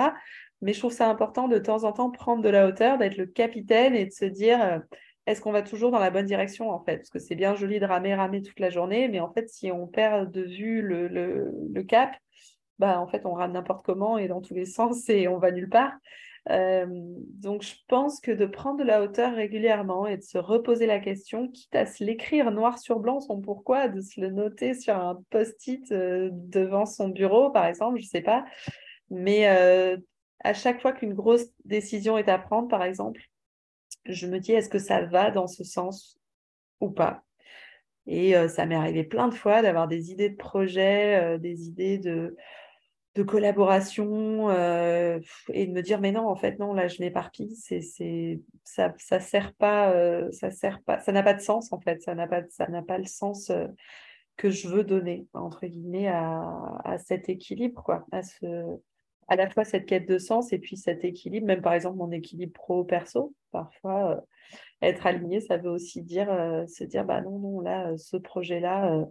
Mais 0.63 0.73
je 0.73 0.79
trouve 0.79 0.93
ça 0.93 1.09
important 1.09 1.49
de 1.49 1.59
temps 1.59 1.85
en 1.85 1.93
temps 1.93 2.11
prendre 2.11 2.43
de 2.43 2.49
la 2.49 2.67
hauteur, 2.67 2.99
d'être 2.99 3.17
le 3.17 3.27
capitaine 3.27 3.95
et 3.95 4.07
de 4.07 4.13
se 4.13 4.25
dire 4.25 4.83
est-ce 5.27 5.41
qu'on 5.41 5.53
va 5.53 5.63
toujours 5.63 5.91
dans 5.91 5.99
la 5.99 6.11
bonne 6.11 6.27
direction 6.27 6.71
en 6.71 6.83
fait? 6.85 6.99
Parce 6.99 7.11
que 7.11 7.19
c'est 7.19 7.35
bien 7.35 7.55
joli 7.55 7.81
de 7.81 7.85
ramer, 7.85 8.15
ramer 8.15 8.43
toute 8.43 8.61
la 8.61 8.71
journée, 8.71 9.09
mais 9.09 9.21
en 9.21 9.33
fait, 9.33 9.49
si 9.49 9.73
on 9.73 9.87
perd 9.87 10.31
de 10.31 10.43
vue 10.43 10.83
le, 10.83 11.09
le, 11.09 11.83
cap, 11.83 12.15
bah 12.79 13.01
en 13.01 13.09
fait, 13.09 13.27
on 13.27 13.33
rame 13.35 13.53
n'importe 13.53 13.85
comment 13.85 14.19
et 14.19 14.29
dans 14.29 14.41
tous 14.41 14.55
les 14.55 14.67
sens 14.67 15.09
et 15.09 15.29
on 15.29 15.39
va 15.39 15.51
nulle 15.51 15.69
part. 15.69 15.93
Euh, 16.51 16.87
donc, 16.89 17.63
je 17.63 17.75
pense 17.89 18.21
que 18.21 18.31
de 18.31 18.47
prendre 18.47 18.79
de 18.79 18.85
la 18.85 19.03
hauteur 19.03 19.35
régulièrement 19.35 20.07
et 20.07 20.17
de 20.17 20.23
se 20.23 20.39
reposer 20.39 20.87
la 20.87 21.01
question, 21.01 21.49
quitte 21.49 21.75
à 21.75 21.87
se 21.87 22.05
l'écrire 22.05 22.51
noir 22.53 22.79
sur 22.79 23.01
blanc, 23.01 23.21
son 23.21 23.41
pourquoi, 23.41 23.89
de 23.89 24.01
se 24.01 24.21
le 24.21 24.31
noter 24.31 24.75
sur 24.75 24.97
un 24.97 25.21
post-it 25.31 25.91
euh, 25.91 26.31
devant 26.33 26.87
son 26.87 27.09
bureau, 27.09 27.51
par 27.51 27.67
exemple, 27.67 27.99
je 27.99 28.05
ne 28.05 28.09
sais 28.09 28.21
pas. 28.21 28.45
Mais 29.11 29.49
euh, 29.49 29.97
à 30.45 30.55
chaque 30.55 30.81
fois 30.81 30.93
qu'une 30.93 31.15
grosse 31.15 31.47
décision 31.65 32.17
est 32.17 32.29
à 32.29 32.39
prendre, 32.39 32.69
par 32.69 32.85
exemple, 32.85 33.23
je 34.05 34.27
me 34.27 34.39
dis 34.39 34.53
est-ce 34.53 34.69
que 34.69 34.79
ça 34.79 35.03
va 35.03 35.31
dans 35.31 35.49
ce 35.49 35.65
sens 35.65 36.19
ou 36.81 36.91
pas? 36.91 37.25
Et 38.07 38.35
ça 38.49 38.67
m'est 38.67 38.77
arrivé 38.77 39.03
plein 39.03 39.27
de 39.27 39.35
fois 39.35 39.63
d'avoir 39.63 39.89
des 39.89 40.13
idées 40.13 40.31
de 40.31 40.37
projet, 40.37 41.17
euh, 41.17 41.39
des 41.39 41.67
idées 41.67 41.99
de, 41.99 42.37
de 43.17 43.23
collaboration 43.23 44.51
euh, 44.51 45.19
et 45.53 45.67
de 45.67 45.73
me 45.73 45.83
dire 45.83 46.01
mais 46.01 46.13
non 46.13 46.29
en 46.29 46.37
fait 46.37 46.59
non 46.59 46.75
là 46.75 46.87
je 46.87 47.01
m'éparpille 47.01 47.57
c'est 47.57 47.81
c'est 47.81 48.41
ça 48.63 48.93
ça 48.99 49.21
sert 49.21 49.55
pas 49.55 49.93
ça 50.33 50.51
sert 50.51 50.81
pas 50.83 51.01
ça 51.01 51.13
n'a 51.13 51.23
pas 51.23 51.35
de 51.35 51.41
sens 51.41 51.73
en 51.73 51.81
fait 51.81 52.03
ça 52.03 52.15
n'a 52.15 52.27
pas 52.27 52.43
ça 52.51 52.69
n'a 52.69 52.83
pas 52.83 52.99
le 52.99 53.07
sens 53.07 53.51
que 54.37 54.51
je 54.51 54.69
veux 54.69 54.85
donner 54.85 55.27
entre 55.33 55.67
guillemets 55.67 56.09
à, 56.09 56.43
à 56.85 56.99
cet 56.99 57.29
équilibre 57.29 57.83
quoi 57.83 58.07
à 58.13 58.23
ce 58.23 58.79
à 59.29 59.37
la 59.37 59.49
fois 59.51 59.65
cette 59.65 59.87
quête 59.87 60.09
de 60.09 60.19
sens 60.19 60.53
et 60.53 60.59
puis 60.59 60.77
cet 60.77 61.05
équilibre, 61.05 61.47
même 61.47 61.63
par 61.63 61.73
exemple 61.75 61.97
mon 61.99 62.11
équilibre 62.13 62.53
pro-perso. 62.53 63.35
Parfois, 63.51 64.13
euh, 64.13 64.21
être 64.83 65.07
aligné, 65.07 65.41
ça 65.41 65.57
veut 65.57 65.71
aussi 65.71 66.03
dire 66.03 66.31
euh, 66.31 66.67
se 66.67 66.85
dire 66.85 67.05
bah 67.05 67.21
non, 67.21 67.39
non, 67.39 67.61
là, 67.61 67.89
euh, 67.89 67.97
ce 67.97 68.17
projet-là, 68.17 69.05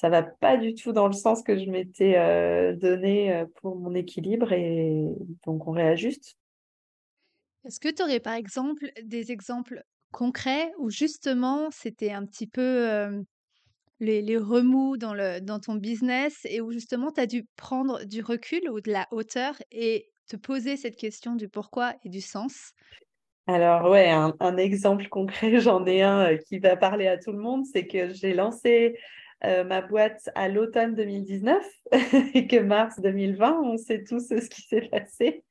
ça 0.00 0.08
va 0.08 0.22
pas 0.22 0.56
du 0.56 0.74
tout 0.74 0.92
dans 0.92 1.06
le 1.06 1.12
sens 1.12 1.42
que 1.42 1.58
je 1.58 1.68
m'étais 1.68 2.14
donné 2.76 3.44
pour 3.56 3.76
mon 3.76 3.94
équilibre 3.94 4.52
et 4.52 5.04
donc 5.44 5.66
on 5.66 5.72
réajuste. 5.72 6.38
Est-ce 7.66 7.80
que 7.80 7.90
tu 7.90 8.02
aurais 8.02 8.20
par 8.20 8.32
exemple 8.32 8.90
des 9.02 9.30
exemples 9.30 9.82
concrets 10.10 10.72
où 10.78 10.88
justement 10.88 11.68
c'était 11.70 12.12
un 12.12 12.24
petit 12.24 12.46
peu 12.46 13.22
les, 14.00 14.38
remous 14.38 14.96
dans, 14.96 15.12
le, 15.12 15.40
dans 15.40 15.60
ton 15.60 15.74
business 15.74 16.40
et 16.44 16.62
où 16.62 16.72
justement 16.72 17.12
tu 17.12 17.20
as 17.20 17.26
dû 17.26 17.44
prendre 17.56 18.04
du 18.04 18.22
recul 18.22 18.70
ou 18.70 18.80
de 18.80 18.90
la 18.90 19.06
hauteur 19.10 19.54
et 19.70 20.10
te 20.26 20.36
poser 20.36 20.78
cette 20.78 20.96
question 20.96 21.36
du 21.36 21.48
pourquoi 21.48 21.94
et 22.04 22.08
du 22.08 22.22
sens? 22.22 22.72
Alors 23.46 23.90
ouais, 23.90 24.08
un, 24.08 24.56
exemple 24.56 25.08
concret, 25.08 25.58
j'en 25.60 25.84
ai 25.84 26.02
un 26.02 26.32
euh, 26.32 26.36
qui 26.36 26.58
va 26.58 26.76
parler 26.76 27.08
à 27.08 27.18
tout 27.18 27.32
le 27.32 27.38
monde, 27.38 27.64
c'est 27.66 27.86
que 27.86 28.14
j'ai 28.14 28.32
lancé 28.32 28.96
euh, 29.44 29.64
ma 29.64 29.80
boîte 29.80 30.28
à 30.34 30.48
l'automne 30.48 30.94
2019 30.94 31.64
et 32.34 32.46
que 32.46 32.58
mars 32.58 33.00
2020, 33.00 33.60
on 33.64 33.76
sait 33.78 34.04
tous 34.04 34.28
ce 34.28 34.48
qui 34.48 34.62
s'est 34.62 34.88
passé. 34.90 35.44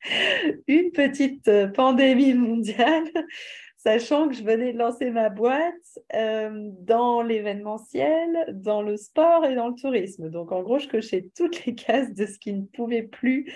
Une 0.68 0.92
petite 0.92 1.48
euh, 1.48 1.68
pandémie 1.68 2.36
mondiale 2.36 3.06
sachant 3.78 4.28
que 4.28 4.36
je 4.36 4.44
venais 4.44 4.74
de 4.74 4.78
lancer 4.78 5.10
ma 5.10 5.30
boîte 5.30 5.74
euh, 6.14 6.70
dans 6.82 7.22
l'événementiel, 7.24 8.54
dans 8.54 8.82
le 8.82 8.96
sport 8.96 9.46
et 9.46 9.56
dans 9.56 9.70
le 9.70 9.76
tourisme. 9.76 10.30
Donc, 10.30 10.52
en 10.52 10.62
gros, 10.62 10.78
je 10.78 10.88
cochais 10.88 11.28
toutes 11.36 11.66
les 11.66 11.74
cases 11.74 12.14
de 12.14 12.26
ce 12.26 12.38
qui 12.38 12.54
ne 12.54 12.66
pouvait 12.66 13.04
plus 13.04 13.52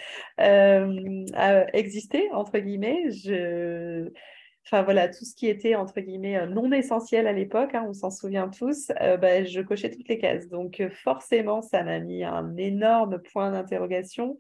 exister, 1.74 2.32
entre 2.32 2.58
guillemets. 2.58 3.10
Enfin 4.66 4.84
voilà, 4.84 5.10
tout 5.10 5.26
ce 5.26 5.36
qui 5.36 5.48
était 5.48 5.76
entre 5.76 6.00
guillemets 6.00 6.38
euh, 6.38 6.46
non 6.46 6.72
essentiel 6.72 7.28
à 7.28 7.34
l'époque, 7.34 7.76
hein, 7.76 7.86
on 7.88 7.94
s'en 7.94 8.10
souvient 8.10 8.50
tous, 8.50 8.88
bah, 9.00 9.44
je 9.44 9.62
cochais 9.62 9.92
toutes 9.92 10.08
les 10.08 10.18
cases. 10.18 10.48
Donc 10.48 10.82
forcément, 11.04 11.62
ça 11.62 11.84
m'a 11.84 12.00
mis 12.00 12.24
un 12.24 12.56
énorme 12.58 13.20
point 13.20 13.52
d'interrogation 13.52 14.38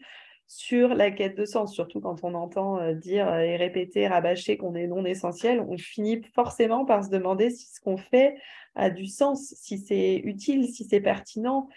sur 0.47 0.89
la 0.89 1.09
quête 1.09 1.35
de 1.35 1.45
sens, 1.45 1.73
surtout 1.73 1.99
quand 1.99 2.23
on 2.23 2.35
entend 2.35 2.79
euh, 2.79 2.93
dire 2.93 3.27
euh, 3.27 3.39
et 3.39 3.55
répéter, 3.55 4.07
rabâcher 4.07 4.55
qu'on 4.57 4.75
est 4.75 4.87
non 4.87 5.03
essentiel, 5.03 5.59
on 5.67 5.77
finit 5.77 6.21
forcément 6.35 6.85
par 6.85 7.03
se 7.03 7.09
demander 7.09 7.49
si 7.49 7.73
ce 7.73 7.79
qu'on 7.79 7.97
fait 7.97 8.35
a 8.75 8.91
du 8.91 9.07
sens, 9.07 9.53
si 9.57 9.79
c'est 9.79 10.21
utile, 10.23 10.67
si 10.67 10.85
c'est 10.85 11.01
pertinent, 11.01 11.69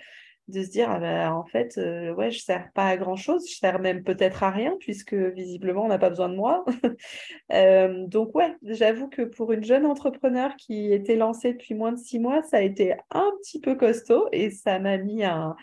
de 0.49 0.63
se 0.63 0.71
dire 0.71 0.91
ah 0.91 1.01
ben, 1.01 1.33
en 1.33 1.45
fait 1.45 1.77
euh, 1.79 2.15
ouais 2.15 2.31
je 2.31 2.41
sers 2.41 2.71
pas 2.73 2.87
à 2.87 2.97
grand 2.97 3.17
chose, 3.17 3.49
je 3.49 3.57
sers 3.57 3.79
même 3.81 4.05
peut-être 4.05 4.43
à 4.43 4.51
rien 4.51 4.77
puisque 4.79 5.15
visiblement 5.15 5.85
on 5.85 5.89
n'a 5.89 5.99
pas 5.99 6.11
besoin 6.11 6.29
de 6.29 6.37
moi. 6.37 6.65
donc 8.09 8.35
ouais, 8.35 8.55
j'avoue 8.63 9.09
que 9.09 9.23
pour 9.23 9.53
une 9.53 9.65
jeune 9.65 9.87
entrepreneur 9.87 10.55
qui 10.57 10.93
était 10.93 11.17
lancée 11.17 11.55
depuis 11.55 11.75
moins 11.75 11.93
de 11.93 11.99
six 11.99 12.19
mois, 12.19 12.43
ça 12.43 12.59
a 12.59 12.61
été 12.63 12.95
un 13.11 13.31
petit 13.43 13.61
peu 13.61 13.75
costaud 13.75 14.29
et 14.33 14.51
ça 14.51 14.79
m'a 14.79 14.99
mis 14.99 15.25
un 15.25 15.57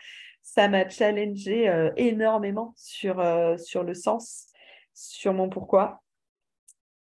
ça 0.44 0.68
m'a 0.68 0.88
challengé 0.88 1.70
euh, 1.70 1.90
énormément 1.96 2.74
sur, 2.76 3.20
euh, 3.20 3.58
sur 3.58 3.84
le 3.84 3.94
sens, 3.94 4.48
sur 4.94 5.34
mon 5.34 5.50
pourquoi. 5.50 6.04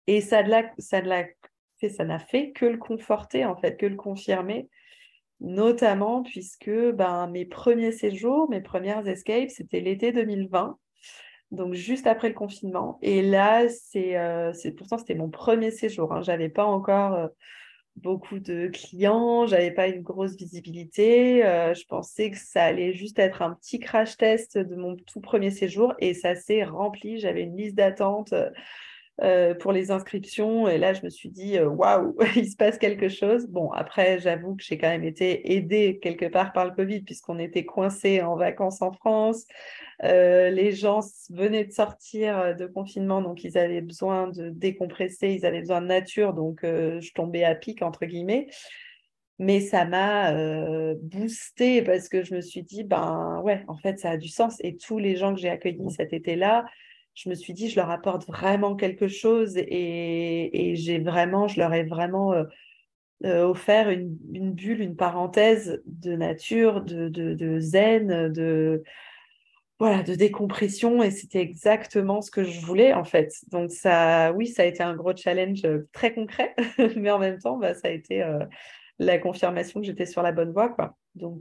Et 0.07 0.21
ça 0.21 0.41
ne 0.41 0.49
ça 0.79 1.01
fait, 1.79 1.89
ça 1.89 2.05
n'a 2.05 2.19
fait 2.19 2.51
que 2.51 2.65
le 2.65 2.77
conforter, 2.77 3.45
en 3.45 3.55
fait, 3.57 3.75
que 3.75 3.85
le 3.85 3.97
confirmer, 3.97 4.69
notamment 5.39 6.23
puisque 6.23 6.69
ben, 6.69 7.27
mes 7.27 7.45
premiers 7.45 7.91
séjours, 7.91 8.49
mes 8.49 8.61
premières 8.61 9.07
escapes, 9.07 9.49
c'était 9.49 9.79
l'été 9.79 10.11
2020 10.11 10.77
donc 11.51 11.75
juste 11.75 12.07
après 12.07 12.27
le 12.27 12.33
confinement. 12.33 12.99
Et 13.01 13.21
là, 13.21 13.69
c'est 13.69 14.17
euh, 14.17 14.51
pourtant 14.77 14.97
c'était 14.97 15.15
mon 15.15 15.29
premier 15.29 15.71
séjour. 15.71 16.11
Hein. 16.11 16.21
Je 16.21 16.47
pas 16.49 16.65
encore 16.65 17.29
beaucoup 17.97 18.39
de 18.39 18.67
clients, 18.67 19.47
j'avais 19.47 19.71
pas 19.71 19.87
une 19.87 20.01
grosse 20.01 20.35
visibilité. 20.35 21.45
Euh, 21.45 21.73
je 21.73 21.83
pensais 21.85 22.31
que 22.31 22.37
ça 22.37 22.63
allait 22.63 22.93
juste 22.93 23.19
être 23.19 23.41
un 23.41 23.53
petit 23.55 23.79
crash 23.79 24.17
test 24.17 24.57
de 24.57 24.75
mon 24.75 24.95
tout 24.95 25.19
premier 25.19 25.51
séjour 25.51 25.93
et 25.99 26.13
ça 26.13 26.35
s'est 26.35 26.63
rempli. 26.63 27.19
J'avais 27.19 27.43
une 27.43 27.57
liste 27.57 27.75
d'attente 27.75 28.33
euh, 29.23 29.55
pour 29.55 29.71
les 29.71 29.89
inscriptions 29.89 30.67
et 30.67 30.77
là 30.77 30.93
je 30.93 31.03
me 31.03 31.09
suis 31.09 31.29
dit 31.29 31.57
euh, 31.57 31.67
waouh, 31.67 32.15
il 32.35 32.49
se 32.49 32.55
passe 32.55 32.77
quelque 32.77 33.09
chose. 33.09 33.47
Bon, 33.47 33.71
après, 33.71 34.19
j'avoue 34.19 34.55
que 34.55 34.63
j'ai 34.63 34.77
quand 34.77 34.89
même 34.89 35.03
été 35.03 35.53
aidée 35.53 35.99
quelque 36.01 36.25
part 36.25 36.53
par 36.53 36.65
le 36.65 36.71
Covid 36.71 37.01
puisqu'on 37.01 37.39
était 37.39 37.65
coincés 37.65 38.21
en 38.21 38.35
vacances 38.35 38.81
en 38.81 38.91
France. 38.91 39.45
Euh, 40.03 40.51
les 40.51 40.71
gens 40.73 40.99
venaient 41.31 41.65
de 41.65 41.71
sortir 41.71 42.37
euh, 42.37 42.53
de 42.53 42.67
confinement, 42.67 43.21
donc 43.21 43.43
ils 43.43 43.57
avaient 43.57 43.81
besoin 43.81 44.27
de 44.27 44.49
décompresser, 44.49 45.29
ils 45.29 45.45
avaient 45.45 45.61
besoin 45.61 45.81
de 45.81 45.87
nature, 45.87 46.33
donc 46.33 46.63
euh, 46.63 47.01
je 47.01 47.13
tombais 47.13 47.43
à 47.43 47.55
pic, 47.55 47.81
entre 47.81 48.05
guillemets. 48.05 48.47
Mais 49.39 49.59
ça 49.59 49.85
m'a 49.85 50.33
boosté 50.95 51.83
parce 51.83 52.09
que 52.09 52.23
je 52.23 52.33
me 52.33 52.41
suis 52.41 52.63
dit, 52.63 52.83
ben 52.83 53.39
ouais, 53.43 53.63
en 53.67 53.77
fait, 53.77 53.99
ça 53.99 54.11
a 54.11 54.17
du 54.17 54.29
sens. 54.29 54.57
Et 54.61 54.77
tous 54.77 54.97
les 54.97 55.15
gens 55.15 55.35
que 55.35 55.39
j'ai 55.39 55.49
accueillis 55.49 55.91
cet 55.91 56.11
été-là, 56.11 56.65
je 57.17 57.29
me 57.29 57.33
suis 57.33 57.53
dit, 57.53 57.67
je 57.67 57.75
leur 57.77 57.89
apporte 57.89 58.27
vraiment 58.27 58.75
quelque 58.75 59.07
chose 59.07 59.57
et, 59.57 60.73
j'ai 60.75 60.99
vraiment, 60.99 61.47
je 61.47 61.59
leur 61.59 61.73
ai 61.73 61.83
vraiment 61.83 62.35
offert 63.23 63.89
une, 63.89 64.15
bulle, 64.53 64.81
une 64.81 64.95
parenthèse 64.95 65.81
de 65.87 66.15
nature, 66.15 66.81
de, 66.81 67.59
zen, 67.59 68.31
de, 68.31 68.83
voilà, 69.79 70.03
de 70.03 70.13
décompression 70.13 71.01
et 71.01 71.09
c'était 71.09 71.41
exactement 71.41 72.21
ce 72.21 72.29
que 72.29 72.43
je 72.43 72.59
voulais 72.61 72.93
en 72.93 73.03
fait. 73.03 73.33
Donc 73.51 73.71
ça, 73.71 74.31
oui, 74.33 74.45
ça 74.45 74.61
a 74.61 74.65
été 74.65 74.83
un 74.83 74.95
gros 74.95 75.15
challenge 75.15 75.65
euh, 75.65 75.89
très 75.93 76.13
concret, 76.13 76.55
mais 76.95 77.09
en 77.09 77.17
même 77.17 77.39
temps, 77.39 77.57
bah, 77.57 77.73
ça 77.73 77.87
a 77.87 77.91
été 77.91 78.21
euh, 78.21 78.45
la 78.99 79.17
confirmation 79.17 79.79
que 79.79 79.87
j'étais 79.87 80.05
sur 80.05 80.21
la 80.21 80.31
bonne 80.31 80.51
voie, 80.51 80.75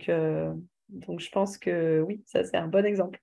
euh, 0.08 0.54
donc 0.88 1.20
je 1.20 1.30
pense 1.30 1.58
que 1.58 2.00
oui, 2.00 2.22
ça 2.24 2.44
c'est 2.44 2.56
un 2.56 2.68
bon 2.68 2.86
exemple. 2.86 3.20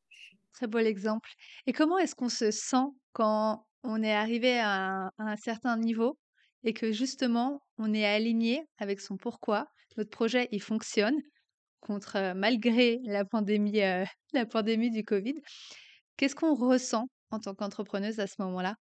Très 0.54 0.68
beau 0.68 0.80
exemple. 0.80 1.30
Et 1.68 1.74
comment 1.74 1.98
est-ce 1.98 2.16
qu'on 2.16 2.30
se 2.30 2.52
sent 2.52 2.86
quand 3.12 3.66
on 3.84 4.02
est 4.02 4.14
arrivé 4.14 4.60
à 4.60 5.12
un 5.18 5.36
certain 5.36 5.78
niveau 5.78 6.18
et 6.64 6.74
que 6.74 6.92
justement 6.92 7.62
on 7.78 7.94
est 7.94 8.06
aligné 8.06 8.64
avec 8.78 9.02
son 9.02 9.18
pourquoi, 9.18 9.68
notre 9.98 10.10
projet 10.10 10.48
il 10.52 10.62
fonctionne, 10.62 11.20
contre 11.82 12.34
malgré 12.36 13.00
la 13.04 13.26
pandémie, 13.26 13.82
la 14.34 14.46
pandémie 14.46 14.92
du 14.92 15.04
Covid? 15.04 15.36
Qu'est-ce 16.18 16.36
qu'on 16.36 16.56
ressent 16.56 17.08
en 17.32 17.40
tant 17.40 17.54
qu'entrepreneuse 17.56 18.20
à 18.20 18.28
ce 18.28 18.36
moment-là? 18.40 18.76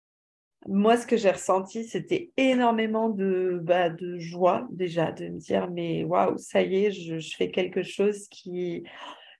Moi, 0.69 0.97
ce 0.97 1.07
que 1.09 1.17
j'ai 1.17 1.31
ressenti, 1.31 1.85
c'était 1.85 2.31
énormément 2.37 3.09
de, 3.09 3.59
bah, 3.63 3.91
de 3.91 4.19
joie 4.19 4.69
déjà, 4.71 5.11
de 5.11 5.27
me 5.29 5.39
dire, 5.39 5.69
mais 5.69 6.05
waouh, 6.05 6.39
ça 6.39 6.63
y 6.63 6.85
est, 6.85 6.91
je, 6.93 7.19
fais 7.37 7.51
quelque 7.51 7.83
chose 7.83 8.29
qui, 8.29 8.85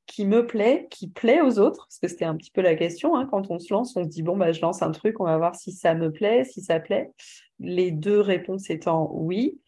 qui 0.07 0.27
me 0.27 0.47
plaît, 0.47 0.89
qui 0.91 1.09
plaît 1.09 1.41
aux 1.41 1.59
autres, 1.59 1.87
parce 1.87 1.99
que 1.99 2.09
c'était 2.09 2.25
un 2.25 2.37
petit 2.37 2.51
peu 2.51 2.61
la 2.61 2.75
question, 2.75 3.17
hein, 3.17 3.27
quand 3.31 3.51
on 3.51 3.59
se 3.59 3.73
lance, 3.73 3.97
on 3.97 4.05
se 4.05 4.09
dit, 4.09 4.23
bon, 4.23 4.37
bah, 4.37 4.53
je 4.53 4.61
lance 4.61 4.83
un 4.83 4.91
truc, 4.91 5.21
on 5.21 5.25
va 5.25 5.39
voir 5.39 5.55
si 5.55 5.73
ça 5.73 5.95
me 5.95 6.11
plaît, 6.11 6.45
si 6.45 6.61
ça 6.61 6.81
plaît. 6.81 7.11
Les 7.61 7.91
deux 7.91 8.21
réponses 8.21 8.71
étant 8.71 9.11
oui 9.13 9.59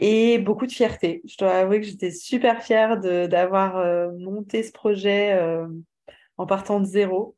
et 0.00 0.38
beaucoup 0.38 0.66
de 0.66 0.72
fierté. 0.72 1.20
Je 1.26 1.36
dois 1.36 1.52
avouer 1.52 1.80
que 1.80 1.86
j'étais 1.86 2.10
super 2.10 2.62
fière 2.62 2.98
d'avoir 2.98 3.76
euh, 3.76 4.10
monté 4.18 4.62
ce 4.62 4.72
projet 4.72 5.34
euh, 5.34 5.66
en 6.38 6.46
partant 6.46 6.80
de 6.80 6.86
zéro. 6.86 7.36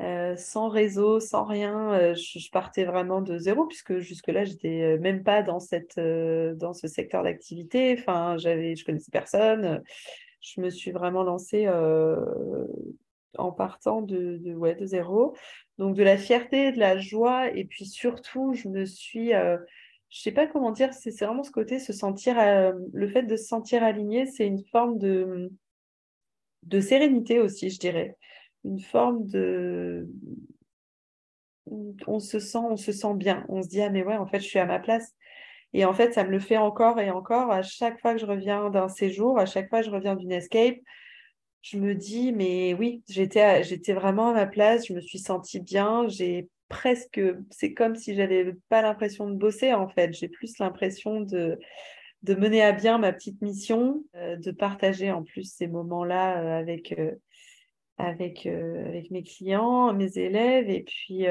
Euh, 0.00 0.34
sans 0.36 0.68
réseau, 0.68 1.20
sans 1.20 1.44
rien, 1.44 2.14
je, 2.14 2.50
partais 2.50 2.84
vraiment 2.84 3.20
de 3.20 3.38
zéro 3.38 3.66
puisque 3.66 3.98
jusque-là, 3.98 4.44
j'étais 4.44 4.98
même 4.98 5.22
pas 5.22 5.42
dans, 5.42 5.60
cette, 5.60 6.00
dans 6.00 6.72
ce 6.72 6.88
secteur 6.88 7.22
d'activité. 7.22 7.96
Enfin, 7.98 8.36
j'avais, 8.38 8.74
je 8.74 8.84
connaissais 8.84 9.12
personne. 9.12 9.82
Je 10.44 10.60
me 10.60 10.68
suis 10.68 10.90
vraiment 10.92 11.22
lancée 11.22 11.66
en 13.36 13.50
partant 13.50 14.02
de, 14.02 14.54
ouais, 14.54 14.74
de 14.74 14.84
zéro. 14.84 15.34
Donc, 15.78 15.96
de 15.96 16.02
la 16.02 16.18
fierté, 16.18 16.70
de 16.70 16.78
la 16.78 16.98
joie, 16.98 17.50
et 17.50 17.64
puis 17.64 17.86
surtout, 17.86 18.52
je 18.52 18.68
me 18.68 18.84
suis 18.84 19.32
je 20.14 20.20
sais 20.20 20.30
pas 20.30 20.46
comment 20.46 20.70
dire, 20.70 20.94
c'est 20.94 21.10
vraiment 21.24 21.42
ce 21.42 21.50
côté, 21.50 21.80
se 21.80 21.92
sentir, 21.92 22.38
euh, 22.38 22.72
le 22.92 23.08
fait 23.08 23.24
de 23.24 23.36
se 23.36 23.46
sentir 23.46 23.82
aligné, 23.82 24.26
c'est 24.26 24.46
une 24.46 24.64
forme 24.66 24.96
de, 24.96 25.52
de 26.62 26.80
sérénité 26.80 27.40
aussi, 27.40 27.68
je 27.68 27.80
dirais. 27.80 28.16
Une 28.62 28.78
forme 28.78 29.26
de. 29.26 30.08
On 32.06 32.20
se 32.20 32.38
sent, 32.38 32.58
on 32.58 32.76
se 32.76 32.92
sent 32.92 33.14
bien. 33.14 33.44
On 33.48 33.60
se 33.60 33.68
dit, 33.68 33.80
ah, 33.80 33.90
mais 33.90 34.04
ouais, 34.04 34.16
en 34.16 34.26
fait, 34.26 34.38
je 34.38 34.46
suis 34.46 34.60
à 34.60 34.66
ma 34.66 34.78
place. 34.78 35.16
Et 35.74 35.84
en 35.84 35.92
fait, 35.92 36.14
ça 36.14 36.24
me 36.24 36.30
le 36.30 36.38
fait 36.38 36.56
encore 36.56 37.00
et 37.00 37.10
encore. 37.10 37.50
À 37.50 37.62
chaque 37.62 38.00
fois 38.00 38.14
que 38.14 38.20
je 38.20 38.26
reviens 38.26 38.70
d'un 38.70 38.88
séjour, 38.88 39.38
à 39.40 39.44
chaque 39.44 39.68
fois 39.68 39.80
que 39.80 39.86
je 39.86 39.90
reviens 39.90 40.14
d'une 40.14 40.32
escape, 40.32 40.76
je 41.62 41.78
me 41.78 41.94
dis, 41.94 42.32
mais 42.32 42.74
oui, 42.74 43.02
j'étais, 43.08 43.64
vraiment 43.92 44.28
à 44.28 44.34
ma 44.34 44.46
place, 44.46 44.86
je 44.86 44.92
me 44.92 45.00
suis 45.00 45.18
sentie 45.18 45.60
bien, 45.60 46.06
j'ai 46.08 46.48
presque, 46.68 47.20
c'est 47.50 47.74
comme 47.74 47.96
si 47.96 48.14
j'avais 48.14 48.54
pas 48.68 48.82
l'impression 48.82 49.28
de 49.28 49.34
bosser 49.34 49.72
en 49.72 49.88
fait. 49.88 50.12
J'ai 50.12 50.28
plus 50.28 50.58
l'impression 50.58 51.20
de, 51.22 51.58
mener 52.28 52.62
à 52.62 52.72
bien 52.72 52.98
ma 52.98 53.12
petite 53.12 53.42
mission, 53.42 54.04
euh, 54.14 54.36
de 54.36 54.52
partager 54.52 55.10
en 55.10 55.24
plus 55.24 55.52
ces 55.52 55.66
moments-là 55.66 56.40
euh, 56.40 56.60
avec, 56.60 56.92
euh, 56.98 57.16
avec 57.98 58.46
mes 59.10 59.22
clients, 59.24 59.92
mes 59.92 60.18
élèves, 60.18 60.70
et 60.70 60.84
puis 60.84 61.26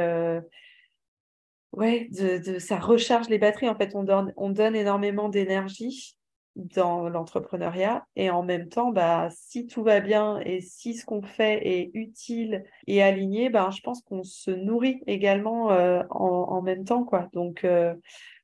ouais, 1.74 2.08
de, 2.12 2.38
de, 2.38 2.60
ça 2.60 2.78
recharge 2.78 3.30
les 3.30 3.38
batteries. 3.38 3.70
En 3.70 3.76
fait, 3.76 3.96
on 3.96 4.04
donne, 4.04 4.34
on 4.38 4.50
donne 4.50 4.76
énormément 4.76 5.30
d'énergie 5.30 6.18
dans 6.56 7.10
l'entrepreneuriat 7.10 8.06
et 8.16 8.30
en 8.30 8.44
même 8.44 8.70
temps 8.70 8.92
bah 8.92 9.30
si 9.32 9.66
tout 9.66 9.84
va 9.84 10.00
bien 10.00 10.40
et 10.46 10.62
si 10.62 10.94
ce 10.94 11.06
qu'on 11.06 11.24
fait 11.24 11.68
est 11.68 11.92
utile 11.96 12.64
et 12.86 13.02
aligné 13.02 13.50
bah, 13.50 13.70
je 13.76 13.82
pense 13.82 14.02
qu'on 14.04 14.24
se 14.24 14.52
nourrit 14.52 15.02
également 15.08 15.72
euh, 15.72 16.04
en, 16.12 16.62
même 16.62 16.86
temps 16.86 17.04
quoi 17.06 17.28
donc 17.34 17.64
euh, 17.64 17.96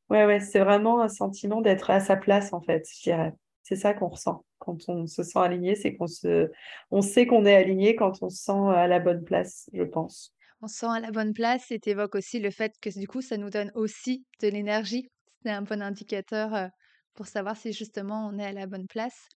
ouais 0.09 0.25
ouais 0.25 0.39
c'est 0.39 0.59
vraiment 0.59 1.01
un 1.01 1.07
sentiment 1.07 1.61
d'être 1.61 1.91
à 1.91 1.99
sa 1.99 2.15
place 2.15 2.51
en 2.51 2.61
fait 2.61 2.87
je 2.91 3.03
dirais 3.03 3.33
c'est 3.61 3.75
ça 3.75 3.93
qu'on 3.93 4.07
ressent 4.07 4.43
quand 4.57 4.89
on 4.89 5.05
se 5.05 5.21
sent 5.21 5.39
aligné 5.39 5.75
c'est 5.75 5.95
qu'on 5.95 6.07
se 6.07 6.49
on 6.89 7.01
sait 7.01 7.27
qu'on 7.27 7.45
est 7.45 7.55
aligné 7.55 7.95
quand 7.95 8.23
on 8.23 8.29
se 8.29 8.43
sent 8.43 8.69
à 8.73 8.87
la 8.87 8.99
bonne 8.99 9.23
place 9.23 9.69
je 9.71 9.83
pense 9.83 10.33
on 10.61 10.67
se 10.67 10.79
sent 10.79 10.87
à 10.89 10.99
la 10.99 11.11
bonne 11.11 11.33
place 11.33 11.71
et 11.71 11.79
évoques 11.85 12.15
aussi 12.15 12.39
le 12.39 12.51
fait 12.51 12.73
que 12.81 12.89
du 12.97 13.07
coup 13.07 13.21
ça 13.21 13.37
nous 13.37 13.49
donne 13.49 13.71
aussi 13.75 14.25
de 14.41 14.47
l'énergie 14.47 15.09
c'est 15.43 15.51
un 15.51 15.61
bon 15.61 15.81
indicateur 15.81 16.53
euh, 16.53 16.67
pour 17.13 17.27
savoir 17.27 17.55
si 17.55 17.71
justement 17.71 18.29
on 18.31 18.37
est 18.39 18.45
à 18.45 18.51
la 18.51 18.67
bonne 18.67 18.87
place 18.87 19.27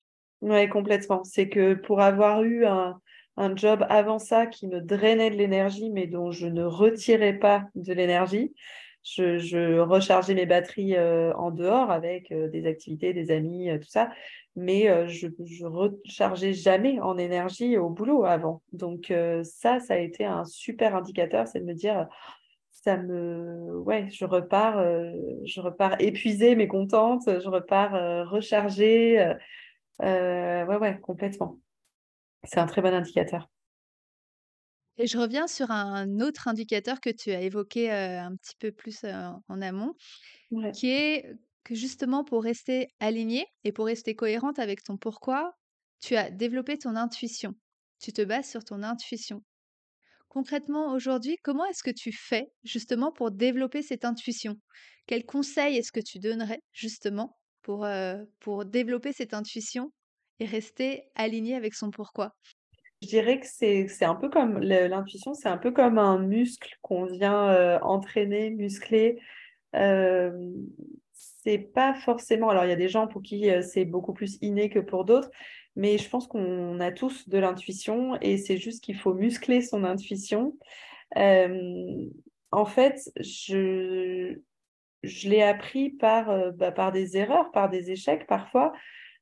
Oui, 0.42 0.68
complètement. 0.70 1.24
C'est 1.24 1.50
que 1.50 1.76
pour 1.76 2.02
avoir 2.02 2.44
eu 2.44 2.66
un, 2.66 3.00
job 3.56 3.86
avant 3.90 4.20
ça 4.20 4.46
qui 4.48 4.68
me 4.68 4.80
drainait 4.80 5.32
de 5.32 5.36
l'énergie, 5.36 5.90
mais 5.92 6.08
dont 6.08 6.32
je 6.32 6.48
ne 6.48 6.64
retirais 6.64 7.34
pas 7.34 7.64
de 7.76 7.94
l'énergie, 7.94 8.54
je, 9.04 9.80
rechargeais 9.80 10.36
mes 10.36 10.46
batteries 10.46 11.00
en 11.00 11.50
dehors 11.50 11.90
avec 11.90 12.32
des 12.32 12.68
activités, 12.68 13.12
des 13.14 13.32
amis, 13.32 13.70
tout 13.82 13.90
ça. 13.90 14.12
Mais 14.56 15.08
je, 15.10 15.28
je 15.44 15.66
rechargeais 15.66 16.54
jamais 16.54 17.00
en 17.00 17.18
énergie 17.18 17.78
au 17.78 17.90
boulot 17.90 18.24
avant. 18.24 18.62
Donc 18.72 19.12
ça, 19.44 19.80
ça 19.80 19.96
a 19.96 19.98
été 19.98 20.26
un 20.26 20.46
super 20.46 20.96
indicateur, 20.96 21.48
c'est 21.48 21.60
de 21.60 21.66
me 21.66 21.74
dire 21.74 22.08
ça 22.70 22.98
me 22.98 23.78
ouais 23.80 24.10
je 24.12 24.26
repars 24.26 24.84
je 25.46 25.62
repars 25.62 25.96
épuisée 26.00 26.56
mais 26.56 26.68
contente 26.68 27.24
je 27.26 27.48
repars 27.48 28.30
rechargée 28.30 29.34
ouais 30.00 30.78
ouais 30.80 31.00
complètement. 31.02 31.60
C'est 32.44 32.60
un 32.60 32.66
très 32.66 32.82
bon 32.82 32.94
indicateur. 32.94 33.50
Et 34.98 35.08
je 35.08 35.18
reviens 35.18 35.48
sur 35.48 35.72
un 35.72 36.20
autre 36.20 36.48
indicateur 36.48 37.02
que 37.02 37.10
tu 37.10 37.32
as 37.32 37.42
évoqué 37.42 37.90
un 37.90 38.36
petit 38.36 38.56
peu 38.60 38.72
plus 38.72 39.06
en 39.06 39.62
amont, 39.62 39.96
qui 40.74 40.92
est 40.92 41.34
que 41.64 41.76
justement 41.76 42.24
pour 42.24 42.44
rester 42.44 42.88
alignée 43.00 43.46
et 43.64 43.72
pour 43.72 43.86
rester 43.86 44.16
cohérente 44.16 44.60
avec 44.60 44.84
ton 44.84 44.98
pourquoi, 44.98 45.54
tu 46.02 46.16
as 46.16 46.30
développé 46.30 46.78
ton 46.78 46.96
intuition. 46.96 47.54
Tu 48.00 48.12
te 48.12 48.22
bases 48.22 48.50
sur 48.50 48.64
ton 48.64 48.84
intuition. 48.84 49.44
Concrètement, 50.28 50.94
aujourd'hui, 50.94 51.38
comment 51.44 51.66
est-ce 51.66 51.84
que 51.84 51.92
tu 51.92 52.12
fais 52.12 52.52
justement 52.64 53.12
pour 53.12 53.32
développer 53.32 53.82
cette 53.82 54.04
intuition? 54.04 54.56
Quels 55.06 55.26
conseils 55.26 55.78
est-ce 55.78 55.92
que 55.92 56.00
tu 56.00 56.20
donnerais 56.20 56.60
justement 56.72 57.38
pour, 57.62 57.88
pour 58.40 58.66
développer 58.66 59.14
cette 59.14 59.34
intuition 59.34 59.92
et 60.40 60.46
rester 60.46 61.04
aligné 61.16 61.56
avec 61.56 61.76
son 61.76 61.92
pourquoi? 61.92 62.36
Je 63.04 63.08
dirais 63.10 63.40
que 63.40 63.46
c'est 63.46 64.06
un 64.06 64.16
peu 64.16 64.30
comme 64.30 64.60
l'intuition, 64.60 65.34
c'est 65.34 65.50
un 65.50 65.58
peu 65.58 65.72
comme 65.72 65.98
un 65.98 66.20
muscle 66.20 66.78
qu'on 66.82 67.06
vient 67.06 67.50
euh, 67.50 67.78
entraîner, 67.82 68.50
muscler. 68.50 69.20
Euh, 69.76 70.32
c'est 71.44 71.58
pas 71.58 71.94
forcément. 71.94 72.50
Alors, 72.50 72.66
il 72.66 72.70
y 72.70 72.74
a 72.74 72.78
des 72.78 72.90
gens 72.90 73.08
pour 73.08 73.22
qui 73.22 73.50
euh, 73.50 73.62
c'est 73.62 73.86
beaucoup 73.86 74.14
plus 74.14 74.38
inné 74.42 74.70
que 74.70 74.80
pour 74.80 75.06
d'autres, 75.06 75.30
mais 75.76 75.98
je 75.98 76.10
pense 76.10 76.28
qu'on 76.28 76.80
a 76.80 76.92
tous 76.92 77.28
de 77.30 77.38
l'intuition 77.38 78.18
et 78.22 78.38
c'est 78.38 78.58
juste 78.58 78.84
qu'il 78.84 78.98
faut 78.98 79.14
muscler 79.14 79.62
son 79.62 79.84
intuition. 79.84 80.58
en 81.16 82.66
fait, 82.66 83.00
je, 83.20 84.38
je 85.04 85.30
l'ai 85.30 85.42
appris 85.42 85.90
par, 85.90 86.54
bah, 86.54 86.72
par 86.72 86.92
des 86.92 87.18
erreurs, 87.18 87.52
par 87.52 87.70
des 87.70 87.92
échecs 87.92 88.28
parfois 88.28 88.74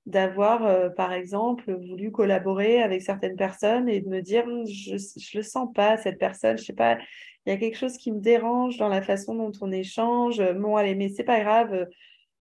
d'avoir, 0.05 0.65
euh, 0.65 0.89
par 0.89 1.13
exemple, 1.13 1.71
voulu 1.73 2.11
collaborer 2.11 2.81
avec 2.81 3.01
certaines 3.01 3.35
personnes 3.35 3.87
et 3.87 4.01
de 4.01 4.09
me 4.09 4.21
dire, 4.21 4.45
«Hum, 4.45 4.65
je 4.65 4.93
ne 4.93 5.37
le 5.37 5.43
sens 5.43 5.69
pas, 5.73 5.97
cette 5.97 6.17
personne, 6.17 6.57
je 6.57 6.63
sais 6.63 6.73
pas, 6.73 6.97
il 7.45 7.51
y 7.51 7.55
a 7.55 7.57
quelque 7.57 7.77
chose 7.77 7.97
qui 7.97 8.11
me 8.11 8.19
dérange 8.19 8.77
dans 8.77 8.87
la 8.87 9.01
façon 9.01 9.35
dont 9.35 9.51
on 9.61 9.71
échange. 9.71 10.41
Bon, 10.53 10.75
allez, 10.75 10.95
mais 10.95 11.09
c'est 11.09 11.23
pas 11.23 11.39
grave, 11.39 11.87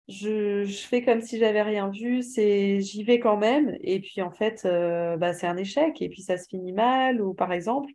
je, 0.08 0.64
fais 0.66 1.02
comme 1.02 1.20
si 1.20 1.38
j'avais 1.38 1.62
rien 1.62 1.90
vu, 1.90 2.22
c'est 2.22 2.80
j'y 2.80 3.04
vais 3.04 3.18
quand 3.18 3.36
même. 3.36 3.76
Et 3.82 4.00
puis, 4.00 4.22
en 4.22 4.30
fait, 4.30 4.64
euh, 4.64 5.16
bah, 5.16 5.32
c'est 5.32 5.46
un 5.46 5.56
échec 5.56 6.00
et 6.02 6.08
puis 6.08 6.22
ça 6.22 6.36
se 6.36 6.48
finit 6.48 6.72
mal. 6.72 7.20
Ou 7.20 7.34
par 7.34 7.52
exemple, 7.52 7.90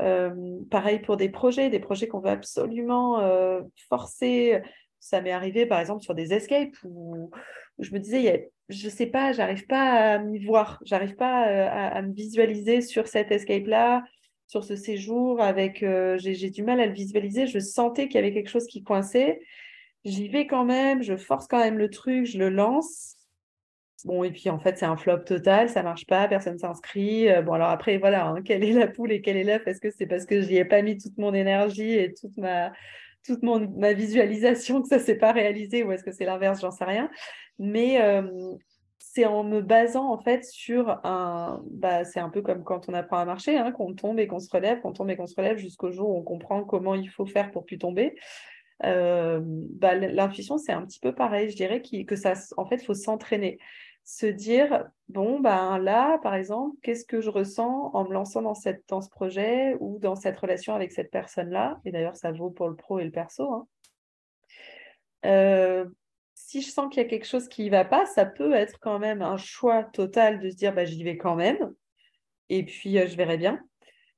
euh, 0.00 0.30
pareil 0.70 1.00
pour 1.00 1.16
des 1.16 1.28
projets, 1.28 1.70
des 1.70 1.80
projets 1.80 2.08
qu'on 2.08 2.20
veut 2.20 2.30
absolument 2.30 3.20
forcer. 3.88 4.60
Ça 5.00 5.20
m'est 5.20 5.32
arrivé, 5.32 5.66
par 5.66 5.80
exemple, 5.80 6.02
sur 6.02 6.14
des 6.14 6.32
escapes 6.32 6.76
où, 6.84 7.30
je 7.78 7.92
me 7.92 7.98
disais, 7.98 8.18
il 8.18 8.24
y 8.24 8.28
a 8.30 8.38
je 8.72 8.88
sais 8.88 9.06
pas, 9.06 9.32
j'arrive 9.32 9.66
pas 9.66 10.14
à 10.14 10.18
m'y 10.18 10.44
voir, 10.44 10.80
j'arrive 10.84 11.14
pas 11.14 11.48
euh, 11.48 11.68
à, 11.70 12.02
me 12.02 12.12
visualiser 12.12 12.80
sur 12.80 13.06
cet 13.06 13.30
escape-là, 13.30 14.04
sur 14.46 14.64
ce 14.64 14.76
séjour, 14.76 15.40
avec, 15.40 15.82
euh, 15.82 16.18
j'ai 16.18 16.50
du 16.50 16.62
mal 16.62 16.80
à 16.80 16.86
le 16.86 16.92
visualiser, 16.92 17.46
je 17.46 17.58
sentais 17.58 18.06
qu'il 18.08 18.16
y 18.16 18.18
avait 18.18 18.32
quelque 18.32 18.50
chose 18.50 18.66
qui 18.66 18.82
coinçait. 18.82 19.40
J'y 20.04 20.28
vais 20.28 20.46
quand 20.46 20.64
même, 20.64 21.02
je 21.02 21.16
force 21.16 21.46
quand 21.46 21.58
même 21.58 21.78
le 21.78 21.88
truc, 21.88 22.26
je 22.26 22.38
le 22.38 22.48
lance. 22.48 23.16
Bon, 24.04 24.24
et 24.24 24.32
puis 24.32 24.50
en 24.50 24.58
fait, 24.58 24.76
c'est 24.78 24.84
un 24.84 24.96
flop 24.96 25.18
total, 25.18 25.68
ça 25.68 25.82
marche 25.84 26.06
pas, 26.06 26.26
personne 26.26 26.58
s'inscrit. 26.58 27.28
Euh, 27.28 27.42
bon, 27.42 27.52
alors 27.52 27.68
après, 27.68 27.98
voilà, 27.98 28.26
hein, 28.26 28.42
quelle 28.44 28.64
est 28.64 28.72
la 28.72 28.88
poule 28.88 29.12
et 29.12 29.20
quel 29.20 29.36
est 29.36 29.44
l'œuf? 29.44 29.66
Est-ce 29.66 29.80
que 29.80 29.90
c'est 29.90 30.06
parce 30.06 30.26
que 30.26 30.40
j'y 30.40 30.56
ai 30.56 30.64
pas 30.64 30.82
mis 30.82 30.98
toute 30.98 31.18
mon 31.18 31.32
énergie 31.32 31.94
et 31.94 32.12
toute 32.12 32.36
ma, 32.36 32.72
toute 33.24 33.42
mon, 33.42 33.68
ma 33.78 33.92
visualisation 33.92 34.82
que 34.82 34.88
ça 34.88 34.98
s'est 34.98 35.18
pas 35.18 35.32
réalisé 35.32 35.84
ou 35.84 35.92
est-ce 35.92 36.02
que 36.04 36.12
c'est 36.12 36.24
l'inverse? 36.24 36.60
J'en 36.60 36.72
sais 36.72 36.84
rien. 36.84 37.10
Mais 37.58 37.98
c'est 39.14 39.26
en 39.26 39.44
me 39.44 39.60
basant 39.60 40.10
en 40.10 40.18
fait 40.18 40.44
sur 40.44 40.88
un. 41.04 41.62
Bah, 41.70 42.04
c'est 42.04 42.20
un 42.20 42.30
peu 42.30 42.40
comme 42.40 42.64
quand 42.64 42.88
on 42.88 42.94
apprend 42.94 43.18
à 43.18 43.24
marcher, 43.26 43.58
hein, 43.58 43.70
qu'on 43.70 43.94
tombe 43.94 44.18
et 44.18 44.26
qu'on 44.26 44.38
se 44.38 44.50
relève, 44.50 44.80
qu'on 44.80 44.92
tombe 44.92 45.10
et 45.10 45.16
qu'on 45.16 45.26
se 45.26 45.34
relève 45.36 45.58
jusqu'au 45.58 45.90
jour 45.90 46.08
où 46.08 46.18
on 46.18 46.22
comprend 46.22 46.64
comment 46.64 46.94
il 46.94 47.10
faut 47.10 47.26
faire 47.26 47.50
pour 47.50 47.66
plus 47.66 47.78
tomber. 47.78 48.14
Euh, 48.84 49.40
bah, 49.42 49.94
L'intuition, 49.94 50.58
c'est 50.58 50.72
un 50.72 50.84
petit 50.84 51.00
peu 51.00 51.14
pareil. 51.14 51.50
Je 51.50 51.56
dirais 51.56 51.82
que 51.82 52.16
ça, 52.16 52.34
en 52.56 52.66
fait, 52.66 52.84
faut 52.84 52.94
s'entraîner. 52.94 53.58
Se 54.04 54.26
dire, 54.26 54.88
bon, 55.08 55.38
ben 55.38 55.78
là, 55.78 56.18
par 56.18 56.34
exemple, 56.34 56.76
qu'est-ce 56.82 57.04
que 57.04 57.20
je 57.20 57.30
ressens 57.30 57.90
en 57.94 58.04
me 58.04 58.12
lançant 58.12 58.42
dans 58.42 58.54
ce 58.54 59.10
projet 59.10 59.76
ou 59.78 60.00
dans 60.00 60.16
cette 60.16 60.36
relation 60.36 60.74
avec 60.74 60.90
cette 60.90 61.12
personne-là? 61.12 61.80
Et 61.84 61.92
d'ailleurs, 61.92 62.16
ça 62.16 62.32
vaut 62.32 62.50
pour 62.50 62.68
le 62.68 62.74
pro 62.74 62.98
et 62.98 63.04
le 63.04 63.12
perso. 63.12 63.52
Hein. 63.52 63.66
Euh, 65.24 65.84
si 66.34 66.62
je 66.62 66.70
sens 66.70 66.92
qu'il 66.92 67.02
y 67.02 67.06
a 67.06 67.08
quelque 67.08 67.26
chose 67.26 67.48
qui 67.48 67.66
ne 67.66 67.70
va 67.70 67.84
pas, 67.84 68.06
ça 68.06 68.26
peut 68.26 68.54
être 68.54 68.78
quand 68.80 68.98
même 68.98 69.22
un 69.22 69.36
choix 69.36 69.84
total 69.84 70.40
de 70.40 70.50
se 70.50 70.56
dire 70.56 70.74
bah, 70.74 70.84
j'y 70.84 71.02
vais 71.04 71.16
quand 71.16 71.36
même, 71.36 71.72
et 72.48 72.64
puis 72.64 72.98
euh, 72.98 73.06
je 73.06 73.16
verrai 73.16 73.36
bien. 73.36 73.60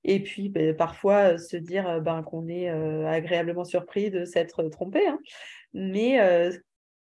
Et 0.05 0.23
puis 0.23 0.49
bah, 0.49 0.75
parfois 0.75 1.35
euh, 1.35 1.39
se 1.39 1.57
dire 1.57 1.89
euh, 1.89 2.01
ben, 2.01 2.23
qu'on 2.23 2.49
est 2.49 2.69
agréablement 2.69 3.65
surpris 3.65 4.11
de 4.11 4.25
s'être 4.25 4.63
trompé. 4.65 5.07
Hein. 5.07 5.19
Mais 5.73 6.19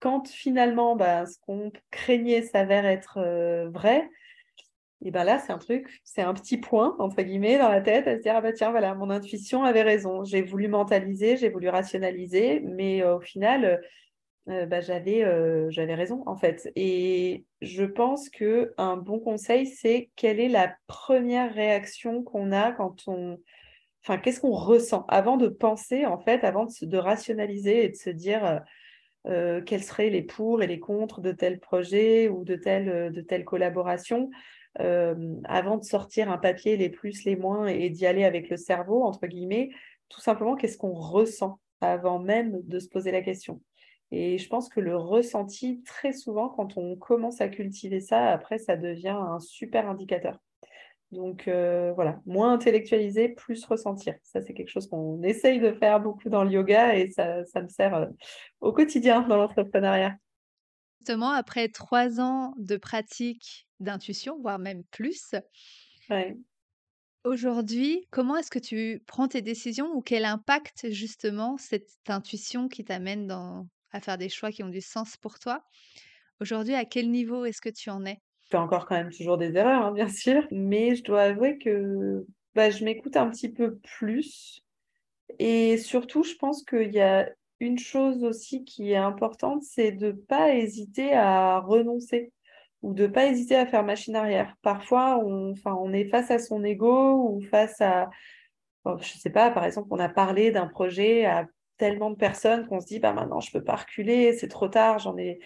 quand 0.01 0.29
finalement 0.29 0.97
bah, 0.97 1.27
ce 1.27 1.38
qu'on 1.41 1.73
craignait 1.91 2.43
s'avère 2.43 2.87
être 2.87 3.21
vrai, 3.73 4.09
et 5.05 5.11
ben 5.11 5.25
là, 5.25 5.41
c'est 5.41 5.53
un 5.53 5.59
truc, 5.59 6.01
c'est 6.05 6.23
un 6.23 6.33
petit 6.33 6.59
point, 6.59 6.95
entre 7.01 7.23
guillemets, 7.23 7.59
dans 7.59 7.69
la 7.69 7.81
tête, 7.81 8.07
à 8.07 8.17
se 8.17 8.23
dire, 8.23 8.35
ah 8.37 8.41
bah 8.41 8.53
tiens, 8.53 8.71
voilà, 8.71 8.95
mon 8.95 9.11
intuition 9.11 9.65
avait 9.65 9.83
raison. 9.83 10.23
J'ai 10.23 10.43
voulu 10.43 10.69
mentaliser, 10.69 11.37
j'ai 11.37 11.49
voulu 11.49 11.69
rationaliser, 11.69 12.61
mais 12.61 13.05
au 13.05 13.19
final, 13.19 13.83
euh, 14.49 14.67
bah, 14.67 14.81
j'avais 14.81 15.23
euh, 15.25 15.71
j'avais 15.71 15.95
raison 15.95 16.23
en 16.27 16.37
fait. 16.37 16.71
Et 16.75 17.45
je 17.61 17.85
pense 17.85 18.29
que 18.29 18.75
un 18.77 18.97
bon 18.97 19.21
conseil, 19.21 19.67
c'est 19.67 20.11
quelle 20.17 20.41
est 20.41 20.49
la 20.49 20.75
première 20.89 21.55
réaction 21.55 22.23
qu'on 22.25 22.51
a 22.51 22.73
quand 22.73 23.07
on, 23.07 23.39
enfin, 24.03 24.19
qu'est-ce 24.19 24.41
qu'on 24.41 24.53
ressent 24.53 25.05
avant 25.09 25.37
de 25.37 25.49
penser 25.49 26.07
en 26.07 26.19
fait, 26.19 26.43
avant 26.45 26.67
de, 26.67 26.97
rationaliser 26.99 27.85
et 27.85 27.89
de 27.91 27.95
se 27.97 28.11
dire 28.11 28.63
euh, 29.29 29.63
quels 29.63 29.85
seraient 29.85 30.11
les 30.11 30.23
pour 30.23 30.63
et 30.63 30.67
les 30.67 30.81
contre 30.81 31.21
de 31.21 31.33
tel 31.33 31.61
projet 31.61 32.29
ou 32.29 32.45
de 32.45 32.57
de 32.57 33.21
telle 33.21 33.45
collaboration. 33.45 34.31
avant 34.79 35.77
de 35.79 35.85
sortir 35.85 36.31
un 36.31 36.39
papier, 36.39 36.77
les 36.77 36.91
plus, 36.91 37.25
les 37.25 37.37
moins, 37.37 37.67
et 37.69 37.91
d'y 37.91 38.07
aller 38.07 38.25
avec 38.25 38.51
le 38.51 38.57
cerveau, 38.57 39.05
entre 39.05 39.27
guillemets, 39.27 39.71
tout 40.09 40.21
simplement, 40.21 40.57
qu'est-ce 40.57 40.79
qu'on 40.79 40.95
ressent 40.95 41.61
avant 41.81 42.19
même 42.19 42.61
de 42.65 42.79
se 42.81 42.89
poser 42.89 43.13
la 43.13 43.23
question? 43.23 43.61
Et 44.14 44.37
je 44.37 44.46
pense 44.46 44.68
que 44.68 44.79
le 44.79 44.94
ressenti, 44.94 45.83
très 45.85 46.12
souvent, 46.12 46.51
quand 46.51 46.77
on 46.77 46.96
commence 46.96 47.40
à 47.40 47.48
cultiver 47.48 48.01
ça, 48.01 48.29
après, 48.29 48.59
ça 48.59 48.77
devient 48.77 49.16
un 49.18 49.40
super 49.40 49.88
indicateur. 49.88 50.38
Donc 51.12 51.48
euh, 51.48 51.92
voilà, 51.94 52.20
moins 52.27 52.53
intellectualiser, 52.53 53.31
plus 53.31 53.64
ressentir. 53.64 54.14
Ça, 54.22 54.42
c'est 54.42 54.53
quelque 54.53 54.68
chose 54.68 54.87
qu'on 54.87 55.22
essaye 55.22 55.61
de 55.61 55.72
faire 55.72 55.98
beaucoup 55.98 56.29
dans 56.29 56.44
le 56.44 56.51
yoga 56.51 56.94
et 56.94 57.11
ça, 57.11 57.44
ça 57.46 57.62
me 57.62 57.68
sert 57.68 57.94
euh, 57.94 58.07
au 58.61 58.72
quotidien 58.72 59.22
dans 59.22 59.37
l'entrepreneuriat. 59.37 60.14
Justement, 61.01 61.31
après 61.31 61.68
trois 61.68 62.20
ans 62.20 62.55
de 62.59 62.77
pratique 62.77 63.66
d'intuition, 63.81 64.38
voire 64.40 64.59
même 64.59 64.85
plus, 64.90 65.35
aujourd'hui, 67.25 68.07
comment 68.11 68.37
est-ce 68.37 68.51
que 68.51 68.59
tu 68.59 69.03
prends 69.07 69.29
tes 69.29 69.42
décisions 69.42 69.90
ou 69.94 70.03
quel 70.03 70.27
impact 70.27 70.90
justement 70.90 71.57
cette 71.57 71.90
intuition 72.09 72.68
qui 72.68 72.85
t'amène 72.85 73.27
dans, 73.27 73.66
à 73.93 74.01
faire 74.01 74.19
des 74.19 74.29
choix 74.29 74.51
qui 74.51 74.63
ont 74.63 74.69
du 74.69 74.81
sens 74.81 75.17
pour 75.17 75.39
toi. 75.39 75.63
Aujourd'hui, 76.41 76.75
à 76.75 76.85
quel 76.85 77.11
niveau 77.11 77.45
est-ce 77.45 77.61
que 77.61 77.69
tu 77.69 77.91
en 77.91 78.05
es? 78.05 78.19
Je 78.45 78.49
fais 78.51 78.57
encore 78.57 78.87
quand 78.87 78.97
même 78.97 79.13
toujours 79.13 79.39
des 79.39 79.55
erreurs, 79.57 79.87
hein, 79.87 79.93
bien 79.93 80.09
sûr, 80.09 80.47
mais 80.51 80.97
je 80.97 81.05
dois 81.05 81.23
avouer 81.23 81.59
que 81.59 82.27
bah, 82.55 82.71
je 82.71 82.85
m'écoute 82.85 83.17
un 83.17 83.31
petit 83.31 83.51
peu 83.51 83.77
plus. 83.77 84.63
Et 85.39 85.79
surtout, 85.79 86.23
je 86.25 86.35
pense 86.35 86.65
qu'il 86.65 86.93
y 86.93 87.01
a 87.01 87.31
une 87.61 87.79
chose 87.79 88.25
aussi 88.25 88.65
qui 88.65 88.91
est 88.91 88.97
importante, 88.97 89.63
c'est 89.63 89.93
de 89.93 90.09
ne 90.09 90.13
pas 90.13 90.55
hésiter 90.55 91.15
à 91.15 91.61
renoncer 91.61 92.33
ou 92.83 92.93
de 92.93 93.05
ne 93.05 93.13
pas 93.13 93.27
hésiter 93.27 93.55
à 93.55 93.67
faire 93.67 93.85
machine 93.85 94.17
arrière. 94.17 94.57
Parfois, 94.63 95.19
on, 95.25 95.55
on 95.65 95.93
est 95.93 96.09
face 96.09 96.31
à 96.33 96.39
son 96.39 96.65
ego 96.65 97.29
ou 97.29 97.41
face 97.51 97.81
à, 97.81 98.11
je 98.85 98.91
ne 98.91 99.21
sais 99.21 99.31
pas, 99.31 99.51
par 99.51 99.65
exemple, 99.65 99.89
on 99.93 100.01
a 100.01 100.09
parlé 100.09 100.51
d'un 100.51 100.67
projet 100.67 101.25
à 101.25 101.47
tellement 101.83 102.11
de 102.11 102.16
personnes 102.16 102.68
qu'on 102.68 102.79
se 102.79 102.87
dit 102.87 103.01
bah 103.01 103.12
maintenant 103.12 103.40
je 103.40 103.51
peux 103.51 103.64
pas 103.64 103.75
reculer, 103.75 104.35
c'est 104.35 104.47
trop 104.47 104.68
tard, 104.68 105.01
j'en 105.01 105.18
ai 105.18 105.40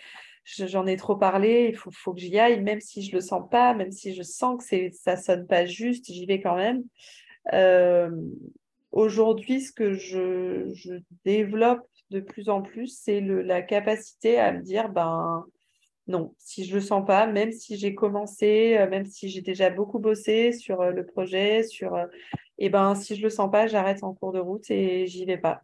j'en 0.44 0.86
ai 0.86 0.96
trop 0.96 1.16
parlé, 1.16 1.68
il 1.70 1.74
faut, 1.74 1.90
faut 1.90 2.12
que 2.12 2.20
j'y 2.20 2.38
aille, 2.38 2.60
même 2.60 2.82
si 2.82 3.02
je 3.02 3.14
le 3.16 3.22
sens 3.22 3.48
pas, 3.50 3.72
même 3.72 3.90
si 3.90 4.14
je 4.14 4.22
sens 4.22 4.62
que 4.62 4.90
ça 4.92 5.16
sonne 5.16 5.46
pas 5.46 5.64
juste, 5.64 6.12
j'y 6.12 6.26
vais 6.26 6.42
quand 6.42 6.54
même. 6.54 6.84
Euh, 7.54 8.10
aujourd'hui, 8.92 9.62
ce 9.62 9.72
que 9.72 9.94
je, 9.94 10.70
je, 10.74 10.96
développe 11.24 11.88
de 12.10 12.20
plus 12.20 12.50
en 12.50 12.60
plus, 12.60 12.88
c'est 13.02 13.22
la 13.22 13.62
capacité 13.62 14.38
à 14.38 14.52
me 14.52 14.60
dire, 14.60 14.90
ben 14.90 15.46
non, 16.06 16.34
si 16.38 16.66
je 16.66 16.74
le 16.74 16.82
sens 16.82 17.04
pas, 17.06 17.26
même 17.26 17.50
si 17.50 17.78
j'ai 17.78 17.94
commencé, 17.94 18.76
euh, 18.78 18.90
même 18.90 19.06
si 19.06 19.30
j'ai 19.30 19.40
déjà 19.40 19.70
beaucoup 19.70 20.00
bossé 20.00 20.52
sur 20.52 20.82
euh, 20.82 20.90
le 20.90 21.06
projet, 21.06 21.62
sur, 21.62 21.96
et 21.98 22.66
eh 22.66 22.68
ben 22.68 22.94
si 22.94 23.16
je 23.16 23.22
le 23.22 23.30
sens 23.30 23.50
pas, 23.50 23.66
j'arrête 23.66 24.04
en 24.04 24.12
cours 24.12 24.32
de 24.32 24.38
route 24.38 24.70
et 24.70 25.06
j'y 25.06 25.24
vais 25.24 25.38
pas. 25.38 25.62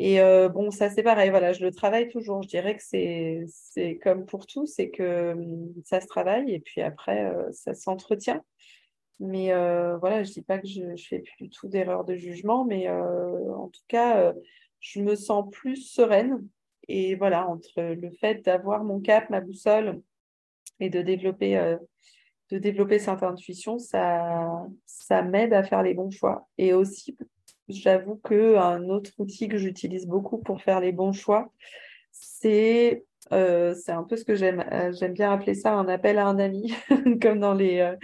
Et 0.00 0.20
bon, 0.54 0.70
ça 0.70 0.90
c'est 0.90 1.02
pareil, 1.02 1.30
voilà, 1.30 1.52
je 1.52 1.64
le 1.64 1.72
travaille 1.72 2.08
toujours. 2.08 2.42
Je 2.42 2.48
dirais 2.48 2.76
que 2.76 2.82
c'est 2.82 3.98
comme 4.02 4.26
pour 4.26 4.46
tout, 4.46 4.64
c'est 4.64 4.90
que 4.90 5.32
hum, 5.32 5.72
ça 5.84 6.00
se 6.00 6.06
travaille 6.06 6.54
et 6.54 6.60
puis 6.60 6.80
après 6.82 7.32
ça 7.52 7.74
s'entretient. 7.74 8.42
Mais 9.20 9.52
euh, 9.52 9.96
voilà, 9.98 10.22
je 10.22 10.28
ne 10.28 10.34
dis 10.34 10.42
pas 10.42 10.58
que 10.58 10.68
je 10.68 10.80
ne 10.82 10.96
fais 10.96 11.20
plus 11.20 11.44
du 11.44 11.50
tout 11.50 11.68
d'erreur 11.68 12.04
de 12.04 12.14
jugement, 12.14 12.64
mais 12.64 12.88
euh, 12.88 13.54
en 13.54 13.68
tout 13.68 13.82
cas, 13.88 14.18
euh, 14.18 14.32
je 14.80 15.00
me 15.00 15.16
sens 15.16 15.50
plus 15.50 15.76
sereine. 15.76 16.46
Et 16.86 17.16
voilà, 17.16 17.48
entre 17.48 17.82
le 17.82 18.10
fait 18.12 18.44
d'avoir 18.44 18.84
mon 18.84 19.00
cap, 19.00 19.28
ma 19.28 19.40
boussole 19.40 20.00
et 20.80 20.88
de 20.88 21.02
développer, 21.02 21.76
de 22.50 22.58
développer 22.58 22.98
cette 22.98 23.22
intuition, 23.22 23.78
ça, 23.78 24.64
ça 24.86 25.22
m'aide 25.22 25.52
à 25.52 25.62
faire 25.64 25.82
les 25.82 25.92
bons 25.92 26.10
choix. 26.10 26.48
Et 26.56 26.72
aussi, 26.72 27.18
j'avoue 27.68 28.16
qu'un 28.16 28.88
autre 28.88 29.10
outil 29.18 29.48
que 29.48 29.58
j'utilise 29.58 30.06
beaucoup 30.06 30.38
pour 30.38 30.62
faire 30.62 30.80
les 30.80 30.92
bons 30.92 31.12
choix, 31.12 31.52
c'est 32.10 33.04
euh, 33.32 33.74
un 33.88 34.04
peu 34.04 34.16
ce 34.16 34.24
que 34.24 34.34
j'aime. 34.34 34.64
Euh, 34.72 34.92
j'aime 34.92 35.12
bien 35.12 35.32
appeler 35.32 35.54
ça 35.54 35.74
un 35.74 35.88
appel 35.88 36.18
à 36.18 36.26
un 36.26 36.38
ami, 36.38 36.74
comme 37.22 37.40
dans 37.40 37.54
les, 37.54 37.80
euh, 37.80 37.96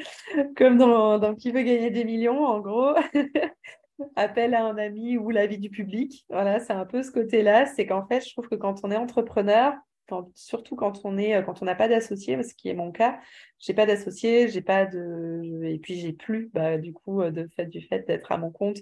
comme 0.57 0.77
dans, 0.77 1.19
dans, 1.19 1.35
Qui 1.35 1.51
veut 1.53 1.63
gagner 1.63 1.91
des 1.91 2.05
millions, 2.05 2.45
en 2.45 2.61
gros. 2.61 2.95
appel 4.17 4.55
à 4.55 4.65
un 4.65 4.77
ami 4.77 5.17
ou 5.17 5.31
l'avis 5.31 5.59
du 5.59 5.71
public. 5.71 6.27
Voilà, 6.29 6.59
c'est 6.61 6.73
un 6.73 6.85
peu 6.85 7.03
ce 7.03 7.13
côté-là. 7.13 7.67
C'est 7.67 7.87
qu'en 7.87 8.07
fait, 8.07 8.27
je 8.27 8.33
trouve 8.33 8.49
que 8.49 8.57
quand 8.57 8.81
on 8.85 8.91
est 8.91 8.97
entrepreneur, 8.97 9.75
surtout 10.35 10.77
quand 10.77 11.01
on 11.05 11.19
est, 11.19 11.43
quand 11.45 11.63
on 11.63 11.65
n'a 11.65 11.75
pas 11.75 11.89
d'associé, 11.89 12.43
ce 12.43 12.55
qui 12.55 12.69
est 12.69 12.75
mon 12.75 12.93
cas, 12.93 13.21
j'ai 13.59 13.75
pas 13.75 13.87
d'associé, 13.87 14.49
j'ai 14.49 14.63
pas 14.63 14.87
de, 14.87 15.63
et 15.65 15.79
puis 15.79 15.99
j'ai 15.99 16.13
plus, 16.13 16.51
bah, 16.53 16.79
du 16.79 16.93
coup, 16.93 17.23
de 17.23 17.49
fait 17.57 17.67
du 17.67 17.81
fait 17.81 18.07
d'être 18.07 18.31
à 18.33 18.39
mon 18.39 18.51
compte, 18.51 18.79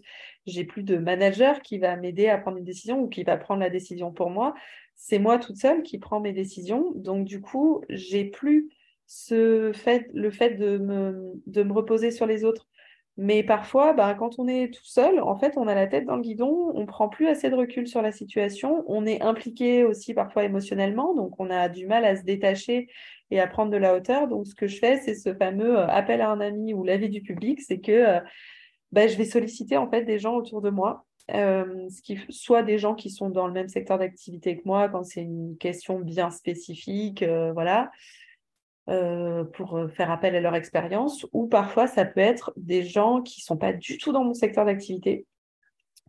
j'ai 0.46 0.64
plus 0.64 0.82
de 0.82 0.96
manager 0.96 1.62
qui 1.62 1.78
va 1.78 1.96
m'aider 1.96 2.28
à 2.28 2.38
prendre 2.38 2.58
une 2.58 2.64
décision 2.64 3.00
ou 3.00 3.08
qui 3.08 3.22
va 3.24 3.36
prendre 3.36 3.60
la 3.60 3.70
décision 3.70 4.12
pour 4.12 4.30
moi 4.30 4.54
c'est 4.94 5.18
moi 5.18 5.38
toute 5.38 5.56
seule 5.56 5.82
qui 5.82 5.98
prends 5.98 6.20
mes 6.20 6.32
décisions. 6.32 6.92
Donc, 6.94 7.24
du 7.26 7.40
coup, 7.40 7.82
j'ai 7.88 8.24
plus 8.24 8.70
ce 9.08 9.72
fait, 9.74 10.08
le 10.14 10.30
fait 10.30 10.50
de 10.50 10.78
me, 10.78 11.32
de 11.46 11.62
me 11.64 11.72
reposer 11.72 12.10
sur 12.12 12.24
les 12.26 12.44
autres. 12.44 12.68
Mais 13.18 13.42
parfois, 13.42 13.92
bah, 13.92 14.14
quand 14.14 14.38
on 14.38 14.48
est 14.48 14.72
tout 14.72 14.84
seul, 14.84 15.20
en 15.20 15.36
fait, 15.36 15.58
on 15.58 15.68
a 15.68 15.74
la 15.74 15.86
tête 15.86 16.06
dans 16.06 16.16
le 16.16 16.22
guidon, 16.22 16.72
on 16.74 16.86
prend 16.86 17.10
plus 17.10 17.28
assez 17.28 17.50
de 17.50 17.54
recul 17.54 17.86
sur 17.86 18.00
la 18.00 18.10
situation, 18.10 18.84
on 18.86 19.04
est 19.04 19.20
impliqué 19.20 19.84
aussi 19.84 20.14
parfois 20.14 20.44
émotionnellement, 20.44 21.14
donc 21.14 21.38
on 21.38 21.50
a 21.50 21.68
du 21.68 21.86
mal 21.86 22.06
à 22.06 22.16
se 22.16 22.22
détacher 22.22 22.88
et 23.30 23.38
à 23.38 23.46
prendre 23.46 23.70
de 23.70 23.76
la 23.76 23.94
hauteur. 23.94 24.28
Donc, 24.28 24.46
ce 24.46 24.54
que 24.54 24.66
je 24.66 24.78
fais, 24.78 24.96
c'est 24.96 25.14
ce 25.14 25.34
fameux 25.34 25.78
euh, 25.78 25.86
appel 25.88 26.22
à 26.22 26.30
un 26.30 26.40
ami 26.40 26.72
ou 26.72 26.84
l'avis 26.84 27.10
du 27.10 27.20
public, 27.20 27.60
c'est 27.60 27.80
que 27.80 27.92
euh, 27.92 28.20
bah, 28.92 29.06
je 29.08 29.16
vais 29.16 29.24
solliciter 29.26 29.76
en 29.76 29.90
fait 29.90 30.04
des 30.04 30.18
gens 30.18 30.34
autour 30.36 30.62
de 30.62 30.70
moi 30.70 31.04
euh, 31.30 31.88
ce 31.88 32.02
qui, 32.02 32.18
soit 32.30 32.62
des 32.62 32.78
gens 32.78 32.94
qui 32.94 33.08
sont 33.08 33.30
dans 33.30 33.46
le 33.46 33.52
même 33.52 33.68
secteur 33.68 33.98
d'activité 33.98 34.56
que 34.56 34.62
moi, 34.64 34.88
quand 34.88 35.04
c'est 35.04 35.22
une 35.22 35.56
question 35.58 36.00
bien 36.00 36.30
spécifique, 36.30 37.24
voilà, 37.54 37.90
euh, 38.88 39.44
pour 39.44 39.80
faire 39.94 40.10
appel 40.10 40.34
à 40.34 40.40
leur 40.40 40.54
expérience, 40.54 41.26
ou 41.32 41.46
parfois 41.46 41.86
ça 41.86 42.04
peut 42.04 42.20
être 42.20 42.52
des 42.56 42.82
gens 42.82 43.22
qui 43.22 43.40
ne 43.40 43.44
sont 43.44 43.56
pas 43.56 43.72
du 43.72 43.98
tout 43.98 44.12
dans 44.12 44.24
mon 44.24 44.34
secteur 44.34 44.64
d'activité. 44.64 45.26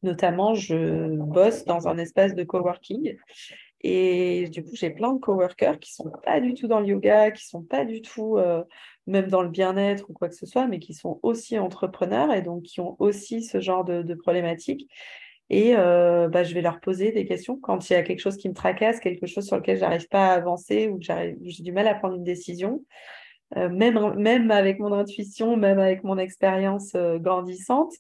Notamment, 0.01 0.53
je 0.53 1.15
bosse 1.15 1.63
dans 1.65 1.87
un 1.87 1.97
espace 1.97 2.35
de 2.35 2.43
coworking 2.43 3.15
et 3.81 4.49
du 4.49 4.63
coup, 4.63 4.75
j'ai 4.75 4.89
plein 4.89 5.13
de 5.13 5.19
coworkers 5.19 5.79
qui 5.79 5.91
ne 5.91 6.05
sont 6.05 6.11
pas 6.23 6.41
du 6.41 6.53
tout 6.53 6.67
dans 6.67 6.79
le 6.79 6.87
yoga, 6.87 7.31
qui 7.31 7.45
ne 7.45 7.59
sont 7.59 7.63
pas 7.63 7.85
du 7.85 8.01
tout 8.01 8.37
même 9.07 9.27
dans 9.27 9.41
le 9.41 9.49
bien-être 9.49 10.09
ou 10.09 10.13
quoi 10.13 10.29
que 10.29 10.35
ce 10.35 10.45
soit, 10.45 10.67
mais 10.67 10.79
qui 10.79 10.93
sont 10.93 11.19
aussi 11.23 11.59
entrepreneurs 11.59 12.33
et 12.33 12.41
donc 12.41 12.63
qui 12.63 12.79
ont 12.79 12.95
aussi 12.99 13.43
ce 13.43 13.59
genre 13.59 13.83
de, 13.83 14.13
problématiques. 14.13 14.89
Et 15.49 15.75
euh, 15.75 16.27
bah, 16.29 16.43
je 16.43 16.53
vais 16.53 16.61
leur 16.61 16.79
poser 16.79 17.11
des 17.11 17.25
questions 17.25 17.57
quand 17.57 17.89
il 17.89 17.93
y 17.93 17.95
a 17.95 18.03
quelque 18.03 18.19
chose 18.19 18.37
qui 18.37 18.49
me 18.49 18.53
tracasse, 18.53 18.99
quelque 18.99 19.27
chose 19.27 19.45
sur 19.45 19.57
lequel 19.57 19.77
j'arrive 19.77 20.07
pas 20.07 20.29
à 20.29 20.33
avancer 20.33 20.87
ou 20.87 20.99
que 20.99 21.05
j'ai 21.05 21.63
du 21.63 21.71
mal 21.71 21.87
à 21.87 21.95
prendre 21.95 22.15
une 22.15 22.23
décision. 22.23 22.83
Euh, 23.57 23.69
même, 23.69 24.15
même 24.15 24.49
avec 24.51 24.79
mon 24.79 24.93
intuition, 24.93 25.57
même 25.57 25.79
avec 25.79 26.03
mon 26.03 26.17
expérience 26.17 26.95
euh, 26.95 27.19
grandissante, 27.19 27.93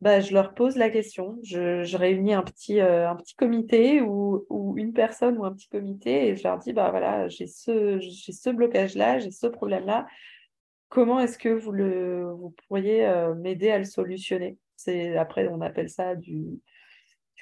bah, 0.00 0.20
je 0.20 0.32
leur 0.34 0.54
pose 0.54 0.76
la 0.76 0.90
question. 0.90 1.38
Je, 1.44 1.96
réunis 1.96 2.34
un 2.34 2.42
petit, 2.42 2.80
un 2.80 3.14
petit 3.16 3.34
comité 3.34 4.00
ou, 4.00 4.44
ou, 4.50 4.76
une 4.76 4.92
personne 4.92 5.38
ou 5.38 5.44
un 5.44 5.52
petit 5.52 5.68
comité 5.68 6.28
et 6.28 6.36
je 6.36 6.42
leur 6.42 6.58
dis 6.58 6.72
bah, 6.72 6.90
voilà, 6.90 7.28
j'ai 7.28 7.46
ce, 7.46 8.00
ce 8.00 8.50
blocage-là, 8.50 9.18
j'ai 9.20 9.30
ce 9.30 9.46
problème-là 9.46 10.06
comment 10.88 11.18
est-ce 11.18 11.36
que 11.36 11.48
vous, 11.48 11.72
le, 11.72 12.30
vous 12.30 12.54
pourriez 12.68 13.10
m'aider 13.36 13.70
à 13.70 13.78
le 13.78 13.84
solutionner? 13.84 14.56
Après, 15.18 15.48
on 15.48 15.60
appelle 15.60 15.90
ça 15.90 16.14
du 16.14 16.60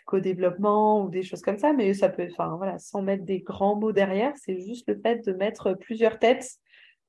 co-développement 0.05 1.05
ou 1.05 1.11
des 1.11 1.23
choses 1.23 1.43
comme 1.43 1.59
ça, 1.59 1.73
mais 1.73 1.95
ça 1.95 2.09
peut, 2.09 2.29
enfin 2.31 2.57
voilà, 2.57 2.79
sans 2.79 3.03
mettre 3.03 3.25
des 3.25 3.41
grands 3.41 3.77
mots 3.77 3.93
derrière, 3.93 4.33
c'est 4.37 4.61
juste 4.61 4.89
le 4.89 5.01
fait 5.01 5.25
de 5.27 5.33
mettre 5.33 5.75
plusieurs 5.75 6.19
têtes 6.19 6.59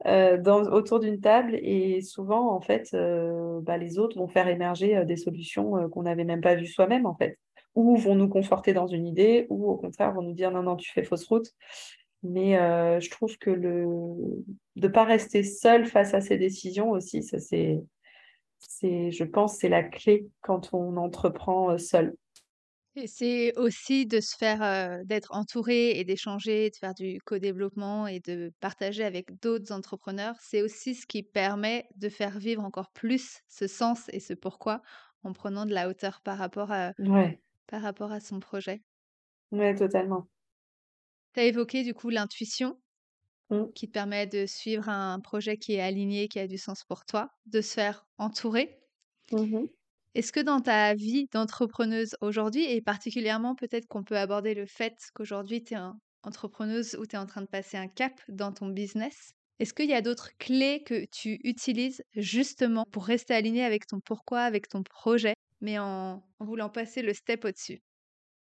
euh, 0.06 0.42
autour 0.44 1.00
d'une 1.00 1.22
table 1.22 1.56
et 1.56 2.02
souvent, 2.02 2.52
en 2.52 2.62
fait, 2.62 2.90
euh, 2.94 3.60
bah, 3.62 3.78
les 3.78 3.98
autres 4.00 4.18
vont 4.18 4.28
faire 4.28 4.48
émerger 4.48 5.06
des 5.06 5.18
solutions 5.18 5.90
qu'on 5.90 6.04
n'avait 6.04 6.26
même 6.26 6.42
pas 6.42 6.56
vues 6.56 6.68
soi-même, 6.68 7.06
en 7.06 7.16
fait, 7.16 7.38
ou 7.76 7.96
vont 7.98 8.16
nous 8.16 8.30
conforter 8.30 8.74
dans 8.74 8.88
une 8.88 9.06
idée, 9.06 9.48
ou 9.50 9.70
au 9.70 9.78
contraire 9.78 10.14
vont 10.14 10.22
nous 10.22 10.34
dire 10.34 10.52
non, 10.52 10.64
non, 10.64 10.76
tu 10.76 10.92
fais 10.92 11.04
fausse 11.04 11.26
route. 11.26 11.52
Mais 12.26 12.58
euh, 12.58 13.00
je 13.00 13.10
trouve 13.12 13.38
que 13.38 13.52
le 13.52 13.86
de 14.76 14.88
ne 14.88 14.92
pas 14.92 15.04
rester 15.04 15.44
seul 15.44 15.86
face 15.86 16.14
à 16.16 16.22
ces 16.22 16.38
décisions 16.38 16.90
aussi, 16.90 17.22
ça 17.22 17.40
c'est, 17.40 17.80
c'est 18.58 19.12
je 19.12 19.24
pense, 19.24 19.58
c'est 19.58 19.70
la 19.70 19.84
clé 19.84 20.28
quand 20.42 20.74
on 20.74 20.98
entreprend 20.98 21.72
euh, 21.72 21.78
seul. 21.78 22.16
Et 22.98 23.08
c'est 23.08 23.58
aussi 23.58 24.06
de 24.06 24.22
se 24.22 24.36
faire, 24.38 24.64
euh, 24.64 25.04
d'être 25.04 25.34
entouré 25.34 26.00
et 26.00 26.06
d'échanger, 26.06 26.70
de 26.70 26.76
faire 26.78 26.94
du 26.94 27.20
co-développement 27.26 28.08
et 28.08 28.22
de 28.22 28.54
partager 28.62 29.04
avec 29.04 29.38
d'autres 29.42 29.74
entrepreneurs. 29.74 30.36
C'est 30.40 30.62
aussi 30.62 30.96
ce 30.96 31.06
qui 31.06 31.22
permet 31.22 31.88
de 31.98 32.08
faire 32.08 32.40
vivre 32.40 32.64
encore 32.64 32.92
plus 32.92 33.40
ce 33.50 33.68
sens 33.68 34.06
et 34.14 34.22
ce 34.22 34.34
pourquoi 34.34 34.82
en 35.24 35.34
prenant 35.34 35.66
de 35.66 35.74
la 35.74 35.90
hauteur 35.90 36.22
par 36.22 36.38
rapport 36.38 36.72
à, 36.72 36.94
par 37.68 37.82
rapport 37.82 38.14
à 38.14 38.22
son 38.22 38.40
projet. 38.40 38.82
Oui, 39.52 39.76
totalement. 39.76 40.28
Tu 41.34 41.42
as 41.42 41.44
évoqué 41.44 41.84
du 41.84 41.94
coup 41.94 42.10
l'intuition 42.10 42.80
mmh. 43.50 43.66
qui 43.74 43.88
te 43.88 43.92
permet 43.92 44.26
de 44.26 44.46
suivre 44.46 44.88
un 44.88 45.20
projet 45.20 45.58
qui 45.58 45.74
est 45.74 45.82
aligné, 45.82 46.30
qui 46.30 46.40
a 46.40 46.48
du 46.48 46.58
sens 46.58 46.86
pour 46.86 47.06
toi, 47.06 47.30
de 47.46 47.60
se 47.60 47.74
faire 47.74 48.08
entourer. 48.18 48.80
Mmh 49.32 49.66
Est-ce 50.16 50.32
que 50.32 50.40
dans 50.40 50.62
ta 50.62 50.94
vie 50.96 51.28
d'entrepreneuse 51.32 52.16
aujourd'hui, 52.22 52.64
et 52.66 52.82
particulièrement 52.82 53.54
peut-être 53.56 53.86
qu'on 53.88 54.04
peut 54.04 54.18
aborder 54.18 54.54
le 54.56 54.66
fait 54.66 54.96
qu'aujourd'hui 55.14 55.64
tu 55.64 55.74
es 55.76 55.78
entrepreneuse 56.24 56.96
ou 57.00 57.06
tu 57.06 57.16
es 57.16 57.20
en 57.20 57.26
train 57.28 57.42
de 57.42 57.48
passer 57.48 57.78
un 57.78 57.88
cap 57.88 58.20
dans 58.30 58.52
ton 58.54 58.70
business, 58.70 59.34
est-ce 59.60 59.74
qu'il 59.74 59.90
y 59.90 59.94
a 59.94 60.02
d'autres 60.02 60.32
clés 60.40 60.84
que 60.84 61.06
tu 61.12 61.40
utilises 61.44 62.02
justement 62.16 62.86
pour 62.92 63.06
rester 63.06 63.34
aligné 63.36 63.64
avec 63.64 63.88
ton 63.88 64.00
pourquoi, 64.00 64.42
avec 64.42 64.68
ton 64.70 64.84
projet, 64.84 65.34
mais 65.62 65.78
en 65.80 66.24
voulant 66.40 66.70
passer 66.70 67.02
le 67.02 67.14
step 67.14 67.46
au-dessus? 67.46 67.82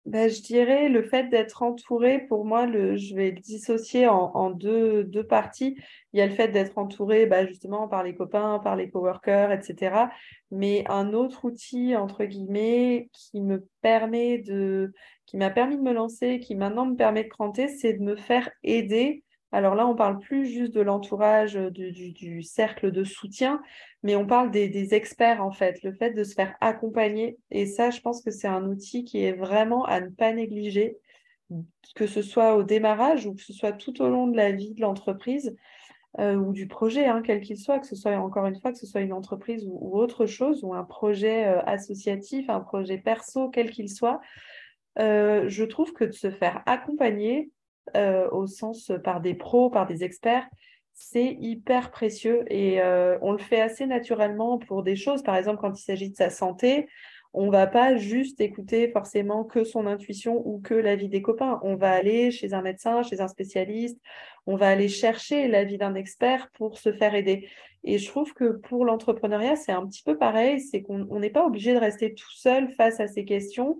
Bah, 0.05 0.27
je 0.27 0.41
dirais 0.41 0.87
le 0.87 1.01
fait 1.01 1.29
d'être 1.29 1.63
entouré, 1.63 2.19
pour 2.27 2.45
moi, 2.45 2.67
le, 2.67 2.95
je 2.95 3.15
vais 3.15 3.31
le 3.31 3.39
dissocier 3.39 4.07
en, 4.07 4.51
deux, 4.51 5.03
deux, 5.03 5.25
parties. 5.25 5.77
Il 6.13 6.19
y 6.19 6.21
a 6.21 6.27
le 6.27 6.33
fait 6.33 6.49
d'être 6.49 6.77
entouré 6.77 7.25
bah, 7.25 7.45
justement 7.47 7.87
par 7.87 8.03
les 8.03 8.15
copains, 8.15 8.59
par 8.63 8.75
les 8.75 8.89
coworkers, 8.89 9.51
etc. 9.51 10.09
Mais 10.51 10.83
un 10.87 11.13
autre 11.13 11.45
outil, 11.45 11.95
entre 11.95 12.25
guillemets, 12.25 13.09
qui 13.13 13.41
me 13.41 13.67
permet 13.81 14.37
de, 14.37 14.93
qui 15.25 15.37
m'a 15.37 15.49
permis 15.49 15.77
de 15.77 15.81
me 15.81 15.93
lancer, 15.93 16.39
qui 16.39 16.55
maintenant 16.55 16.85
me 16.85 16.95
permet 16.95 17.23
de 17.23 17.29
cranter, 17.29 17.67
c'est 17.67 17.93
de 17.93 18.03
me 18.03 18.15
faire 18.15 18.49
aider 18.63 19.23
alors 19.55 19.73
là, 19.73 19.87
on 19.87 19.95
parle 19.95 20.19
plus 20.19 20.45
juste 20.47 20.73
de 20.73 20.81
l'entourage, 20.81 21.55
euh, 21.55 21.69
du, 21.69 22.43
cercle 22.43 22.91
de 22.91 23.05
soutien, 23.05 23.61
mais 24.03 24.17
on 24.17 24.27
parle 24.27 24.51
des, 24.51 24.93
experts 24.93 25.41
en 25.41 25.51
fait, 25.51 25.81
le 25.81 25.93
fait 25.93 26.11
de 26.11 26.25
se 26.25 26.33
faire 26.33 26.55
accompagner. 26.59 27.37
Et 27.51 27.65
ça, 27.65 27.89
je 27.89 28.01
pense 28.01 28.21
que 28.21 28.31
c'est 28.31 28.49
un 28.49 28.65
outil 28.65 29.05
qui 29.05 29.23
est 29.23 29.31
vraiment 29.31 29.85
à 29.85 30.01
ne 30.01 30.09
pas 30.09 30.33
négliger, 30.33 30.97
que 31.95 32.05
ce 32.05 32.21
soit 32.21 32.57
au 32.57 32.63
démarrage 32.63 33.27
ou 33.27 33.33
que 33.33 33.41
ce 33.41 33.53
soit 33.53 33.71
tout 33.71 34.01
au 34.01 34.09
long 34.09 34.27
de 34.27 34.35
la 34.35 34.51
vie 34.51 34.73
de 34.73 34.81
l'entreprise. 34.81 35.55
Euh, 36.19 36.35
ou 36.35 36.53
du 36.53 36.67
projet, 36.67 37.07
hein, 37.07 37.21
quel 37.21 37.41
qu'il 37.41 37.57
soit, 37.57 37.79
que 37.79 37.87
ce 37.87 37.95
soit 37.97 38.15
encore 38.15 38.45
une 38.45 38.59
fois, 38.59 38.71
que 38.71 38.77
ce 38.77 38.87
soit 38.87 39.01
une 39.01 39.11
entreprise 39.11 39.65
ou, 39.67 39.97
autre 39.97 40.25
chose, 40.25 40.63
ou 40.63 40.73
un 40.73 40.85
projet 40.85 41.45
euh, 41.45 41.61
associatif, 41.65 42.49
un 42.49 42.61
projet 42.61 42.97
perso, 42.97 43.49
quel 43.49 43.69
qu'il 43.69 43.89
soit, 43.89 44.21
je 44.97 45.63
trouve 45.63 45.91
que 45.91 46.05
de 46.05 46.13
se 46.13 46.31
faire 46.31 46.63
accompagner, 46.65 47.51
euh, 47.95 48.29
au 48.31 48.47
sens 48.47 48.89
euh, 48.89 48.97
par 48.97 49.21
des 49.21 49.35
pros, 49.35 49.69
par 49.69 49.85
des 49.85 50.03
experts, 50.03 50.47
c'est 50.93 51.37
hyper 51.39 51.91
précieux 51.91 52.45
et 52.47 52.81
euh, 52.81 53.17
on 53.21 53.31
le 53.31 53.37
fait 53.37 53.61
assez 53.61 53.85
naturellement 53.85 54.57
pour 54.57 54.81
des 54.81 54.95
choses. 54.95 55.21
Par 55.23 55.35
exemple, 55.35 55.59
quand 55.59 55.77
il 55.77 55.83
s'agit 55.83 56.09
de 56.09 56.15
sa 56.15 56.29
santé, 56.29 56.87
on 57.33 57.49
va 57.49 57.67
pas 57.67 57.97
juste 57.97 58.39
écouter 58.39 58.89
forcément 58.89 59.43
que 59.43 59.65
son 59.65 59.87
intuition 59.87 60.41
ou 60.47 60.61
que 60.61 60.73
l'avis 60.73 61.09
des 61.09 61.21
copains. 61.21 61.59
On 61.63 61.75
va 61.75 61.91
aller 61.91 62.31
chez 62.31 62.53
un 62.53 62.61
médecin, 62.61 63.03
chez 63.03 63.19
un 63.19 63.27
spécialiste, 63.27 63.99
on 64.45 64.55
va 64.55 64.69
aller 64.69 64.87
chercher 64.87 65.49
l'avis 65.49 65.77
d'un 65.77 65.95
expert 65.95 66.49
pour 66.53 66.77
se 66.77 66.93
faire 66.93 67.13
aider. 67.13 67.49
Et 67.83 67.97
je 67.97 68.07
trouve 68.07 68.33
que 68.33 68.53
pour 68.53 68.85
l'entrepreneuriat, 68.85 69.57
c'est 69.57 69.73
un 69.73 69.85
petit 69.85 70.01
peu 70.01 70.17
pareil, 70.17 70.61
c'est 70.61 70.81
qu'on 70.81 71.19
n'est 71.19 71.29
pas 71.29 71.45
obligé 71.45 71.73
de 71.73 71.79
rester 71.79 72.13
tout 72.13 72.31
seul 72.31 72.71
face 72.71 73.01
à 73.01 73.07
ces 73.07 73.25
questions. 73.25 73.77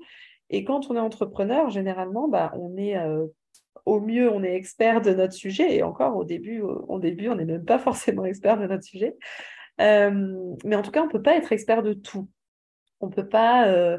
Et 0.49 0.65
quand 0.65 0.91
on 0.91 0.95
est 0.95 0.99
entrepreneur, 0.99 1.69
généralement, 1.69 2.27
bah, 2.27 2.51
on 2.59 2.75
est 2.77 2.97
au 3.85 3.99
mieux, 3.99 4.31
on 4.31 4.43
est 4.43 4.55
expert 4.55 5.01
de 5.01 5.11
notre 5.11 5.33
sujet. 5.33 5.75
Et 5.75 5.83
encore, 5.83 6.17
au 6.17 6.23
début, 6.23 6.61
début 6.99 7.29
on 7.29 7.35
n'est 7.35 7.45
même 7.45 7.65
pas 7.65 7.79
forcément 7.79 8.25
expert 8.25 8.57
de 8.57 8.67
notre 8.67 8.83
sujet. 8.83 9.15
Euh, 9.81 10.55
mais 10.63 10.75
en 10.75 10.81
tout 10.81 10.91
cas, 10.91 11.01
on 11.01 11.07
ne 11.07 11.11
peut 11.11 11.21
pas 11.21 11.35
être 11.35 11.51
expert 11.51 11.83
de 11.83 11.93
tout. 11.93 12.29
On 13.01 13.07
ne 13.07 13.13
peut 13.13 13.27
pas 13.27 13.67
euh, 13.67 13.97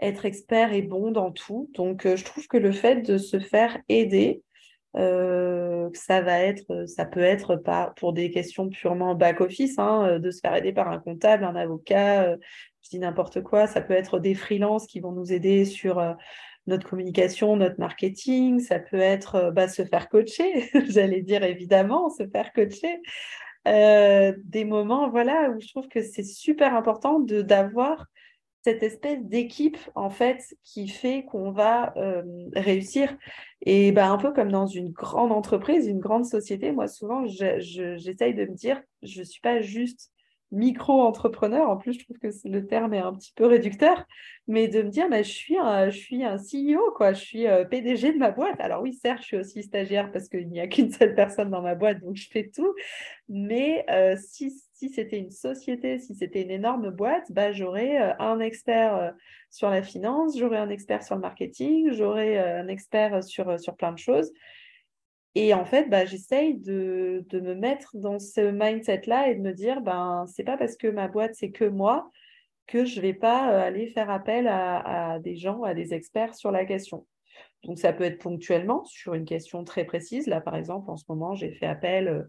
être 0.00 0.24
expert 0.24 0.72
et 0.72 0.82
bon 0.82 1.10
dans 1.10 1.32
tout. 1.32 1.70
Donc, 1.74 2.06
euh, 2.06 2.16
je 2.16 2.24
trouve 2.24 2.46
que 2.46 2.56
le 2.56 2.72
fait 2.72 3.02
de 3.02 3.18
se 3.18 3.38
faire 3.40 3.78
aider, 3.88 4.42
euh, 4.96 5.90
ça 5.94 6.22
va 6.22 6.40
être, 6.40 6.86
ça 6.86 7.04
peut 7.04 7.20
être 7.20 7.56
pas 7.56 7.92
pour 7.96 8.12
des 8.12 8.30
questions 8.30 8.68
purement 8.68 9.14
back-office, 9.14 9.78
hein, 9.78 10.18
de 10.18 10.30
se 10.30 10.40
faire 10.40 10.54
aider 10.54 10.72
par 10.72 10.88
un 10.88 10.98
comptable, 10.98 11.44
un 11.44 11.56
avocat, 11.56 12.36
je 12.82 12.88
dis 12.90 12.98
n'importe 12.98 13.42
quoi. 13.42 13.66
Ça 13.66 13.80
peut 13.82 13.92
être 13.94 14.18
des 14.20 14.34
freelances 14.34 14.86
qui 14.86 15.00
vont 15.00 15.12
nous 15.12 15.32
aider 15.32 15.64
sur 15.66 16.00
notre 16.66 16.88
communication, 16.88 17.56
notre 17.56 17.78
marketing. 17.78 18.60
Ça 18.60 18.78
peut 18.78 19.00
être 19.00 19.50
bah, 19.52 19.68
se 19.68 19.84
faire 19.84 20.08
coacher, 20.08 20.70
j'allais 20.88 21.22
dire 21.22 21.42
évidemment, 21.42 22.10
se 22.10 22.26
faire 22.26 22.52
coacher. 22.52 23.00
des 23.64 24.64
moments 24.64 25.08
voilà 25.10 25.50
où 25.50 25.60
je 25.60 25.68
trouve 25.68 25.88
que 25.88 26.02
c'est 26.02 26.24
super 26.24 26.74
important 26.74 27.20
d'avoir 27.20 28.06
cette 28.66 28.82
espèce 28.82 29.22
d'équipe 29.22 29.78
en 29.94 30.10
fait 30.10 30.42
qui 30.64 30.88
fait 30.88 31.24
qu'on 31.24 31.52
va 31.52 31.96
euh, 31.96 32.24
réussir. 32.56 33.16
Et 33.62 33.92
ben, 33.92 34.10
un 34.10 34.18
peu 34.18 34.32
comme 34.32 34.50
dans 34.50 34.66
une 34.66 34.90
grande 34.90 35.30
entreprise, 35.30 35.86
une 35.86 36.00
grande 36.00 36.24
société, 36.24 36.72
moi 36.72 36.88
souvent 36.88 37.26
j'essaye 37.26 38.34
de 38.34 38.44
me 38.44 38.56
dire, 38.56 38.82
je 39.02 39.22
suis 39.22 39.40
pas 39.40 39.60
juste 39.60 40.10
micro-entrepreneur, 40.52 41.68
en 41.68 41.76
plus 41.76 41.94
je 41.94 42.04
trouve 42.04 42.18
que 42.18 42.28
le 42.44 42.66
terme 42.66 42.94
est 42.94 43.00
un 43.00 43.12
petit 43.14 43.32
peu 43.34 43.46
réducteur, 43.46 44.04
mais 44.46 44.68
de 44.68 44.82
me 44.82 44.90
dire, 44.90 45.08
bah, 45.08 45.22
je, 45.22 45.30
suis 45.30 45.58
un, 45.58 45.90
je 45.90 45.98
suis 45.98 46.24
un 46.24 46.36
CEO, 46.36 46.92
quoi, 46.94 47.12
je 47.12 47.20
suis 47.20 47.46
euh, 47.46 47.64
PDG 47.64 48.12
de 48.12 48.18
ma 48.18 48.30
boîte. 48.30 48.60
Alors 48.60 48.82
oui, 48.82 48.94
certes, 48.94 49.22
je 49.22 49.26
suis 49.26 49.36
aussi 49.36 49.62
stagiaire 49.62 50.12
parce 50.12 50.28
qu'il 50.28 50.48
n'y 50.48 50.60
a 50.60 50.68
qu'une 50.68 50.90
seule 50.92 51.14
personne 51.14 51.50
dans 51.50 51.62
ma 51.62 51.74
boîte, 51.74 52.00
donc 52.00 52.16
je 52.16 52.28
fais 52.30 52.50
tout, 52.54 52.74
mais 53.28 53.84
euh, 53.90 54.16
si, 54.16 54.50
si 54.74 54.88
c'était 54.88 55.18
une 55.18 55.32
société, 55.32 55.98
si 55.98 56.14
c'était 56.14 56.42
une 56.42 56.50
énorme 56.52 56.90
boîte, 56.90 57.30
bah, 57.30 57.52
j'aurais 57.52 58.00
euh, 58.00 58.12
un 58.20 58.38
expert 58.38 59.14
sur 59.50 59.68
la 59.70 59.82
finance, 59.82 60.38
j'aurais 60.38 60.58
un 60.58 60.70
expert 60.70 61.02
sur 61.02 61.16
le 61.16 61.22
marketing, 61.22 61.90
j'aurais 61.92 62.38
un 62.38 62.68
expert 62.68 63.24
sur, 63.24 63.58
sur 63.58 63.74
plein 63.76 63.92
de 63.92 63.98
choses. 63.98 64.32
Et 65.38 65.52
en 65.52 65.66
fait, 65.66 65.90
bah, 65.90 66.06
j'essaye 66.06 66.54
de, 66.54 67.22
me 67.34 67.54
mettre 67.54 67.94
dans 67.98 68.18
ce 68.18 68.40
mindset-là 68.40 69.28
et 69.28 69.34
de 69.34 69.42
me 69.42 69.52
dire, 69.52 69.82
ben, 69.82 70.24
c'est 70.26 70.44
pas 70.44 70.56
parce 70.56 70.78
que 70.78 70.86
ma 70.86 71.08
boîte, 71.08 71.34
c'est 71.34 71.50
que 71.50 71.66
moi, 71.66 72.10
que 72.66 72.86
je 72.86 73.02
vais 73.02 73.12
pas 73.12 73.52
euh, 73.52 73.60
aller 73.60 73.86
faire 73.88 74.08
appel 74.08 74.48
à, 74.48 75.18
des 75.22 75.36
gens, 75.36 75.62
à 75.62 75.74
des 75.74 75.92
experts 75.92 76.34
sur 76.34 76.50
la 76.50 76.64
question. 76.64 77.06
Donc, 77.64 77.78
ça 77.78 77.92
peut 77.92 78.04
être 78.04 78.18
ponctuellement 78.18 78.86
sur 78.86 79.12
une 79.12 79.26
question 79.26 79.62
très 79.62 79.84
précise. 79.84 80.26
Là, 80.26 80.40
par 80.40 80.56
exemple, 80.56 80.90
en 80.90 80.96
ce 80.96 81.04
moment, 81.06 81.34
j'ai 81.34 81.52
fait 81.52 81.66
appel 81.66 82.08
euh, 82.08 82.22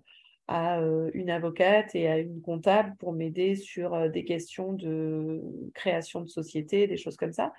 à 0.49 0.81
euh, 0.81 1.09
une 1.13 1.29
avocate 1.29 1.95
et 1.95 2.09
à 2.09 2.17
une 2.17 2.41
comptable 2.41 2.93
pour 2.97 3.13
m'aider 3.13 3.55
sur 3.55 4.09
des 4.09 4.25
questions 4.25 4.73
de 4.73 5.41
création 5.73 6.19
de 6.19 6.27
société, 6.27 6.87
des 6.87 6.97
choses 6.97 7.15
comme 7.15 7.31
ça. 7.31 7.53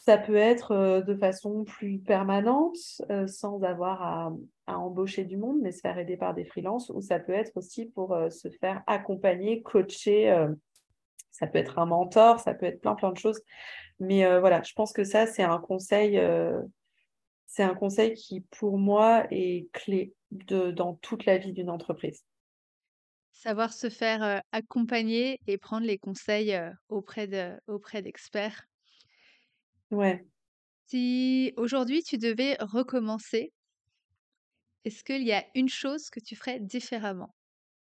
Ça 0.00 0.16
peut 0.16 0.36
être 0.36 0.70
euh, 0.72 1.02
de 1.02 1.14
façon 1.14 1.64
plus 1.64 1.98
permanente, 1.98 2.78
euh, 3.10 3.26
sans 3.26 3.62
avoir 3.62 4.02
à, 4.02 4.32
embaucher 4.66 5.24
du 5.24 5.36
monde, 5.36 5.58
mais 5.60 5.72
se 5.72 5.80
faire 5.80 5.98
aider 5.98 6.16
par 6.16 6.32
des 6.32 6.46
freelances, 6.46 6.88
ou 6.88 7.02
ça 7.02 7.18
peut 7.18 7.34
être 7.34 7.54
aussi 7.56 7.84
pour 7.84 8.14
euh, 8.14 8.30
se 8.30 8.48
faire 8.48 8.82
accompagner, 8.86 9.60
coacher. 9.60 10.46
ça 11.30 11.46
peut 11.46 11.58
être 11.58 11.78
un 11.78 11.84
mentor, 11.84 12.40
ça 12.40 12.54
peut 12.54 12.64
être 12.64 12.80
plein, 12.80 12.94
plein 12.94 13.12
de 13.12 13.18
choses. 13.18 13.42
Mais 13.98 14.24
voilà, 14.40 14.62
je 14.62 14.72
pense 14.72 14.94
que 14.94 15.04
ça, 15.04 15.26
c'est 15.26 15.42
un 15.42 15.58
conseil, 15.58 16.18
c'est 17.44 17.62
un 17.62 17.74
conseil 17.74 18.14
qui, 18.14 18.40
pour 18.40 18.78
moi, 18.78 19.26
est 19.30 19.68
clé 19.72 20.14
de, 20.30 20.70
dans 20.70 20.94
toute 20.94 21.26
la 21.26 21.36
vie 21.36 21.52
d'une 21.52 21.68
entreprise. 21.68 22.24
Savoir 23.32 23.74
se 23.74 23.90
faire 23.90 24.42
accompagner 24.52 25.40
et 25.46 25.58
prendre 25.58 25.86
les 25.86 25.98
conseils 25.98 26.58
auprès 26.88 27.26
d'experts. 27.26 28.69
Ouais. 29.90 30.24
Si 30.86 31.52
aujourd'hui 31.56 32.02
tu 32.02 32.18
devais 32.18 32.56
recommencer, 32.60 33.52
est-ce 34.84 35.04
qu'il 35.04 35.22
y 35.22 35.32
a 35.32 35.44
une 35.54 35.68
chose 35.68 36.10
que 36.10 36.20
tu 36.20 36.36
ferais 36.36 36.58
différemment? 36.58 37.34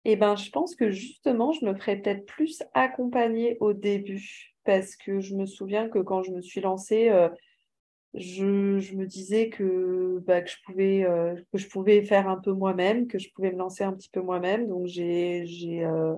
Eh 0.04 0.16
ben, 0.16 0.34
je 0.34 0.50
pense 0.50 0.74
que 0.74 0.90
justement, 0.90 1.52
je 1.52 1.64
me 1.64 1.74
ferais 1.74 2.00
peut-être 2.00 2.26
plus 2.26 2.62
accompagner 2.74 3.56
au 3.60 3.72
début 3.72 4.52
parce 4.64 4.96
que 4.96 5.20
je 5.20 5.34
me 5.34 5.46
souviens 5.46 5.88
que 5.88 6.00
quand 6.00 6.22
je 6.22 6.32
me 6.32 6.42
suis 6.42 6.60
lancée, 6.60 7.08
euh, 7.08 7.28
je, 8.14 8.44
me 8.44 9.06
disais 9.06 9.48
que, 9.48 10.18
bah, 10.26 10.42
que, 10.42 10.50
je 10.50 10.56
pouvais, 10.64 11.04
euh, 11.04 11.34
que 11.52 11.58
je 11.58 11.68
pouvais 11.68 12.02
faire 12.02 12.28
un 12.28 12.36
peu 12.36 12.52
moi-même, 12.52 13.06
que 13.06 13.18
je 13.18 13.30
pouvais 13.34 13.52
me 13.52 13.58
lancer 13.58 13.84
un 13.84 13.92
petit 13.92 14.10
peu 14.10 14.20
moi-même. 14.20 14.68
Donc, 14.68 14.86
j'ai, 14.86 15.46
j'ai, 15.46 15.84
euh, 15.84 16.14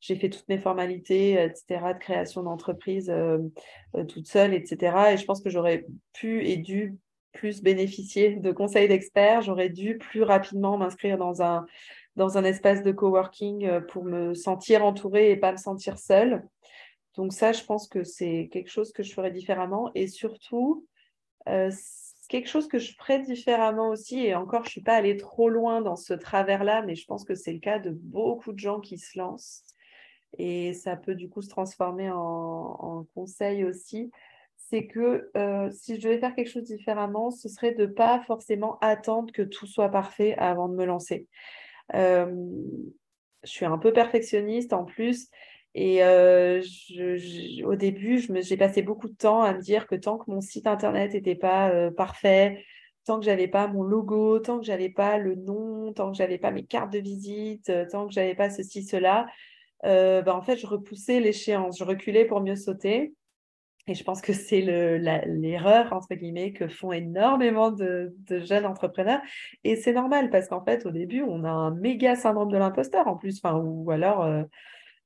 j'ai 0.00 0.16
fait 0.16 0.30
toutes 0.30 0.48
mes 0.48 0.58
formalités, 0.58 1.32
etc., 1.34 1.92
de 1.92 1.98
création 1.98 2.42
d'entreprise 2.42 3.10
euh, 3.10 3.38
euh, 3.94 4.04
toute 4.04 4.26
seule, 4.26 4.54
etc. 4.54 5.12
Et 5.12 5.16
je 5.16 5.24
pense 5.26 5.42
que 5.42 5.50
j'aurais 5.50 5.84
pu 6.14 6.44
et 6.46 6.56
dû 6.56 6.96
plus 7.32 7.62
bénéficier 7.62 8.36
de 8.36 8.50
conseils 8.50 8.88
d'experts. 8.88 9.42
J'aurais 9.42 9.68
dû 9.68 9.98
plus 9.98 10.22
rapidement 10.22 10.78
m'inscrire 10.78 11.18
dans 11.18 11.42
un, 11.42 11.66
dans 12.16 12.38
un 12.38 12.44
espace 12.44 12.82
de 12.82 12.92
coworking 12.92 13.66
euh, 13.66 13.80
pour 13.80 14.04
me 14.04 14.34
sentir 14.34 14.84
entourée 14.84 15.30
et 15.30 15.36
pas 15.36 15.52
me 15.52 15.58
sentir 15.58 15.98
seule. 15.98 16.42
Donc 17.16 17.32
ça, 17.32 17.52
je 17.52 17.62
pense 17.62 17.86
que 17.86 18.02
c'est 18.02 18.48
quelque 18.50 18.70
chose 18.70 18.92
que 18.92 19.02
je 19.02 19.12
ferais 19.12 19.30
différemment. 19.30 19.90
Et 19.94 20.06
surtout, 20.06 20.86
quelque 22.28 22.48
chose 22.48 22.68
que 22.68 22.78
je 22.78 22.94
ferais 22.94 23.18
différemment 23.18 23.88
aussi, 23.88 24.20
et 24.20 24.34
encore, 24.36 24.62
je 24.62 24.68
ne 24.68 24.72
suis 24.72 24.80
pas 24.82 24.94
allée 24.94 25.16
trop 25.16 25.48
loin 25.48 25.80
dans 25.80 25.96
ce 25.96 26.14
travers-là, 26.14 26.82
mais 26.82 26.94
je 26.94 27.04
pense 27.04 27.24
que 27.24 27.34
c'est 27.34 27.52
le 27.52 27.58
cas 27.58 27.80
de 27.80 27.90
beaucoup 27.90 28.52
de 28.52 28.58
gens 28.58 28.78
qui 28.78 28.98
se 28.98 29.18
lancent 29.18 29.64
et 30.38 30.72
ça 30.74 30.96
peut 30.96 31.14
du 31.14 31.28
coup 31.28 31.42
se 31.42 31.48
transformer 31.48 32.10
en, 32.10 33.06
conseil 33.14 33.64
aussi, 33.64 34.10
c'est 34.56 34.86
que 34.86 35.30
euh, 35.36 35.70
si 35.70 35.96
je 35.96 36.02
devais 36.02 36.18
faire 36.18 36.34
quelque 36.34 36.50
chose 36.50 36.64
différemment, 36.64 37.30
ce 37.30 37.48
serait 37.48 37.74
de 37.74 37.86
ne 37.86 37.92
pas 37.92 38.22
forcément 38.26 38.78
attendre 38.80 39.32
que 39.32 39.42
tout 39.42 39.66
soit 39.66 39.88
parfait 39.88 40.36
avant 40.38 40.68
de 40.68 40.74
me 40.74 40.84
lancer. 40.84 41.26
Euh, 41.94 42.30
je 43.42 43.50
suis 43.50 43.64
un 43.64 43.78
peu 43.78 43.92
perfectionniste 43.92 44.72
en 44.72 44.84
plus. 44.84 45.28
Et 45.74 46.02
euh, 46.02 46.60
au 47.64 47.76
début, 47.76 48.18
j'ai 48.42 48.56
passé 48.56 48.82
beaucoup 48.82 49.08
de 49.08 49.14
temps 49.14 49.42
à 49.42 49.54
me 49.54 49.60
dire 49.60 49.86
que 49.86 49.94
tant 49.94 50.18
que 50.18 50.30
mon 50.30 50.40
site 50.40 50.66
internet 50.66 51.14
n'était 51.14 51.36
pas 51.36 51.90
parfait, 51.92 52.64
tant 53.04 53.20
que 53.20 53.24
j'avais 53.24 53.46
pas 53.46 53.68
mon 53.68 53.82
logo, 53.84 54.40
tant 54.40 54.58
que 54.58 54.66
j'avais 54.66 54.90
pas 54.90 55.16
le 55.16 55.36
nom, 55.36 55.92
tant 55.92 56.10
que 56.10 56.18
j'avais 56.18 56.38
pas 56.38 56.50
mes 56.50 56.64
cartes 56.64 56.92
de 56.92 56.98
visite, 56.98 57.72
tant 57.90 58.08
que 58.08 58.12
j'avais 58.12 58.34
pas 58.34 58.50
ceci, 58.50 58.82
cela, 58.82 59.26
euh, 59.84 60.22
bah, 60.22 60.36
en 60.36 60.42
fait, 60.42 60.56
je 60.56 60.66
repoussais 60.66 61.20
l'échéance, 61.20 61.78
je 61.78 61.84
reculais 61.84 62.24
pour 62.24 62.40
mieux 62.40 62.56
sauter. 62.56 63.14
Et 63.86 63.94
je 63.94 64.04
pense 64.04 64.20
que 64.20 64.32
c'est 64.32 64.60
l'erreur, 64.60 65.92
entre 65.92 66.14
guillemets, 66.14 66.52
que 66.52 66.68
font 66.68 66.92
énormément 66.92 67.72
de, 67.72 68.14
jeunes 68.28 68.66
entrepreneurs. 68.66 69.20
Et 69.64 69.74
c'est 69.76 69.92
normal 69.92 70.30
parce 70.30 70.48
qu'en 70.48 70.62
fait, 70.62 70.86
au 70.86 70.90
début, 70.90 71.22
on 71.22 71.44
a 71.44 71.50
un 71.50 71.70
méga 71.72 72.14
syndrome 72.14 72.52
de 72.52 72.58
l'imposteur 72.58 73.08
en 73.08 73.16
plus. 73.16 73.40
Enfin, 73.42 73.56
ou, 73.56 73.90
alors, 73.90 74.22
euh, 74.22 74.42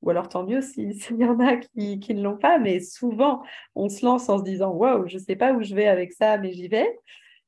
ou 0.03 0.11
alors 0.11 0.29
tant 0.29 0.45
mieux 0.45 0.61
s'il 0.61 0.93
y 1.17 1.25
en 1.25 1.41
a 1.41 1.57
qui, 1.57 2.01
qui 2.01 2.15
ne 2.15 2.23
l'ont 2.23 2.37
pas. 2.37 2.59
Mais 2.59 2.81
souvent, 2.81 3.43
on 3.75 3.89
se 3.89 4.05
lance 4.05 4.29
en 4.29 4.39
se 4.39 4.45
disant 4.45 4.73
Waouh, 4.73 5.07
je 5.09 5.15
ne 5.17 5.23
sais 5.23 5.37
pas 5.37 5.53
où 5.53 5.63
je 5.63 5.75
vais 5.75 5.87
avec 5.87 6.13
ça, 6.13 6.37
mais 6.37 6.53
j'y 6.53 6.69
vais. 6.69 6.89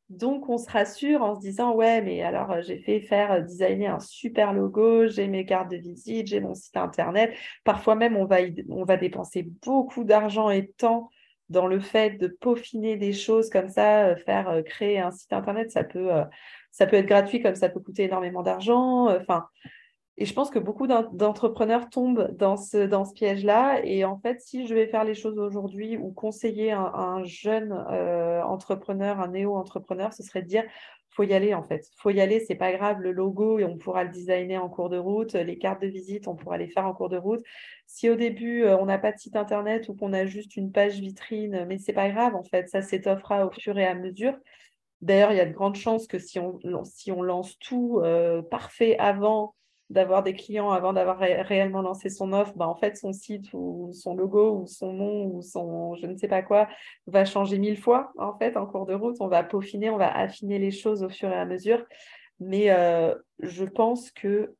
Donc, 0.08 0.48
on 0.48 0.56
se 0.56 0.70
rassure 0.70 1.22
en 1.22 1.34
se 1.34 1.40
disant, 1.40 1.74
ouais, 1.74 2.00
mais 2.00 2.22
alors 2.22 2.52
euh, 2.52 2.62
j'ai 2.62 2.78
fait 2.78 3.00
faire 3.00 3.32
euh, 3.32 3.40
designer 3.40 3.94
un 3.94 3.98
super 3.98 4.52
logo, 4.52 5.08
j'ai 5.08 5.26
mes 5.26 5.44
cartes 5.44 5.70
de 5.70 5.78
visite, 5.78 6.28
j'ai 6.28 6.38
mon 6.40 6.54
site 6.54 6.76
internet. 6.76 7.34
Parfois 7.64 7.96
même, 7.96 8.16
on 8.16 8.24
va, 8.24 8.96
dépenser 8.96 9.42
beaucoup 9.64 10.04
d'argent 10.04 10.48
et 10.50 10.62
de 10.62 10.72
temps 10.78 11.10
dans 11.48 11.66
le 11.66 11.80
fait 11.80 12.18
de 12.18 12.28
peaufiner 12.28 12.96
des 12.96 13.12
choses 13.12 13.50
comme 13.50 13.68
ça, 13.68 14.06
euh, 14.06 14.16
faire 14.16 14.62
créer 14.64 15.00
un 15.00 15.10
site 15.10 15.32
internet, 15.32 15.72
ça 15.72 15.82
peut, 15.82 16.10
ça 16.70 16.86
peut 16.86 16.96
être 16.96 17.06
gratuit 17.06 17.42
comme 17.42 17.54
ça 17.56 17.68
peut 17.68 17.80
coûter 17.80 18.04
énormément 18.04 18.42
d'argent. 18.42 19.08
Enfin, 19.08 19.46
et 20.18 20.24
je 20.24 20.32
pense 20.32 20.48
que 20.48 20.58
beaucoup 20.58 20.86
d'entrepreneurs 20.86 21.90
tombent 21.90 22.30
dans 22.36 22.56
ce, 22.56 22.86
dans 22.86 23.04
ce 23.04 23.12
piège-là. 23.12 23.84
Et 23.84 24.04
en 24.04 24.18
fait, 24.18 24.40
si 24.40 24.66
je 24.66 24.74
vais 24.74 24.86
faire 24.86 25.04
les 25.04 25.14
choses 25.14 25.38
aujourd'hui 25.38 25.98
ou 25.98 26.10
conseiller 26.10 26.72
un, 26.72 26.84
un 26.94 27.24
jeune 27.24 27.72
euh, 27.90 28.42
entrepreneur, 28.42 29.20
un 29.20 29.28
néo-entrepreneur, 29.28 30.14
ce 30.14 30.22
serait 30.22 30.42
de 30.42 30.48
dire 30.48 30.64
faut 31.10 31.22
y 31.22 31.32
aller 31.32 31.54
en 31.54 31.62
fait. 31.62 31.90
Faut 31.96 32.10
y 32.10 32.20
aller, 32.20 32.40
c'est 32.40 32.54
pas 32.54 32.72
grave. 32.72 33.00
Le 33.00 33.10
logo, 33.12 33.58
et 33.58 33.64
on 33.64 33.78
pourra 33.78 34.04
le 34.04 34.10
designer 34.10 34.62
en 34.62 34.68
cours 34.68 34.90
de 34.90 34.98
route. 34.98 35.34
Les 35.34 35.58
cartes 35.58 35.82
de 35.82 35.86
visite, 35.86 36.28
on 36.28 36.36
pourra 36.36 36.58
les 36.58 36.68
faire 36.68 36.86
en 36.86 36.92
cours 36.94 37.08
de 37.08 37.16
route. 37.16 37.42
Si 37.86 38.08
au 38.10 38.16
début 38.16 38.64
euh, 38.64 38.76
on 38.78 38.86
n'a 38.86 38.98
pas 38.98 39.12
de 39.12 39.18
site 39.18 39.36
internet 39.36 39.88
ou 39.88 39.94
qu'on 39.94 40.12
a 40.12 40.26
juste 40.26 40.56
une 40.56 40.72
page 40.72 40.98
vitrine, 40.98 41.66
mais 41.68 41.78
c'est 41.78 41.92
pas 41.92 42.10
grave 42.10 42.34
en 42.34 42.42
fait. 42.42 42.68
Ça 42.68 42.82
s'étoffera 42.82 43.46
au 43.46 43.50
fur 43.50 43.78
et 43.78 43.86
à 43.86 43.94
mesure. 43.94 44.34
D'ailleurs, 45.02 45.32
il 45.32 45.36
y 45.36 45.40
a 45.40 45.46
de 45.46 45.52
grandes 45.52 45.76
chances 45.76 46.06
que 46.06 46.18
si 46.18 46.38
on, 46.38 46.58
si 46.84 47.12
on 47.12 47.22
lance 47.22 47.58
tout 47.58 48.00
euh, 48.02 48.42
parfait 48.42 48.96
avant 48.98 49.54
d'avoir 49.88 50.22
des 50.22 50.34
clients 50.34 50.70
avant 50.70 50.92
d'avoir 50.92 51.18
réellement 51.18 51.80
lancé 51.80 52.08
son 52.08 52.32
offre, 52.32 52.52
bah, 52.56 52.66
en 52.66 52.74
fait, 52.74 52.96
son 52.96 53.12
site 53.12 53.52
ou 53.52 53.90
son 53.92 54.14
logo 54.14 54.60
ou 54.60 54.66
son 54.66 54.92
nom 54.92 55.26
ou 55.26 55.42
son 55.42 55.94
je 55.94 56.06
ne 56.06 56.16
sais 56.16 56.28
pas 56.28 56.42
quoi 56.42 56.68
va 57.06 57.24
changer 57.24 57.58
mille 57.58 57.78
fois. 57.78 58.12
En 58.18 58.36
fait, 58.36 58.56
en 58.56 58.66
cours 58.66 58.86
de 58.86 58.94
route, 58.94 59.16
on 59.20 59.28
va 59.28 59.44
peaufiner, 59.44 59.90
on 59.90 59.96
va 59.96 60.12
affiner 60.12 60.58
les 60.58 60.72
choses 60.72 61.02
au 61.02 61.08
fur 61.08 61.28
et 61.30 61.36
à 61.36 61.44
mesure. 61.44 61.84
Mais 62.40 62.70
euh, 62.70 63.14
je 63.40 63.64
pense 63.64 64.10
que, 64.10 64.54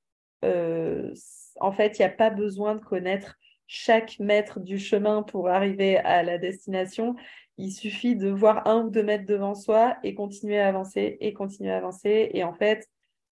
euh, 0.45 1.13
en 1.61 1.73
fait, 1.73 1.99
il 1.99 2.03
n'y 2.03 2.07
a 2.07 2.11
pas 2.11 2.31
besoin 2.31 2.77
de 2.77 2.81
connaître 2.81 3.37
chaque 3.67 4.19
mètre 4.21 4.61
du 4.61 4.79
chemin 4.79 5.23
pour 5.23 5.49
arriver 5.49 5.99
à 5.99 6.23
la 6.23 6.39
destination. 6.39 7.17
Il 7.59 7.73
suffit 7.73 8.17
de 8.17 8.31
voir 8.31 8.67
un 8.69 8.85
ou 8.85 8.91
deux 8.91 9.03
mètres 9.03 9.27
devant 9.27 9.55
soi 9.55 9.97
et 10.05 10.15
continuer 10.15 10.61
à 10.61 10.69
avancer 10.69 11.17
et 11.21 11.33
continuer 11.33 11.73
à 11.73 11.79
avancer. 11.79 12.31
Et 12.33 12.45
en 12.45 12.53
fait, 12.53 12.89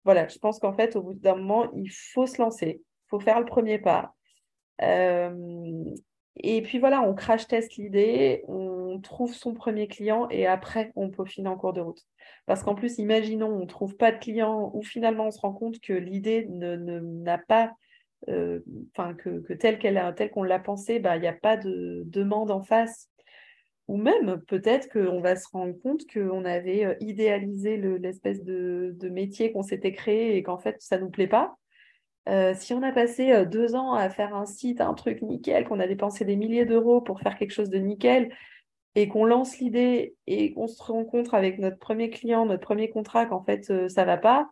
voilà, 0.09 0.27
je 0.27 0.39
pense 0.39 0.59
qu'en 0.59 0.73
fait, 0.73 0.97
au 0.97 1.03
bout 1.03 1.13
d'un 1.13 1.35
moment, 1.35 1.71
il 1.75 1.91
faut 1.91 2.25
se 2.25 2.41
lancer, 2.41 2.81
il 2.81 3.09
faut 3.11 3.21
faire 3.21 3.41
le 3.41 3.45
premier 3.45 3.79
pas. 3.79 4.15
Euh, 4.81 5.85
et 6.37 6.63
puis 6.63 6.79
voilà, 6.79 7.03
on 7.03 7.15
crash 7.15 7.47
test 7.47 7.77
l'idée, 7.77 8.43
on 8.49 9.01
trouve 9.03 9.35
son 9.35 9.53
premier 9.53 9.87
client 9.87 10.27
et 10.31 10.47
après, 10.47 10.93
on 10.97 11.11
peaufine 11.11 11.47
en 11.47 11.59
cours 11.59 11.75
de 11.75 11.83
route. 11.83 12.01
Parce 12.47 12.63
qu'en 12.63 12.75
plus, 12.75 12.97
imaginons, 12.97 13.49
on 13.51 13.61
ne 13.61 13.67
trouve 13.67 13.99
pas 13.99 14.11
de 14.11 14.17
client 14.17 14.71
ou 14.73 14.83
finalement, 14.83 15.27
on 15.27 15.31
se 15.31 15.41
rend 15.41 15.53
compte 15.53 15.79
que 15.79 15.93
l'idée 15.93 16.47
n'a 16.49 16.79
ne, 16.79 17.37
pas, 17.47 17.75
euh, 18.31 18.61
enfin, 18.97 19.13
que, 19.13 19.41
que 19.41 19.53
telle 19.53 19.79
qu'on 20.31 20.43
l'a 20.43 20.59
pensé, 20.59 21.01
bah, 21.01 21.19
il 21.19 21.21
n'y 21.21 21.29
a 21.29 21.35
pas 21.35 21.59
de 21.59 22.05
demande 22.07 22.51
en 22.51 22.63
face 22.63 23.11
ou 23.89 23.97
même 23.97 24.43
peut-être 24.47 24.91
qu'on 24.91 25.21
va 25.21 25.35
se 25.35 25.49
rendre 25.51 25.75
compte 25.81 26.03
qu'on 26.13 26.45
avait 26.45 26.85
euh, 26.85 26.95
idéalisé 27.01 27.79
l'espèce 27.79 28.45
de, 28.45 28.95
métier 29.11 29.51
qu'on 29.51 29.63
s'était 29.63 29.93
créé 29.93 30.37
et 30.37 30.43
qu'en 30.43 30.59
fait, 30.59 30.77
ça 30.81 30.99
ne 30.99 31.05
nous 31.05 31.11
plaît 31.11 31.27
pas. 31.27 31.57
Euh, 32.29 32.53
si 32.55 32.75
on 32.75 32.83
a 32.83 32.93
passé 32.93 33.33
euh, 33.33 33.47
deux 33.47 33.75
ans 33.75 33.95
à 33.95 34.11
faire 34.11 34.37
un 34.37 34.45
site, 34.45 34.83
un 34.83 34.93
truc 34.93 35.23
nickel, 35.23 35.65
qu'on 35.65 35.81
a 35.81 35.87
dépensé 35.87 36.27
des 36.27 36.37
milliers 36.37 36.67
d'euros 36.67 37.01
pour 37.01 37.21
faire 37.21 37.39
quelque 37.39 37.53
chose 37.53 37.71
de 37.71 37.79
nickel, 37.79 38.31
et 38.95 39.09
qu'on 39.09 39.25
lance 39.25 39.59
l'idée 39.59 40.15
et 40.27 40.53
qu'on 40.53 40.67
se 40.67 40.83
rencontre 40.83 41.35
avec 41.35 41.59
notre 41.59 41.79
premier 41.79 42.11
client, 42.11 42.45
notre 42.45 42.63
premier 42.63 42.91
contrat, 42.91 43.25
qu'en 43.25 43.43
fait, 43.43 43.65
ça 43.65 44.03
ne 44.03 44.07
va 44.07 44.19
pas, 44.19 44.51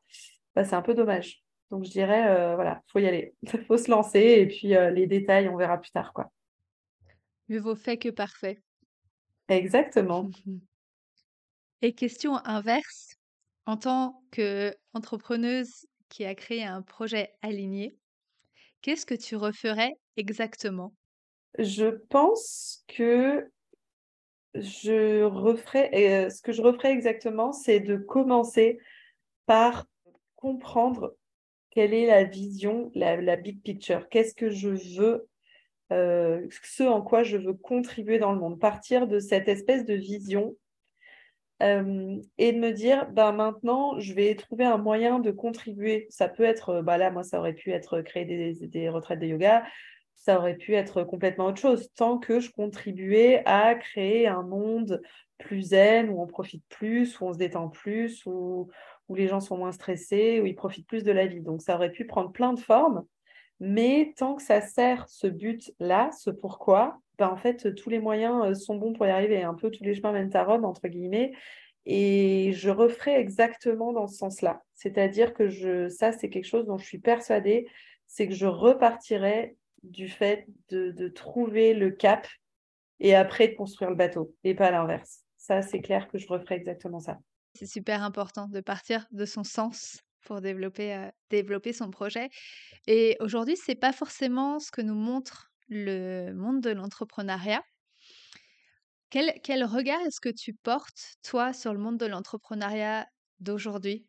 bah, 0.55 0.65
c'est 0.65 0.77
un 0.77 0.83
peu 0.83 0.95
dommage. 0.95 1.43
Donc, 1.71 1.85
je 1.85 1.91
dirais, 1.91 2.55
voilà, 2.55 2.81
il 2.87 2.93
faut 2.93 2.99
y 3.01 3.09
aller, 3.09 3.35
il 3.43 3.49
faut 3.67 3.77
se 3.77 3.91
lancer, 3.91 4.21
et 4.21 4.47
puis 4.47 4.69
les 4.69 5.07
détails, 5.07 5.49
on 5.49 5.57
verra 5.57 5.79
plus 5.79 5.91
tard. 5.91 6.13
quoi. 6.13 6.31
Mieux 7.49 7.59
vaut 7.59 7.75
fait 7.75 7.97
que 7.97 8.11
parfait. 8.11 8.61
Exactement. 9.49 10.31
Et 11.83 11.93
question 11.93 12.37
inverse, 12.45 13.17
en 13.67 13.77
tant 13.77 14.23
qu'entrepreneuse 14.33 15.87
qui 16.09 16.25
a 16.25 16.35
créé 16.35 16.65
un 16.65 16.83
projet 16.83 17.33
aligné, 17.43 17.97
qu'est-ce 18.83 19.07
que 19.07 19.15
tu 19.15 19.37
referais 19.37 19.93
exactement? 20.17 20.95
Je 21.59 21.87
pense 22.09 22.85
que 22.89 23.51
je 24.55 25.23
referais, 25.23 25.91
euh, 26.27 26.31
ce 26.31 26.41
que 26.41 26.53
je 26.53 26.63
referais 26.63 26.93
exactement, 26.93 27.53
c'est 27.53 27.81
de 27.81 27.97
commencer 27.97 28.79
par 29.47 29.87
comprendre 30.35 31.15
quelle 31.71 31.93
est 31.93 32.07
la 32.07 32.25
vision, 32.25 32.91
la, 32.95 33.17
la 33.21 33.37
big 33.37 33.63
picture. 33.63 34.09
Qu'est-ce 34.09 34.35
que 34.35 34.51
je 34.51 34.71
veux 34.99 35.29
euh, 35.93 36.47
ce 36.63 36.83
en 36.83 37.03
quoi 37.03 37.23
je 37.23 37.37
veux 37.37 37.55
contribuer 37.55 38.19
dans 38.19 38.33
le 38.33 38.41
monde, 38.41 38.59
partir 38.59 39.07
de 39.07 39.19
cette 39.19 39.49
espèce 39.49 39.85
de 39.85 39.95
vision 39.95 40.57
euh, 41.63 42.17
et 42.39 42.53
de 42.53 42.59
me 42.59 42.73
dire, 42.73 43.11
bah, 43.13 43.33
maintenant, 43.33 43.99
je 43.99 44.13
vais 44.13 44.35
trouver 44.35 44.65
un 44.65 44.79
moyen 44.79 45.21
de 45.21 45.31
contribuer. 45.31 46.07
Ça 46.11 46.29
peut 46.29 46.43
être, 46.43 46.83
bah, 46.83 46.99
là, 46.99 47.11
moi, 47.11 47.23
ça 47.23 47.39
aurait 47.39 47.55
pu 47.55 47.71
être 47.71 48.03
créer 48.03 48.25
des, 48.25 48.67
des 48.67 48.89
retraites 48.89 49.21
de 49.21 49.27
yoga, 49.27 49.65
ça 50.17 50.39
aurait 50.39 50.57
pu 50.57 50.75
être 50.75 51.05
complètement 51.05 51.47
autre 51.47 51.61
chose, 51.61 51.91
tant 51.95 52.19
que 52.19 52.41
je 52.41 52.51
contribuais 52.51 53.43
à 53.47 53.75
créer 53.75 54.27
un 54.27 54.43
monde 54.43 55.01
plus 55.39 55.69
zen, 55.69 56.11
où 56.11 56.21
on 56.21 56.27
profite 56.27 56.65
plus, 56.69 57.21
où 57.21 57.27
on 57.27 57.33
se 57.33 57.39
détend 57.39 57.69
plus, 57.69 58.25
où, 58.27 58.69
où 59.09 59.15
les 59.15 59.29
gens 59.29 59.41
sont 59.41 59.57
moins 59.57 59.73
stressés, 59.73 60.41
où 60.41 60.47
ils 60.47 60.55
profitent 60.55 60.89
plus 60.89 61.05
de 61.05 61.13
la 61.13 61.27
vie. 61.27 61.41
Donc, 61.41 61.63
ça 61.63 61.77
aurait 61.77 61.93
pu 61.93 62.07
prendre 62.07 62.33
plein 62.33 62.53
de 62.53 62.61
formes. 62.61 63.05
Mais 63.61 64.13
tant 64.17 64.35
que 64.35 64.43
ça 64.43 64.61
sert 64.61 65.09
ce 65.09 65.27
but-là, 65.27 66.11
ce 66.13 66.31
pourquoi, 66.31 67.01
ben 67.19 67.29
en 67.29 67.37
fait, 67.37 67.75
tous 67.75 67.89
les 67.89 67.99
moyens 67.99 68.45
euh, 68.45 68.55
sont 68.55 68.77
bons 68.77 68.93
pour 68.93 69.07
y 69.07 69.11
arriver. 69.11 69.43
Un 69.43 69.55
peu 69.55 69.71
tous 69.71 69.85
les 69.85 69.95
chemins 69.95 70.13
mènent 70.13 70.37
à 70.37 70.45
Rome, 70.45 70.65
entre 70.65 70.89
guillemets. 70.89 71.33
Et 71.87 72.53
je 72.53 72.69
referai 72.69 73.15
exactement 73.15 73.93
dans 73.93 74.09
ce 74.09 74.17
sens-là. 74.17 74.63
C'est-à-dire 74.75 75.33
que 75.33 75.49
je, 75.49 75.89
ça, 75.89 76.13
c'est 76.13 76.29
quelque 76.29 76.47
chose 76.47 76.67
dont 76.67 76.79
je 76.79 76.85
suis 76.85 76.99
persuadée, 76.99 77.69
c'est 78.07 78.29
que 78.29 78.35
je 78.35 78.47
repartirai 78.47 79.57
du 79.83 80.09
fait 80.09 80.47
de, 80.69 81.09
trouver 81.09 81.75
le 81.75 81.91
cap 81.91 82.27
et 82.99 83.15
après 83.15 83.49
de 83.49 83.55
construire 83.55 83.91
le 83.91 83.97
bateau, 83.97 84.35
et 84.43 84.55
pas 84.55 84.71
l'inverse. 84.71 85.21
Ça, 85.37 85.63
c'est 85.63 85.81
clair 85.81 86.09
que 86.09 86.19
je 86.19 86.27
referai 86.27 86.57
exactement 86.57 86.99
ça. 86.99 87.19
C'est 87.55 87.67
super 87.67 88.03
important 88.03 88.49
de 88.49 88.61
partir 88.61 89.07
de 89.13 89.25
son 89.25 89.45
sens 89.45 90.01
pour 90.27 90.41
développer, 90.41 91.09
développer 91.31 91.73
son 91.73 91.91
projet. 91.91 92.29
Et 92.87 93.17
aujourd'hui, 93.21 93.57
c'est 93.57 93.75
pas 93.77 93.93
forcément 93.93 94.59
ce 94.59 94.71
que 94.71 94.83
nous 94.83 94.95
montre 94.95 95.51
le 95.69 96.33
monde 96.33 96.61
de 96.61 96.71
l'entrepreneuriat. 96.71 97.63
Quel, 99.11 99.33
quel 99.43 99.65
regard 99.65 100.01
est-ce 100.07 100.21
que 100.21 100.29
tu 100.29 100.53
portes, 100.53 101.15
toi, 101.23 101.53
sur 101.53 101.73
le 101.73 101.79
monde 101.79 101.97
de 101.97 102.07
l'entrepreneuriat 102.07 103.07
d'aujourd'hui? 103.41 104.07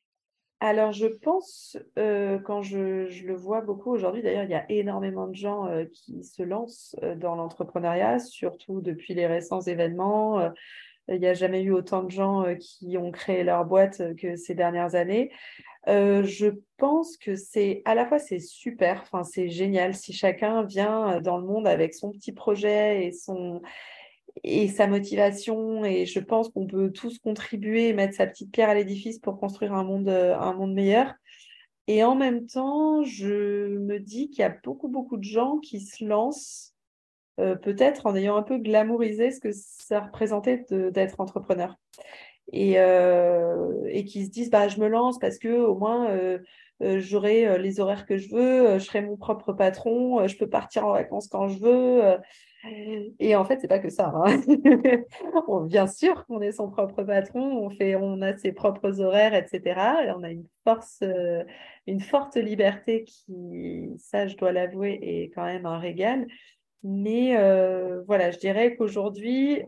Alors, 0.59 0.91
je 0.91 1.05
pense, 1.05 1.77
quand 1.95 2.63
je, 2.63 3.07
je, 3.09 3.27
le 3.27 3.35
vois 3.35 3.61
beaucoup 3.61 3.91
aujourd'hui, 3.91 4.23
d'ailleurs, 4.23 4.45
il 4.45 4.49
y 4.49 4.55
a 4.55 4.65
énormément 4.71 5.27
de 5.27 5.35
gens 5.35 5.69
qui 5.93 6.23
se 6.23 6.41
lancent 6.41 6.95
dans 7.17 7.35
l'entrepreneuriat, 7.35 8.17
surtout 8.17 8.81
depuis 8.81 9.13
les 9.13 9.27
récents 9.27 9.61
événements. 9.61 10.51
il 11.09 11.19
n'y 11.19 11.27
a 11.27 11.35
jamais 11.35 11.61
eu 11.61 11.71
autant 11.71 12.01
de 12.01 12.09
gens 12.09 12.43
qui 12.59 12.97
ont 12.97 13.11
créé 13.11 13.43
leur 13.43 13.65
boîte 13.65 14.15
que 14.15 14.35
ces 14.35 14.55
dernières 14.55 14.95
années. 14.95 15.31
Euh, 15.87 16.23
je 16.23 16.47
pense 16.75 17.15
que 17.15 17.35
c'est 17.35 17.81
à 17.85 17.95
la 17.95 18.05
fois 18.05 18.19
c'est 18.19 18.39
super, 18.39 19.01
enfin 19.03 19.23
c'est 19.23 19.47
génial 19.49 19.95
si 19.95 20.11
chacun 20.11 20.63
vient 20.63 21.15
euh, 21.15 21.21
dans 21.21 21.37
le 21.37 21.45
monde 21.45 21.65
avec 21.65 21.93
son 21.93 22.11
petit 22.11 22.33
projet 22.33 23.05
et 23.05 23.11
son 23.13 23.61
et 24.43 24.67
sa 24.67 24.85
motivation 24.85 25.85
et 25.85 26.05
je 26.05 26.19
pense 26.19 26.49
qu'on 26.49 26.67
peut 26.67 26.91
tous 26.91 27.19
contribuer 27.19 27.87
et 27.89 27.93
mettre 27.93 28.15
sa 28.15 28.27
petite 28.27 28.51
pierre 28.51 28.69
à 28.69 28.73
l'édifice 28.75 29.19
pour 29.19 29.39
construire 29.39 29.73
un 29.73 29.83
monde 29.83 30.09
euh, 30.09 30.37
un 30.37 30.53
monde 30.53 30.73
meilleur. 30.73 31.13
Et 31.87 32.03
en 32.03 32.15
même 32.15 32.47
temps, 32.47 33.03
je 33.05 33.77
me 33.77 33.99
dis 33.99 34.29
qu'il 34.29 34.39
y 34.39 34.43
a 34.43 34.55
beaucoup 34.63 34.89
beaucoup 34.89 35.15
de 35.15 35.23
gens 35.23 35.57
qui 35.59 35.79
se 35.81 36.03
lancent 36.03 36.73
peut-être 37.37 38.07
en 38.07 38.15
ayant 38.15 38.35
un 38.35 38.41
peu 38.41 38.57
glamourisé 38.57 39.29
ce 39.29 39.39
que 39.39 39.51
ça 39.53 40.01
représentait 40.01 40.65
d'être 40.71 41.19
entrepreneur 41.19 41.75
et, 42.53 42.79
euh, 42.79 43.83
et 43.87 44.05
qui 44.05 44.25
se 44.25 44.31
disent 44.31 44.49
bah, 44.49 44.67
je 44.67 44.79
me 44.79 44.87
lance 44.87 45.19
parce 45.19 45.37
que 45.37 45.49
au 45.49 45.75
moins 45.75 46.09
euh, 46.09 46.39
euh, 46.81 46.99
j'aurai 46.99 47.57
les 47.59 47.79
horaires 47.79 48.05
que 48.05 48.17
je 48.17 48.29
veux, 48.29 48.79
je 48.79 48.83
serai 48.83 49.01
mon 49.01 49.17
propre 49.17 49.53
patron, 49.53 50.27
je 50.27 50.37
peux 50.37 50.47
partir 50.47 50.85
en 50.85 50.93
vacances 50.93 51.27
quand 51.27 51.47
je 51.47 51.59
veux. 51.59 52.17
Et 53.19 53.35
en 53.35 53.45
fait, 53.45 53.59
c'est 53.61 53.67
pas 53.67 53.79
que 53.79 53.89
ça. 53.89 54.11
Hein. 54.13 54.41
bien 55.67 55.87
sûr 55.87 56.25
qu'on 56.25 56.41
est 56.41 56.51
son 56.51 56.69
propre 56.69 57.03
patron, 57.03 57.65
on, 57.65 57.69
fait, 57.69 57.95
on 57.95 58.21
a 58.21 58.35
ses 58.35 58.51
propres 58.51 58.99
horaires, 58.99 59.33
etc. 59.33 59.79
Et 60.05 60.11
on 60.11 60.23
a 60.23 60.31
une 60.31 60.45
force, 60.65 61.01
une 61.85 62.01
forte 62.01 62.35
liberté 62.35 63.05
qui, 63.05 63.89
ça, 63.99 64.27
je 64.27 64.35
dois 64.35 64.51
l'avouer, 64.51 64.99
est 65.01 65.31
quand 65.33 65.45
même 65.45 65.65
un 65.65 65.79
régal. 65.79 66.27
Mais 66.83 67.35
euh, 67.37 68.03
voilà, 68.03 68.31
je 68.31 68.37
dirais 68.37 68.75
qu'aujourd'hui, 68.75 69.63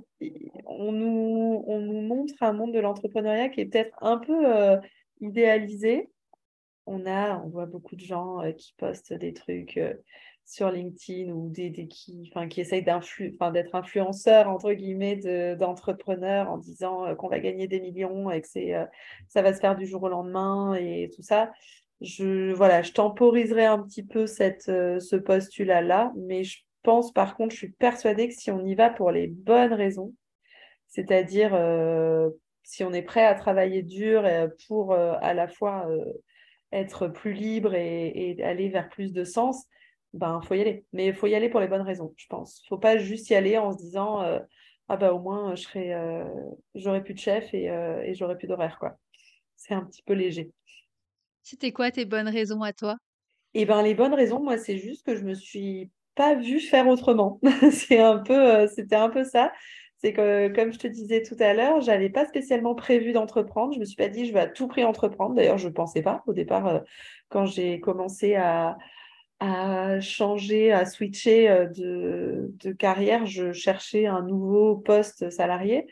on 0.66 0.92
nous, 0.92 1.64
on 1.68 1.80
nous 1.80 2.02
montre 2.02 2.36
un 2.42 2.54
monde 2.54 2.74
de 2.74 2.80
l'entrepreneuriat 2.80 3.50
qui 3.50 3.62
est 3.62 3.66
peut-être 3.66 3.96
un 4.02 4.18
peu 4.18 4.56
euh, 4.56 4.78
idéalisé. 5.20 6.10
On 6.86 7.06
a, 7.06 7.40
on 7.44 7.50
voit 7.50 7.66
beaucoup 7.66 7.96
de 7.96 8.02
gens 8.02 8.42
euh, 8.42 8.52
qui 8.52 8.74
postent 8.78 9.14
des 9.14 9.34
trucs 9.34 9.80
sur 10.46 10.72
LinkedIn 10.72 11.32
ou 11.32 11.50
des, 11.50 11.70
des 11.70 11.88
qui, 11.88 12.32
qui 12.50 12.62
essayent 12.62 12.84
d'être 12.84 13.76
influenceurs 13.76 14.48
entre 14.48 14.74
guillemets 14.74 15.56
d'entrepreneurs 15.56 16.50
en 16.50 16.58
disant 16.58 17.16
qu'on 17.16 17.28
va 17.28 17.40
gagner 17.40 17.68
des 17.68 17.80
millions 17.80 18.32
et 18.32 18.42
que 18.42 18.48
ça 19.28 19.42
va 19.44 19.54
se 19.54 19.60
faire 19.60 19.76
du 19.76 19.86
jour 19.86 20.02
au 20.02 20.10
lendemain 20.10 20.74
et 20.74 21.12
tout 21.16 21.22
ça. 21.22 21.52
Je, 22.02 22.52
voilà, 22.54 22.82
je 22.82 22.94
temporiserai 22.94 23.66
un 23.66 23.78
petit 23.78 24.02
peu 24.02 24.26
cette, 24.26 24.64
ce 24.64 25.16
postulat-là, 25.16 26.14
mais 26.16 26.44
je 26.44 26.64
pense 26.90 27.14
par 27.14 27.36
contre, 27.36 27.52
je 27.54 27.58
suis 27.58 27.72
persuadée 27.72 28.28
que 28.30 28.34
si 28.34 28.50
on 28.50 28.66
y 28.66 28.74
va 28.74 28.90
pour 28.90 29.12
les 29.12 29.28
bonnes 29.28 29.74
raisons, 29.74 30.16
c'est-à-dire 30.88 31.54
euh, 31.54 32.30
Si 32.64 32.84
on 32.84 32.94
est 32.94 33.04
prêt 33.04 33.26
à 33.26 33.36
travailler 33.36 33.84
dur 33.84 34.24
pour 34.68 34.94
à 34.94 35.34
la 35.34 35.48
fois 35.48 35.88
être 36.72 37.08
plus 37.08 37.34
libre 37.34 37.76
et, 37.76 38.38
aller 38.44 38.70
vers 38.70 38.90
plus 38.90 39.12
de 39.14 39.24
sens, 39.24 39.66
ben 40.14 40.42
faut 40.42 40.56
y 40.56 40.62
aller. 40.62 40.86
Mais 40.94 41.08
il 41.08 41.14
faut 41.14 41.28
y 41.28 41.36
aller 41.36 41.50
pour 41.50 41.60
les 41.60 41.68
bonnes 41.68 41.82
raisons, 41.82 42.14
je 42.18 42.26
pense. 42.28 42.64
Faut 42.68 42.78
pas 42.80 42.98
juste 42.98 43.30
y 43.30 43.36
aller 43.36 43.58
en 43.58 43.72
se 43.72 43.78
disant 43.78 44.22
ah 44.88 44.98
bah 44.98 45.14
au 45.14 45.20
moins 45.20 45.56
je 45.56 45.64
serai 45.64 45.94
j'aurai 46.76 47.04
plus 47.04 47.14
de 47.14 47.20
chef 47.20 47.54
et, 47.54 47.66
et 47.66 48.14
j'aurai 48.16 48.38
plus 48.38 48.48
d'horaire 48.48 48.78
quoi. 48.80 48.98
C'est 49.56 49.74
un 49.74 49.86
petit 49.86 50.04
peu 50.04 50.14
léger. 50.14 50.52
C'était 51.44 51.72
quoi 51.72 51.92
tes 51.92 52.06
bonnes 52.06 52.30
raisons 52.30 52.62
à 52.64 52.74
toi? 52.74 52.98
Eh 53.54 53.66
ben 53.66 53.82
les 53.82 53.96
bonnes 53.96 54.14
raisons, 54.14 54.42
moi 54.42 54.58
c'est 54.58 54.78
juste 54.78 55.06
que 55.06 55.16
je 55.16 55.24
me 55.24 55.34
suis 55.34 55.92
pas 56.20 56.36
vue 56.36 56.60
faire 56.60 56.86
autrement. 56.88 57.40
peu 58.28 58.68
c'était 58.68 58.96
un 58.96 59.10
peu 59.10 59.24
ça. 59.24 59.54
C'est 60.02 60.12
que, 60.14 60.50
comme 60.50 60.74
je 60.74 60.80
te 60.80 60.88
disais 60.88 61.22
tout 61.24 61.36
à 61.40 61.54
l'heure, 61.54 61.80
j'avais 61.80 62.10
pas 62.10 62.26
spécialement 62.26 62.76
prévu 62.76 63.14
d'entreprendre. 63.14 63.74
Je 63.74 63.80
me 63.80 63.86
suis 63.86 63.96
pas 63.96 64.10
dit, 64.10 64.26
je 64.26 64.34
vais 64.34 64.42
à 64.42 64.48
tout 64.48 64.68
prix 64.68 64.84
entreprendre. 64.84 65.36
D'ailleurs, 65.36 65.58
je 65.58 65.70
ne 65.70 65.74
pensais 65.74 66.02
pas 66.02 66.24
au 66.28 66.34
départ, 66.34 66.68
euh, 66.68 66.80
quand 67.30 67.46
j'ai 67.46 67.80
commencé 67.80 68.36
à, 68.36 68.78
changer, 70.02 70.74
à 70.74 70.86
switcher 70.86 71.50
euh, 71.50 71.68
de, 71.68 72.72
carrière, 72.74 73.26
je 73.26 73.54
cherchais 73.54 74.06
un 74.06 74.22
nouveau 74.22 74.76
poste 74.76 75.30
salarié. 75.30 75.88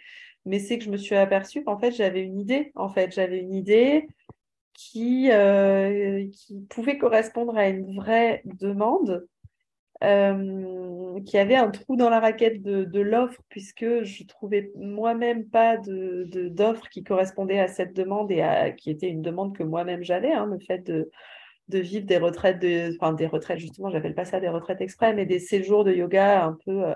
Mais 0.46 0.60
c'est 0.60 0.78
que 0.78 0.84
je 0.86 0.90
me 0.90 0.98
suis 0.98 1.16
aperçue 1.16 1.64
qu'en 1.64 1.78
fait, 1.78 1.92
j'avais 1.92 2.22
une 2.22 2.40
idée. 2.40 2.72
En 2.76 2.90
fait, 2.90 3.14
j'avais 3.14 3.40
une 3.40 3.54
idée 3.54 4.08
euh, 4.96 6.28
qui 6.32 6.66
pouvait 6.70 6.98
correspondre 6.98 7.58
à 7.58 7.68
une 7.68 7.96
vraie 7.96 8.42
demande 8.46 9.28
euh, 10.04 11.20
qui 11.26 11.38
avait 11.38 11.56
un 11.56 11.72
trou 11.72 11.96
dans 11.96 12.10
la 12.10 12.20
raquette 12.20 12.62
de, 12.62 13.02
l'offre, 13.02 13.42
puisque 13.50 14.04
je 14.04 14.24
trouvais 14.26 14.72
moi-même 14.76 15.46
pas 15.50 15.78
d'offre 15.78 16.84
de, 16.84 16.90
qui 16.90 17.04
correspondait 17.04 17.60
à 17.60 17.68
cette 17.68 17.96
demande 17.96 18.32
et 18.32 18.42
à, 18.42 18.72
qui 18.72 18.92
était 18.92 19.10
une 19.10 19.22
demande 19.22 19.56
que 19.56 19.64
moi-même 19.64 20.04
j'avais, 20.04 20.32
hein, 20.32 20.46
le 20.46 20.60
fait 20.60 20.80
de, 20.80 21.10
de 21.70 21.80
vivre 21.80 22.06
des 22.06 22.18
retraites, 22.18 22.60
de, 22.60 22.96
enfin 22.96 23.14
des 23.14 23.28
retraites 23.28 23.60
justement, 23.60 23.90
j'appelle 23.90 24.16
pas 24.16 24.26
ça 24.26 24.40
des 24.40 24.50
retraites 24.50 24.82
exprès, 24.82 25.14
mais 25.14 25.26
des 25.26 25.40
séjours 25.40 25.84
de 25.84 25.94
yoga 25.94 26.46
un 26.46 26.58
peu, 26.66 26.86
euh, 26.86 26.96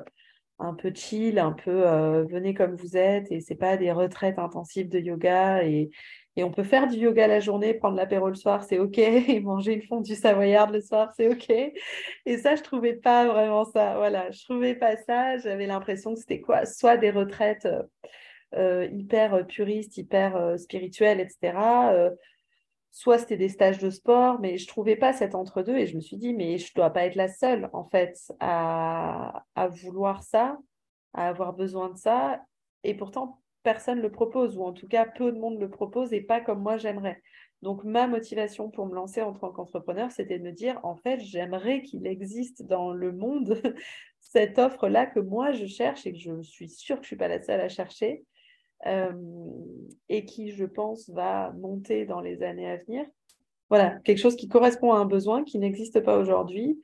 un 0.60 0.74
peu 0.76 0.92
chill, 0.94 1.40
un 1.40 1.54
peu 1.54 1.88
euh, 1.88 2.24
venez 2.26 2.54
comme 2.54 2.76
vous 2.76 2.98
êtes, 2.98 3.32
et 3.32 3.42
c'est 3.42 3.56
pas 3.56 3.78
des 3.78 3.92
retraites 3.92 4.40
intensives 4.40 4.90
de 4.90 5.00
yoga 5.00 5.64
et, 5.64 5.90
et 6.38 6.44
on 6.44 6.52
peut 6.52 6.64
faire 6.64 6.88
du 6.88 6.98
yoga 6.98 7.28
la 7.28 7.42
journée, 7.42 7.74
prendre 7.74 7.98
l'apéro 7.98 8.30
le 8.30 8.36
soir, 8.36 8.64
c'est 8.64 8.80
OK. 8.80 8.98
Et 8.98 9.40
manger 9.42 9.74
une 9.74 9.82
fondue 9.82 10.16
savoyarde 10.16 10.72
le 10.72 10.82
soir, 10.82 11.12
c'est 11.16 11.28
OK. 11.28 11.50
Et 11.50 12.38
ça, 12.38 12.56
je 12.56 12.62
trouvais 12.62 12.94
pas 12.94 13.28
vraiment 13.28 13.66
ça. 13.66 13.96
Voilà, 13.98 14.32
je 14.32 14.44
trouvais 14.46 14.76
pas 14.76 14.96
ça. 14.96 15.38
J'avais 15.38 15.68
l'impression 15.68 16.14
que 16.14 16.20
c'était 16.20 16.40
quoi? 16.40 16.66
Soit 16.66 16.98
des 16.98 17.12
retraites 17.12 17.66
euh, 17.66 17.84
euh, 18.56 18.88
hyper 18.94 19.46
puristes, 19.46 19.98
hyper 19.98 20.38
euh, 20.38 20.58
spirituelles, 20.58 21.20
etc. 21.20 21.58
soit 22.94 23.18
c'était 23.18 23.38
des 23.38 23.50
stages 23.50 23.80
de 23.80 23.90
sport, 23.90 24.40
mais 24.40 24.58
je 24.58 24.68
trouvais 24.68 24.96
pas 24.96 25.14
cet 25.14 25.36
entre-deux. 25.36 25.78
Et 25.78 25.88
je 25.88 25.96
me 25.96 26.02
suis 26.02 26.18
dit, 26.18 26.34
mais 26.34 26.58
je 26.58 26.74
dois 26.74 26.92
pas 26.92 27.06
être 27.06 27.16
la 27.16 27.28
seule, 27.28 27.70
en 27.74 27.86
fait, 27.86 28.18
à, 28.40 29.44
à 29.56 29.68
vouloir 29.68 30.24
ça, 30.24 30.58
à 31.14 31.28
avoir 31.28 31.54
besoin 31.54 31.90
de 31.90 31.98
ça. 31.98 32.42
Et 32.84 32.94
pourtant, 32.94 33.41
personne 33.64 34.02
le 34.02 34.12
propose, 34.12 34.58
ou 34.58 34.64
en 34.64 34.74
tout 34.74 34.88
cas 34.88 35.06
peu 35.06 35.32
de 35.32 35.38
monde 35.38 35.60
le 35.60 35.70
propose 35.70 36.14
et 36.14 36.22
pas 36.22 36.42
comme 36.42 36.62
moi 36.62 36.78
j'aimerais. 36.78 37.22
Donc 37.62 37.84
ma 37.84 38.08
motivation 38.08 38.70
pour 38.70 38.88
me 38.88 38.96
lancer 38.96 39.22
en 39.22 39.34
tant 39.34 39.52
qu'entrepreneur, 39.52 40.12
c'était 40.12 40.40
de 40.40 40.44
me 40.44 40.52
dire, 40.52 40.80
en 40.84 40.96
fait, 40.96 41.20
j'aimerais 41.20 41.84
qu'il 41.84 42.08
existe 42.08 42.64
dans 42.64 42.92
le 42.92 43.12
monde 43.12 43.62
cette 44.20 44.58
offre-là 44.58 45.06
que 45.06 45.20
moi 45.20 45.52
je 45.52 45.68
cherche 45.68 46.08
et 46.08 46.14
que 46.14 46.20
je 46.20 46.42
suis 46.42 46.70
sûre 46.70 46.98
que 46.98 47.04
je 47.04 47.06
ne 47.06 47.08
suis 47.08 47.16
pas 47.18 47.28
la 47.28 47.42
seule 47.42 47.62
à 47.62 47.70
chercher 47.70 48.26
euh, 48.88 49.14
et 50.10 50.26
qui, 50.26 50.52
je 50.52 50.66
pense, 50.66 51.10
va 51.10 51.52
monter 51.52 52.06
dans 52.06 52.20
les 52.20 52.42
années 52.42 52.70
à 52.70 52.78
venir. 52.78 53.06
Voilà, 53.70 54.00
quelque 54.04 54.18
chose 54.18 54.36
qui 54.36 54.48
correspond 54.48 54.94
à 54.94 54.98
un 54.98 55.06
besoin 55.06 55.44
qui 55.44 55.60
n'existe 55.60 56.02
pas 56.02 56.18
aujourd'hui. 56.18 56.82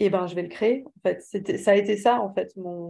Et 0.00 0.06
eh 0.06 0.10
ben, 0.10 0.26
je 0.26 0.34
vais 0.34 0.42
le 0.42 0.48
créer. 0.48 0.84
En 0.86 1.08
fait, 1.08 1.22
ça 1.58 1.70
a 1.70 1.74
été 1.76 1.96
ça, 1.96 2.20
en 2.20 2.32
fait, 2.32 2.56
mon, 2.56 2.88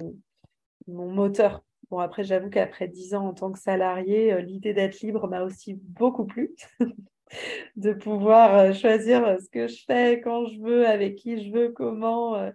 mon 0.86 1.10
moteur 1.10 1.62
Bon, 1.94 2.00
après, 2.00 2.24
j'avoue 2.24 2.50
qu'après 2.50 2.88
dix 2.88 3.14
ans 3.14 3.28
en 3.28 3.34
tant 3.34 3.52
que 3.52 3.58
salarié, 3.60 4.32
euh, 4.32 4.40
l'idée 4.40 4.74
d'être 4.74 5.00
libre 5.00 5.28
m'a 5.28 5.44
aussi 5.44 5.74
beaucoup 5.74 6.24
plu. 6.24 6.52
de 7.76 7.92
pouvoir 7.92 8.58
euh, 8.58 8.72
choisir 8.72 9.24
euh, 9.24 9.36
ce 9.38 9.48
que 9.48 9.68
je 9.68 9.84
fais, 9.86 10.20
quand 10.20 10.44
je 10.46 10.58
veux, 10.58 10.88
avec 10.88 11.14
qui 11.14 11.46
je 11.46 11.52
veux, 11.52 11.68
comment. 11.68 12.50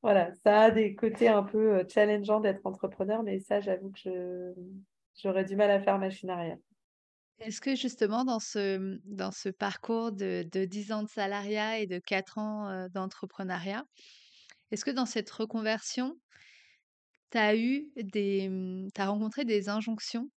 voilà, 0.00 0.30
ça 0.44 0.60
a 0.60 0.70
des 0.70 0.94
côtés 0.94 1.26
un 1.26 1.42
peu 1.42 1.84
challengeants 1.92 2.38
d'être 2.38 2.64
entrepreneur, 2.64 3.24
mais 3.24 3.40
ça, 3.40 3.60
j'avoue 3.60 3.90
que 3.90 4.54
j'aurais 5.20 5.44
du 5.44 5.56
mal 5.56 5.72
à 5.72 5.80
faire 5.80 5.98
machine 5.98 6.30
arrière. 6.30 6.58
Est-ce 7.40 7.60
que 7.60 7.74
justement, 7.74 8.24
dans 8.24 8.38
ce, 8.38 9.00
dans 9.06 9.32
ce 9.32 9.48
parcours 9.48 10.12
de, 10.12 10.46
de 10.52 10.66
10 10.66 10.92
ans 10.92 11.02
de 11.02 11.08
salariat 11.08 11.80
et 11.80 11.88
de 11.88 11.98
4 11.98 12.38
ans 12.38 12.86
d'entrepreneuriat, 12.94 13.82
est-ce 14.70 14.84
que 14.84 14.92
dans 14.92 15.06
cette 15.06 15.30
reconversion, 15.30 16.16
as 17.34 17.54
mmh, 18.48 18.88
tu 18.94 19.02
rencontré 19.02 19.44
des 19.44 19.68
injonctions 19.68 20.30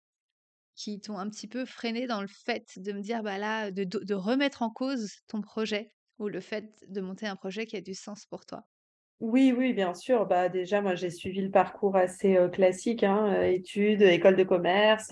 qui 0.75 0.99
t'ont 1.01 1.17
un 1.19 1.29
petit 1.29 1.47
peu 1.47 1.65
freiné 1.65 2.07
dans 2.07 2.21
le 2.21 2.27
fait 2.29 2.79
de 2.79 2.93
me 2.93 3.01
dire, 3.01 3.23
bah 3.23 3.37
là, 3.39 3.71
de, 3.71 3.83
de 3.85 4.13
remettre 4.15 4.61
en 4.63 4.69
cause 4.71 5.11
ton 5.27 5.41
projet 5.41 5.93
ou 6.19 6.29
le 6.29 6.41
fait 6.41 6.85
de 6.89 7.01
monter 7.01 7.27
un 7.27 7.35
projet 7.35 7.65
qui 7.67 7.77
a 7.77 7.81
du 7.81 7.95
sens 7.95 8.25
pour 8.27 8.45
toi? 8.45 8.63
Oui, 9.19 9.51
oui, 9.57 9.73
bien 9.73 9.93
sûr. 9.95 10.25
Bah, 10.27 10.47
déjà, 10.49 10.81
moi, 10.81 10.93
j'ai 10.95 11.09
suivi 11.09 11.41
le 11.41 11.49
parcours 11.51 11.95
assez 11.95 12.37
classique, 12.53 13.03
hein, 13.03 13.41
études, 13.41 14.01
école 14.03 14.35
de 14.35 14.43
commerce, 14.43 15.11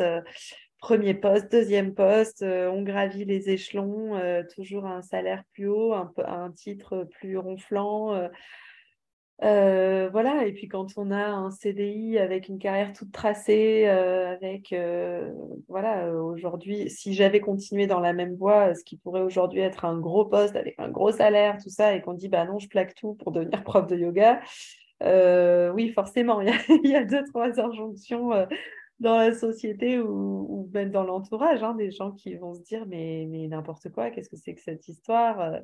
premier 0.79 1.15
poste, 1.15 1.51
deuxième 1.51 1.95
poste, 1.95 2.43
on 2.43 2.83
gravit 2.83 3.25
les 3.25 3.49
échelons, 3.49 4.19
toujours 4.55 4.85
un 4.85 5.01
salaire 5.01 5.43
plus 5.53 5.67
haut, 5.69 5.93
un, 5.93 6.11
un 6.25 6.51
titre 6.51 7.07
plus 7.19 7.37
ronflant. 7.37 8.29
Euh, 9.43 10.09
voilà, 10.11 10.45
et 10.47 10.53
puis 10.53 10.69
quand 10.69 10.87
on 10.95 11.11
a 11.11 11.25
un 11.27 11.51
CDI 11.51 12.17
avec 12.17 12.47
une 12.47 12.57
carrière 12.57 12.93
toute 12.93 13.11
tracée, 13.11 13.83
euh, 13.85 14.31
avec, 14.31 14.71
euh, 14.71 15.29
voilà, 15.67 16.09
aujourd'hui, 16.13 16.89
si 16.89 17.13
j'avais 17.13 17.41
continué 17.41 17.85
dans 17.85 17.99
la 17.99 18.13
même 18.13 18.35
voie, 18.35 18.73
ce 18.75 18.83
qui 18.85 18.95
pourrait 18.95 19.21
aujourd'hui 19.21 19.59
être 19.59 19.83
un 19.83 19.99
gros 19.99 20.25
poste 20.25 20.55
avec 20.55 20.75
un 20.77 20.89
gros 20.89 21.11
salaire, 21.11 21.57
tout 21.61 21.69
ça, 21.69 21.93
et 21.95 22.01
qu'on 22.01 22.13
dit, 22.13 22.29
bah 22.29 22.45
non, 22.45 22.59
je 22.59 22.69
plaque 22.69 22.95
tout 22.95 23.15
pour 23.15 23.31
devenir 23.31 23.63
prof 23.65 23.87
de 23.87 23.97
yoga, 23.97 24.41
oui, 25.73 25.89
forcément, 25.91 26.41
il 26.41 26.89
y, 26.89 26.95
a, 26.95 27.03
deux, 27.03 27.23
trois 27.25 27.59
injonctions 27.59 28.29
dans 29.01 29.17
la 29.17 29.33
société 29.33 29.99
ou, 29.99 30.69
même 30.73 30.91
dans 30.91 31.03
l'entourage, 31.03 31.61
hein, 31.61 31.75
des 31.75 31.91
gens 31.91 32.11
qui 32.11 32.35
vont 32.35 32.53
se 32.53 32.61
dire, 32.61 32.85
mais, 32.87 33.27
mais 33.29 33.47
n'importe 33.49 33.89
quoi, 33.91 34.11
qu'est-ce 34.11 34.29
que 34.29 34.37
c'est 34.37 34.55
que 34.55 34.61
cette 34.61 34.87
histoire 34.87 35.59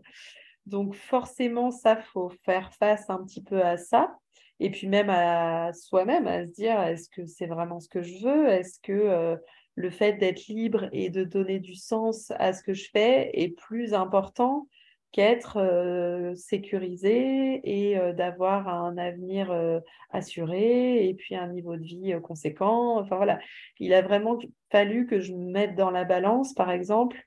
donc 0.66 0.96
forcément, 0.96 1.72
ça, 1.72 1.96
faut 1.98 2.32
faire 2.44 2.74
face 2.74 3.10
un 3.10 3.24
petit 3.24 3.44
peu 3.44 3.62
à 3.62 3.78
ça. 3.78 4.16
Et 4.60 4.70
puis 4.70 4.88
même 4.88 5.10
à 5.10 5.74
soi-même, 5.74 6.28
à 6.28 6.46
se 6.46 6.52
dire, 6.52 6.80
est-ce 6.82 7.10
que 7.10 7.26
c'est 7.26 7.48
vraiment 7.48 7.80
ce 7.80 7.90
que 7.90 8.04
je 8.04 8.24
veux? 8.24 8.48
Est-ce 8.48 8.80
que 8.80 8.92
euh, 8.92 9.36
le 9.74 9.90
fait 9.90 10.14
d'être 10.14 10.46
libre 10.48 10.88
et 10.92 11.10
de 11.10 11.24
donner 11.24 11.60
du 11.60 11.74
sens 11.74 12.32
à 12.38 12.54
ce 12.54 12.62
que 12.62 12.74
je 12.76 12.88
fais 12.92 13.32
est 13.34 13.50
plus 13.58 13.96
important 13.96 14.68
qu'être 15.12 15.58
euh, 15.58 16.36
sécurisé 16.36 17.60
et 17.64 17.98
euh, 17.98 18.14
d'avoir 18.14 18.70
un 18.70 18.98
avenir 19.00 19.52
assuré 20.12 21.08
et 21.08 21.16
puis 21.16 21.36
un 21.36 21.48
niveau 21.48 21.76
de 21.76 21.84
vie 21.84 22.14
conséquent? 22.22 23.00
Enfin 23.00 23.16
voilà, 23.16 23.40
il 23.80 23.96
a 23.96 24.04
vraiment 24.04 24.38
fallu 24.72 25.08
que 25.08 25.20
je 25.20 25.34
me 25.34 25.52
mette 25.52 25.76
dans 25.76 25.90
la 25.90 26.04
balance, 26.04 26.54
par 26.54 26.70
exemple, 26.70 27.18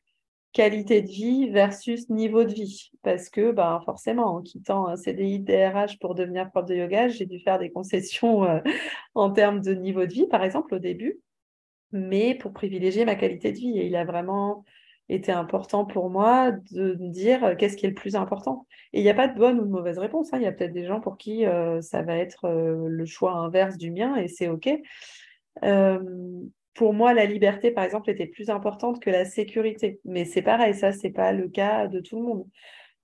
qualité 0.55 1.03
de 1.03 1.09
vie 1.09 1.51
versus 1.51 2.09
niveau 2.09 2.45
de 2.45 2.53
vie. 2.53 2.91
Parce 3.03 3.29
que 3.29 3.51
ben, 3.51 3.83
forcément, 3.85 4.37
en 4.37 4.41
quittant 4.41 4.87
un 4.87 4.97
CDI 4.97 5.41
DRH 5.41 5.99
pour 5.99 6.15
devenir 6.15 6.51
prof 6.51 6.65
de 6.65 6.77
yoga, 6.77 7.09
j'ai 7.09 7.27
dû 7.27 7.41
faire 7.41 7.59
des 7.59 7.71
concessions 7.71 8.45
euh, 8.45 8.61
en 9.15 9.31
termes 9.31 9.61
de 9.61 9.75
niveau 9.75 10.07
de 10.07 10.13
vie, 10.13 10.27
par 10.29 10.43
exemple, 10.43 10.75
au 10.75 10.79
début, 10.79 11.21
mais 11.93 12.35
pour 12.37 12.53
privilégier 12.53 13.05
ma 13.05 13.17
qualité 13.17 13.53
de 13.53 13.59
vie. 13.59 13.79
Et 13.79 13.87
il 13.87 13.97
a 13.97 14.05
vraiment 14.05 14.65
été 15.09 15.33
important 15.33 15.85
pour 15.85 16.09
moi 16.09 16.53
de 16.71 16.95
me 17.01 17.11
dire 17.11 17.45
euh, 17.45 17.55
qu'est-ce 17.57 17.77
qui 17.77 17.87
est 17.87 17.91
le 17.91 17.95
plus 17.95 18.15
important. 18.15 18.67
Et 18.93 19.01
il 19.01 19.03
n'y 19.03 19.11
a 19.11 19.15
pas 19.15 19.29
de 19.29 19.37
bonne 19.37 19.59
ou 19.59 19.65
de 19.65 19.71
mauvaise 19.71 19.99
réponse. 19.99 20.33
Hein. 20.33 20.39
Il 20.39 20.45
y 20.45 20.47
a 20.47 20.53
peut-être 20.53 20.73
des 20.73 20.87
gens 20.87 21.01
pour 21.01 21.19
qui 21.19 21.45
euh, 21.47 21.83
ça 21.83 22.03
va 22.03 22.17
être 22.17 22.49
le 22.49 23.05
choix 23.07 23.33
inverse 23.33 23.77
du 23.77 23.91
mien 23.91 24.15
et 24.17 24.29
c'est 24.29 24.49
OK 24.49 24.71
pour 26.75 26.93
moi, 26.93 27.15
la 27.15 27.27
liberté, 27.27 27.71
par 27.71 27.85
exemple, 27.85 28.11
était 28.11 28.27
plus 28.27 28.51
importante 28.51 29.01
que 29.01 29.11
la 29.11 29.25
sécurité. 29.25 30.01
Mais 30.05 30.25
c'est 30.25 30.43
pareil, 30.43 30.75
ça, 30.75 30.93
c'est 30.93 31.11
pas 31.11 31.33
le 31.33 31.49
cas 31.49 31.87
de 31.87 32.01
tout 32.01 32.17
le 32.19 32.27
monde. 32.27 32.47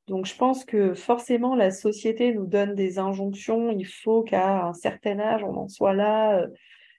Donc, 0.09 0.27
je 0.27 0.35
pense 0.35 0.65
que 0.65 0.95
forcément, 0.95 1.55
la 1.55 1.71
société 1.71 2.35
nous 2.35 2.47
donne 2.47 2.75
des 2.75 2.99
injonctions. 2.99 3.71
Il 3.71 3.87
faut 3.87 4.23
qu'à 4.23 4.65
un 4.67 4.73
certain 4.73 5.21
âge, 5.21 5.45
on 5.45 5.57
en 5.57 5.69
soit 5.69 5.93
là 5.95 6.41
euh, 6.41 6.49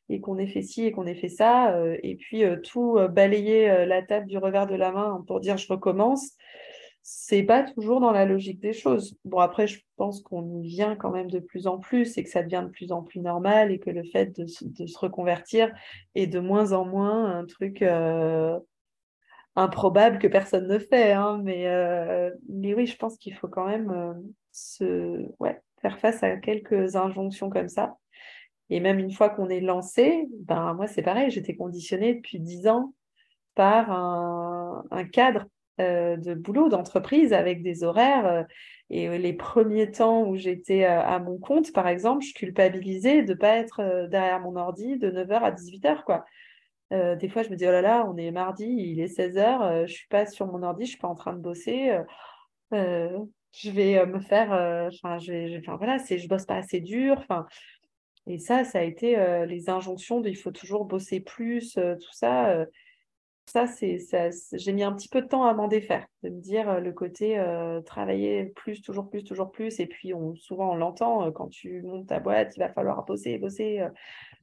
et 0.07 0.22
qu'on 0.22 0.38
ait 0.38 0.47
fait 0.47 0.61
ci 0.61 0.86
et 0.86 0.91
qu'on 0.93 1.05
ait 1.05 1.15
fait 1.15 1.28
ça. 1.28 1.76
Euh, 1.76 1.97
et 2.03 2.15
puis, 2.15 2.45
euh, 2.45 2.55
tout 2.57 2.97
balayer 3.09 3.86
la 3.86 4.01
table 4.01 4.28
du 4.28 4.38
revers 4.38 4.67
de 4.67 4.76
la 4.76 4.91
main 4.91 5.24
pour 5.28 5.41
dire 5.41 5.57
je 5.57 5.67
recommence. 5.67 6.38
C'est 7.14 7.43
pas 7.43 7.64
toujours 7.64 7.99
dans 7.99 8.12
la 8.12 8.24
logique 8.24 8.62
des 8.62 8.72
choses. 8.72 9.18
Bon, 9.26 9.39
après, 9.39 9.68
je 9.68 9.82
pense 9.97 10.22
qu'on 10.22 10.62
y 10.62 10.68
vient 10.70 10.95
quand 10.95 11.12
même 11.12 11.30
de 11.30 11.39
plus 11.39 11.68
en 11.68 11.78
plus 11.78 12.18
et 12.18 12.24
que 12.24 12.30
ça 12.30 12.41
devient 12.41 12.64
de 12.66 12.72
plus 12.72 12.93
en 12.93 13.03
plus 13.03 13.20
normal 13.20 13.70
et 13.70 13.80
que 13.80 13.89
le 13.89 14.03
fait 14.05 14.28
de, 14.39 14.47
se 14.47 14.97
reconvertir 14.97 15.74
est 16.16 16.28
de 16.28 16.39
moins 16.39 16.72
en 16.72 16.86
moins 16.86 17.38
un 17.38 17.45
truc 17.45 17.82
euh, 17.82 18.57
improbable 19.57 20.20
que 20.20 20.28
personne 20.28 20.70
ne 20.70 20.80
fait. 20.80 21.12
Hein. 21.12 21.41
mais, 21.43 21.68
euh, 21.68 22.32
mais 22.47 22.74
oui, 22.74 22.86
je 22.86 22.95
pense 22.95 23.18
qu'il 23.18 23.36
faut 23.36 23.49
quand 23.49 23.68
même 23.68 23.91
euh, 23.91 24.14
se, 24.53 25.28
ouais, 25.41 25.59
faire 25.82 25.99
face 25.99 26.24
à 26.24 26.38
quelques 26.38 26.95
injonctions 26.95 27.49
comme 27.49 27.70
ça. 27.70 27.97
Et 28.70 28.80
même 28.80 28.99
une 28.99 29.12
fois 29.12 29.30
qu'on 29.30 29.49
est 29.49 29.59
lancé, 29.59 30.30
ben 30.45 30.74
moi 30.76 30.88
c'est 30.88 31.01
pareil, 31.01 31.30
j'étais 31.30 31.57
conditionnée 31.57 32.16
depuis 32.16 32.39
dix 32.39 32.68
ans 32.68 32.93
par 33.53 33.91
un, 33.91 34.86
un 34.91 35.03
cadre 35.03 35.45
de 35.80 36.34
boulot, 36.34 36.69
d'entreprise 36.69 37.34
avec 37.34 37.63
des 37.63 37.84
horaires. 37.84 38.26
Euh, 38.26 38.43
et 38.89 39.07
euh, 39.07 39.17
les 39.17 39.34
premiers 39.34 39.91
temps 39.91 40.24
où 40.28 40.36
j'étais 40.36 40.84
à 40.86 41.17
mon 41.19 41.38
compte, 41.38 41.72
par 41.72 41.88
exemple, 41.88 42.26
je 42.26 42.34
culpabilisais 42.34 43.24
de 43.24 43.34
ne 43.34 43.38
pas 43.38 43.55
être 43.57 44.07
derrière 44.09 44.39
mon 44.41 44.55
ordi 44.55 44.97
de 44.97 45.09
9h 45.09 45.41
à 45.41 45.51
18h. 45.51 46.03
Quoi. 46.03 46.26
des 46.91 47.30
fois, 47.30 47.43
je 47.43 47.49
me 47.49 47.55
dis, 47.55 47.65
oh 47.67 47.72
là 47.72 47.82
là, 47.82 48.05
on 48.07 48.17
est 48.17 48.32
mardi, 48.32 48.65
il 48.65 48.99
est 48.99 49.17
16h, 49.17 49.78
je 49.78 49.82
ne 49.84 49.88
suis 49.88 50.07
pas 50.07 50.26
sur 50.26 50.47
mon 50.47 50.61
ordi, 50.63 50.86
je 50.86 50.89
ne 50.89 50.91
suis 50.91 50.99
pas 50.99 51.07
en 51.07 51.15
train 51.15 51.34
de 51.34 51.39
bosser. 51.39 51.97
je 52.72 53.72
vais 53.72 54.05
me 54.05 54.19
faire. 54.19 54.51
Enfin, 54.93 55.17
je, 55.19 55.61
voilà, 55.78 55.97
je 55.97 56.28
bosse 56.28 56.45
pas 56.45 56.57
assez 56.57 56.82
dur. 56.82 57.15
Enfin, 57.17 57.45
et 58.28 58.39
ça, 58.39 58.65
ça 58.65 58.80
a 58.80 58.84
été 58.84 59.15
les 59.47 59.69
injonctions 59.69 60.22
il 60.22 60.36
faut 60.36 60.51
toujours 60.51 60.84
bosser 60.84 61.22
plus, 61.22 61.76
tout 61.76 62.13
ça 62.13 62.65
ça, 63.48 63.68
c'est, 63.68 63.98
j'ai 64.54 64.72
mis 64.72 64.84
un 64.84 64.94
petit 64.94 65.10
peu 65.10 65.22
de 65.22 65.28
temps 65.28 65.44
à 65.44 65.54
m'en 65.54 65.68
défaire, 65.68 66.06
de 66.24 66.30
me 66.30 66.39
dire 66.39 66.70
euh, 66.70 66.80
le 66.80 66.94
côté 66.94 67.38
euh, 67.38 67.82
travailler 67.82 68.46
plus, 68.46 68.82
toujours 68.82 69.10
plus, 69.10 69.24
toujours 69.24 69.52
plus. 69.52 69.80
Et 69.80 69.88
puis, 69.88 70.14
souvent, 70.36 70.72
on 70.72 70.76
l'entend, 70.76 71.28
euh, 71.28 71.32
quand 71.32 71.50
tu 71.50 71.82
montes 71.82 72.08
ta 72.08 72.20
boîte, 72.20 72.56
il 72.56 72.60
va 72.60 72.70
falloir 72.70 73.04
bosser, 73.04 73.38
bosser, 73.38 73.86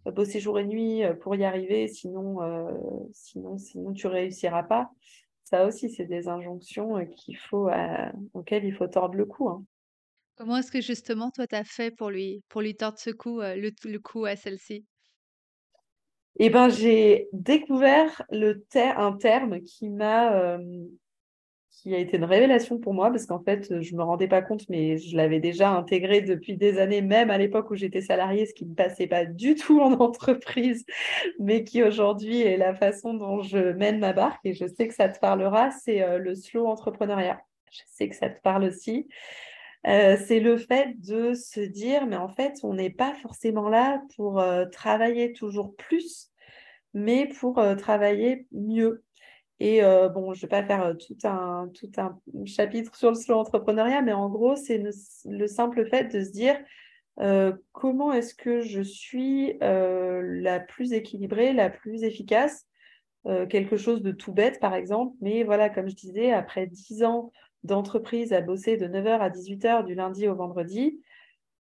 bosser 0.04 0.40
jour 0.40 0.58
et 0.58 0.64
nuit 0.64 1.02
pour 1.20 1.34
y 1.36 1.44
arriver, 1.44 1.88
sinon, 1.88 2.38
sinon, 3.12 3.56
sinon 3.56 3.92
tu 3.92 4.06
réussiras 4.06 4.64
pas. 4.64 4.90
Ça 5.44 5.66
aussi, 5.66 5.88
c'est 5.88 6.04
des 6.04 6.28
injonctions 6.28 7.06
qu'il 7.06 7.38
faut, 7.38 7.70
auxquelles 8.34 8.64
il 8.64 8.74
faut 8.74 8.88
tordre 8.88 9.14
le 9.14 9.24
cou. 9.24 9.48
Hein. 9.48 9.64
Comment 10.36 10.58
est-ce 10.58 10.70
que 10.70 10.82
justement, 10.82 11.30
toi, 11.30 11.46
tu 11.46 11.54
as 11.54 11.64
fait 11.64 11.90
pour 11.90 12.10
lui, 12.10 12.42
pour 12.48 12.60
lui 12.60 12.74
tordre 12.74 12.98
ce 12.98 13.10
cou, 13.10 13.40
le, 13.40 13.70
le 13.84 13.98
cou 13.98 14.26
à 14.26 14.36
celle-ci? 14.36 14.84
Eh 16.38 16.50
ben, 16.50 16.68
j'ai 16.68 17.28
découvert 17.32 18.22
le 18.30 18.64
un 18.74 19.12
terme 19.12 19.60
qui 19.62 19.88
m'a 19.90 20.32
euh, 20.34 20.58
qui 21.82 21.94
a 21.94 21.98
été 21.98 22.16
une 22.16 22.24
révélation 22.24 22.78
pour 22.78 22.92
moi 22.92 23.10
parce 23.10 23.26
qu'en 23.26 23.42
fait, 23.42 23.80
je 23.80 23.94
me 23.94 24.02
rendais 24.02 24.26
pas 24.26 24.42
compte, 24.42 24.68
mais 24.68 24.98
je 24.98 25.16
l'avais 25.16 25.38
déjà 25.38 25.70
intégré 25.70 26.20
depuis 26.20 26.56
des 26.56 26.78
années, 26.78 27.02
même 27.02 27.30
à 27.30 27.38
l'époque 27.38 27.70
où 27.70 27.76
j'étais 27.76 28.00
salariée, 28.00 28.46
ce 28.46 28.54
qui 28.54 28.66
ne 28.66 28.74
passait 28.74 29.06
pas 29.06 29.24
du 29.24 29.54
tout 29.54 29.80
en 29.80 29.92
entreprise, 30.00 30.84
mais 31.38 31.62
qui 31.64 31.82
aujourd'hui 31.82 32.40
est 32.42 32.56
la 32.56 32.74
façon 32.74 33.14
dont 33.14 33.42
je 33.42 33.72
mène 33.72 34.00
ma 34.00 34.12
barque. 34.12 34.40
Et 34.44 34.54
je 34.54 34.66
sais 34.66 34.88
que 34.88 34.94
ça 34.94 35.08
te 35.08 35.20
parlera, 35.20 35.70
c'est 35.70 36.02
euh, 36.02 36.18
le 36.18 36.34
slow 36.34 36.66
entrepreneuriat. 36.66 37.40
Je 37.70 37.82
sais 37.86 38.08
que 38.08 38.16
ça 38.16 38.28
te 38.28 38.40
parle 38.40 38.64
aussi. 38.64 39.06
Euh, 39.86 40.16
c'est 40.26 40.40
le 40.40 40.56
fait 40.56 40.98
de 41.00 41.34
se 41.34 41.60
dire, 41.60 42.06
mais 42.06 42.16
en 42.16 42.28
fait, 42.28 42.54
on 42.62 42.74
n'est 42.74 42.90
pas 42.90 43.14
forcément 43.14 43.68
là 43.68 44.02
pour 44.16 44.40
euh, 44.40 44.66
travailler 44.66 45.32
toujours 45.32 45.76
plus, 45.76 46.30
mais 46.94 47.28
pour 47.28 47.58
euh, 47.58 47.74
travailler 47.76 48.46
mieux. 48.52 49.04
Et 49.60 49.80
bon, 50.14 50.34
je 50.34 50.38
ne 50.38 50.42
vais 50.42 50.48
pas 50.48 50.62
faire 50.62 50.94
tout 50.96 51.16
un, 51.26 51.68
tout 51.74 51.90
un 51.96 52.16
chapitre 52.46 52.94
sur 52.94 53.08
le 53.08 53.16
slow 53.16 53.38
entrepreneuriat, 53.38 54.02
mais 54.02 54.12
en 54.12 54.28
gros, 54.28 54.54
c'est 54.54 54.78
le, 54.78 55.46
simple 55.48 55.84
fait 55.90 56.04
de 56.04 56.22
se 56.22 56.30
dire 56.30 56.56
comment 57.72 58.12
est-ce 58.12 58.36
que 58.36 58.60
je 58.60 58.80
suis 58.80 59.58
la 59.60 60.60
plus 60.60 60.92
équilibrée, 60.92 61.52
la 61.52 61.70
plus 61.70 62.04
efficace. 62.04 62.68
quelque 63.50 63.76
chose 63.76 64.00
de 64.00 64.12
tout 64.12 64.32
bête, 64.32 64.60
par 64.60 64.74
exemple, 64.74 65.16
mais 65.20 65.42
voilà, 65.42 65.70
comme 65.70 65.88
je 65.88 65.96
disais, 65.96 66.30
après 66.30 66.68
dix 66.68 67.02
ans 67.02 67.32
d'entreprise 67.64 68.32
à 68.32 68.40
bosser 68.40 68.76
de 68.76 68.86
9h 68.86 69.18
à 69.18 69.30
18h 69.30 69.84
du 69.84 69.94
lundi 69.94 70.28
au 70.28 70.34
vendredi, 70.34 71.00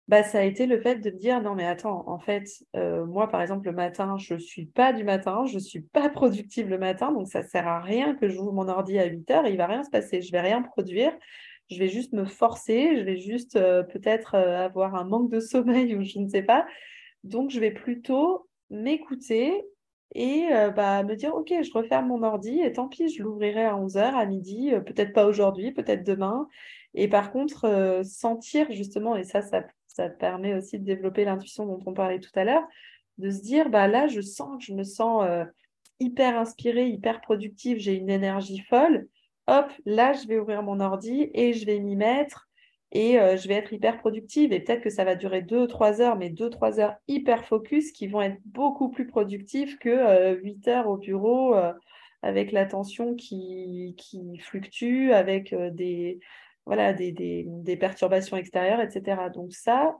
bah, 0.08 0.24
ça 0.24 0.40
a 0.40 0.44
été 0.44 0.68
le 0.68 0.80
fait 0.80 0.96
de 0.96 1.12
me 1.12 1.18
dire 1.18 1.42
non 1.42 1.54
mais 1.54 1.66
attends, 1.66 2.08
en 2.08 2.18
fait, 2.18 2.48
euh, 2.78 3.06
moi 3.06 3.28
par 3.28 3.42
exemple 3.42 3.66
le 3.66 3.74
matin, 3.74 4.18
je 4.18 4.36
ne 4.36 4.40
suis 4.40 4.66
pas 4.66 4.94
du 4.94 5.04
matin, 5.04 5.46
je 5.46 5.56
ne 5.56 5.60
suis 5.60 5.82
pas 5.82 6.10
productive 6.10 6.70
le 6.70 6.78
matin, 6.78 7.12
donc 7.12 7.28
ça 7.28 7.44
ne 7.44 7.48
sert 7.48 7.68
à 7.68 7.82
rien 7.82 8.16
que 8.16 8.30
j'ouvre 8.30 8.54
mon 8.54 8.70
ordi 8.70 8.98
à 9.00 9.08
8h, 9.08 9.50
il 9.50 9.58
va 9.58 9.68
rien 9.68 9.84
se 9.84 9.90
passer, 9.90 10.22
je 10.22 10.32
vais 10.32 10.40
rien 10.40 10.62
produire, 10.62 11.12
je 11.70 11.78
vais 11.78 11.90
juste 11.90 12.14
me 12.14 12.26
forcer, 12.26 12.98
je 12.98 13.04
vais 13.04 13.18
juste 13.18 13.58
euh, 13.58 13.84
peut-être 13.84 14.36
euh, 14.36 14.66
avoir 14.66 14.96
un 14.96 15.04
manque 15.04 15.30
de 15.30 15.42
sommeil 15.42 15.96
ou 15.98 16.04
je 16.04 16.20
ne 16.20 16.30
sais 16.30 16.44
pas. 16.44 16.66
Donc 17.24 17.50
je 17.50 17.60
vais 17.60 17.72
plutôt 17.72 18.48
m'écouter 18.70 19.66
et 20.16 20.48
bah, 20.76 21.04
me 21.04 21.16
dire, 21.16 21.36
OK, 21.36 21.54
je 21.62 21.72
referme 21.74 22.08
mon 22.08 22.24
ordi 22.24 22.60
et 22.62 22.74
tant 22.74 22.88
pis, 22.88 23.10
je 23.10 23.22
l'ouvrirai 23.24 23.66
à 23.66 23.76
11h, 23.76 24.00
à 24.00 24.26
midi, 24.26 24.72
peut-être 24.86 25.14
pas 25.14 25.26
aujourd'hui, 25.26 25.72
peut-être 25.72 26.04
demain. 26.04 26.48
Et 26.94 27.08
par 27.08 27.32
contre, 27.32 28.02
sentir 28.04 28.72
justement, 28.72 29.16
et 29.16 29.24
ça, 29.24 29.42
ça, 29.42 29.64
ça 29.88 30.10
permet 30.10 30.56
aussi 30.56 30.80
de 30.80 30.86
développer 30.86 31.26
l'intuition 31.26 31.66
dont 31.66 31.80
on 31.86 31.94
parlait 31.94 32.20
tout 32.20 32.32
à 32.36 32.44
l'heure, 32.44 32.64
de 33.18 33.30
se 33.30 33.42
dire, 33.42 33.70
bah, 33.70 33.88
là, 33.88 34.08
je 34.08 34.22
sens 34.22 34.58
que 34.58 34.64
je 34.64 34.74
me 34.74 34.84
sens 34.84 35.28
hyper 36.00 36.38
inspirée, 36.38 36.88
hyper 36.88 37.22
productive, 37.22 37.78
j'ai 37.78 37.96
une 37.96 38.10
énergie 38.10 38.60
folle. 38.60 39.08
Hop, 39.48 39.72
là, 39.86 40.14
je 40.14 40.28
vais 40.28 40.40
ouvrir 40.40 40.64
mon 40.64 40.80
ordi 40.80 41.30
et 41.34 41.54
je 41.54 41.66
vais 41.66 41.80
m'y 41.80 41.96
mettre 41.96 42.47
et 42.92 43.20
euh, 43.20 43.36
je 43.38 43.48
vais 43.48 43.56
être 43.56 43.74
hyper 43.74 43.98
productive 43.98 44.54
et 44.54 44.62
peut-être 44.62 44.82
que 44.82 44.90
ça 44.90 45.04
va 45.04 45.16
durer 45.16 45.42
2-3 45.42 46.02
heures, 46.02 46.16
mais 46.18 46.30
2-3 46.30 46.80
heures 46.80 46.96
hyper 47.08 47.46
focus 47.46 47.92
qui 47.92 48.08
vont 48.08 48.22
être 48.22 48.40
beaucoup 48.46 48.90
plus 48.90 49.08
productives 49.08 49.78
que 49.78 49.90
euh, 49.90 50.36
8 50.42 50.68
heures 50.70 50.88
au 50.88 50.98
bureau 50.98 51.54
euh, 51.56 51.74
avec 52.22 52.52
l'attention 52.52 53.16
qui, 53.16 53.96
qui 53.98 54.38
fluctue, 54.40 55.12
avec 55.12 55.52
euh, 55.52 55.70
des, 55.70 56.20
voilà, 56.66 56.94
des, 56.94 57.12
des, 57.12 57.46
des, 57.48 57.76
perturbations 57.76 58.38
extérieures, 58.38 58.80
etc. 58.82 59.30
Donc 59.34 59.54
ça, 59.54 59.98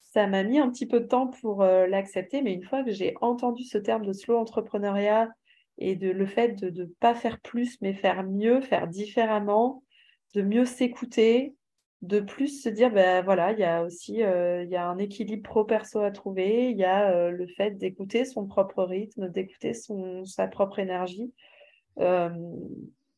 ça 0.00 0.26
m'a 0.26 0.42
mis 0.42 0.58
un 0.58 0.70
petit 0.70 0.86
peu 0.86 1.00
de 1.00 1.06
temps 1.06 1.28
pour 1.28 1.62
l'accepter, 1.62 2.42
mais 2.42 2.54
une 2.54 2.62
fois 2.62 2.82
que 2.82 2.92
j'ai 2.92 3.14
entendu 3.20 3.64
ce 3.64 3.76
terme 3.78 4.06
de 4.06 4.12
slow 4.12 4.38
entrepreneuriat 4.38 5.28
et 5.76 5.96
de 5.96 6.10
le 6.10 6.26
fait 6.26 6.50
de 6.50 6.70
ne 6.70 6.86
pas 6.86 7.14
faire 7.14 7.40
plus, 7.40 7.78
mais 7.82 7.92
faire 7.92 8.24
mieux, 8.24 8.60
faire 8.62 8.88
différemment, 8.88 9.82
de 10.34 10.42
mieux 10.42 10.64
s'écouter, 10.64 11.54
de 12.02 12.20
plus 12.20 12.62
se 12.62 12.68
dire, 12.68 12.92
ben 12.92 13.24
voilà, 13.24 13.52
il 13.52 13.58
y 13.58 13.64
a 13.64 13.82
aussi 13.82 14.22
euh, 14.22 14.62
il 14.62 14.70
y 14.70 14.76
a 14.76 14.88
un 14.88 14.98
équilibre 14.98 15.42
pro-perso 15.42 16.00
à 16.00 16.10
trouver, 16.10 16.70
il 16.70 16.76
y 16.76 16.84
a 16.84 17.10
euh, 17.10 17.30
le 17.30 17.46
fait 17.48 17.72
d'écouter 17.72 18.24
son 18.24 18.46
propre 18.46 18.84
rythme, 18.84 19.28
d'écouter 19.28 19.74
son, 19.74 20.24
sa 20.24 20.46
propre 20.46 20.78
énergie. 20.78 21.32
Euh, 21.98 22.30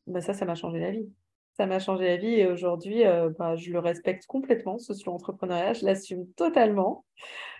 ben 0.07 0.21
ça, 0.21 0.33
ça 0.33 0.45
m'a 0.45 0.55
changé 0.55 0.79
la 0.79 0.91
vie. 0.91 1.07
Ça 1.53 1.67
m'a 1.67 1.79
changé 1.79 2.05
la 2.05 2.17
vie 2.17 2.33
et 2.33 2.47
aujourd'hui, 2.47 3.03
ben, 3.37 3.55
je 3.55 3.71
le 3.71 3.79
respecte 3.79 4.25
complètement, 4.25 4.79
ce 4.79 4.93
slow 4.93 5.13
entrepreneuriat, 5.13 5.73
je 5.73 5.85
l'assume 5.85 6.25
totalement. 6.35 7.05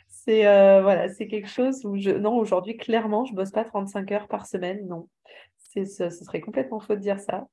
C'est 0.07 0.43
voilà, 0.81 1.09
c'est 1.09 1.27
quelque 1.27 1.49
chose 1.49 1.85
où 1.85 1.97
je... 1.97 2.09
Non, 2.09 2.37
aujourd'hui, 2.37 2.77
clairement, 2.77 3.25
je 3.25 3.35
bosse 3.35 3.51
pas 3.51 3.65
35 3.65 4.11
heures 4.13 4.27
par 4.27 4.47
semaine, 4.47 4.87
non. 4.87 5.07
Ce 5.57 6.09
serait 6.09 6.41
complètement 6.41 6.79
faux 6.79 6.95
de 6.95 7.01
dire 7.01 7.19
ça. 7.19 7.47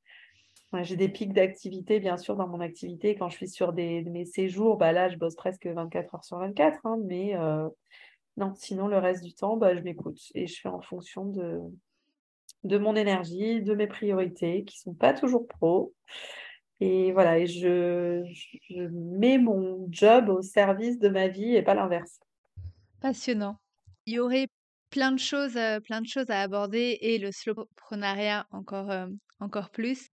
J'ai 0.75 0.97
des 0.97 1.09
pics 1.09 1.33
d'activité, 1.33 1.99
bien 1.99 2.19
sûr, 2.19 2.37
dans 2.37 2.47
mon 2.47 2.61
activité. 2.61 3.17
Quand 3.17 3.31
je 3.31 3.37
suis 3.37 3.49
sur 3.49 3.73
des, 3.73 4.03
mes 4.03 4.27
séjours, 4.27 4.77
bah 4.77 4.93
là, 4.93 5.09
je 5.09 5.17
bosse 5.17 5.35
presque 5.35 5.67
24 5.67 6.15
heures 6.15 6.25
sur 6.25 6.39
24. 6.39 6.79
Hein, 6.85 6.99
mais 7.07 7.35
euh, 7.37 7.69
non, 8.37 8.53
sinon, 8.55 8.87
le 8.87 8.99
reste 8.99 9.25
du 9.25 9.33
temps, 9.33 9.57
bah, 9.57 9.75
je 9.75 9.81
m'écoute 9.81 10.21
et 10.35 10.47
je 10.47 10.61
fais 10.61 10.69
en 10.69 10.83
fonction 10.83 11.25
de, 11.25 11.59
de 12.65 12.79
mon 12.79 12.97
énergie, 12.97 13.63
de 13.63 13.75
mes 13.75 13.87
priorités, 13.87 14.65
qui 14.65 14.77
ne 14.79 14.93
sont 14.93 14.95
pas 14.95 15.15
toujours 15.15 15.47
pro. 15.47 15.95
Et 16.81 17.13
voilà, 17.13 17.39
et 17.39 17.47
je, 17.47 18.23
je 18.69 18.83
mets 18.93 19.39
mon 19.39 19.87
job 19.91 20.29
au 20.29 20.43
service 20.43 20.99
de 20.99 21.09
ma 21.09 21.29
vie 21.29 21.57
et 21.57 21.63
pas 21.63 21.75
l'inverse. 21.75 22.21
Passionnant. 23.01 23.57
Il 24.05 24.15
y 24.15 24.19
aurait 24.19 24.49
plein 24.91 25.13
de 25.13 25.19
choses, 25.19 25.57
euh, 25.57 25.81
plein 25.81 26.03
de 26.03 26.07
choses 26.07 26.31
à 26.31 26.41
aborder 26.41 26.99
et 27.01 27.19
le 27.19 27.33
slowpreneuriat 27.33 28.47
encore, 28.53 28.91
euh, 28.91 29.07
encore 29.41 29.71
plus 29.71 30.11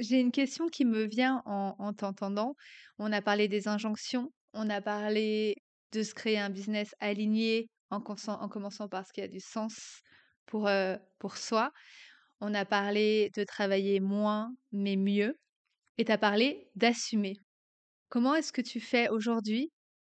j'ai 0.00 0.20
une 0.20 0.32
question 0.32 0.68
qui 0.68 0.84
me 0.84 1.04
vient 1.04 1.42
en, 1.46 1.92
t'entendant. 1.92 2.54
On 2.98 3.12
a 3.12 3.22
parlé 3.22 3.48
des 3.48 3.68
injonctions, 3.68 4.32
on 4.52 4.68
a 4.70 4.80
parlé 4.80 5.56
de 5.92 6.02
se 6.02 6.14
créer 6.14 6.38
un 6.38 6.50
business 6.50 6.94
aligné 7.00 7.68
en, 7.90 7.96
en 7.98 8.48
commençant 8.48 8.88
par 8.88 9.06
ce 9.06 9.12
qui 9.12 9.20
a 9.20 9.28
du 9.28 9.40
sens 9.40 10.00
pour, 10.46 10.68
euh, 10.68 10.96
pour 11.18 11.36
soi. 11.36 11.72
On 12.40 12.54
a 12.54 12.64
parlé 12.64 13.30
de 13.36 13.44
travailler 13.44 14.00
moins 14.00 14.52
mais 14.72 14.96
mieux. 14.96 15.38
Et 15.98 16.04
tu 16.04 16.12
as 16.12 16.18
parlé 16.18 16.68
d'assumer. 16.74 17.36
Comment 18.08 18.34
est-ce 18.34 18.52
que 18.52 18.60
tu 18.60 18.80
fais 18.80 19.08
aujourd'hui 19.08 19.72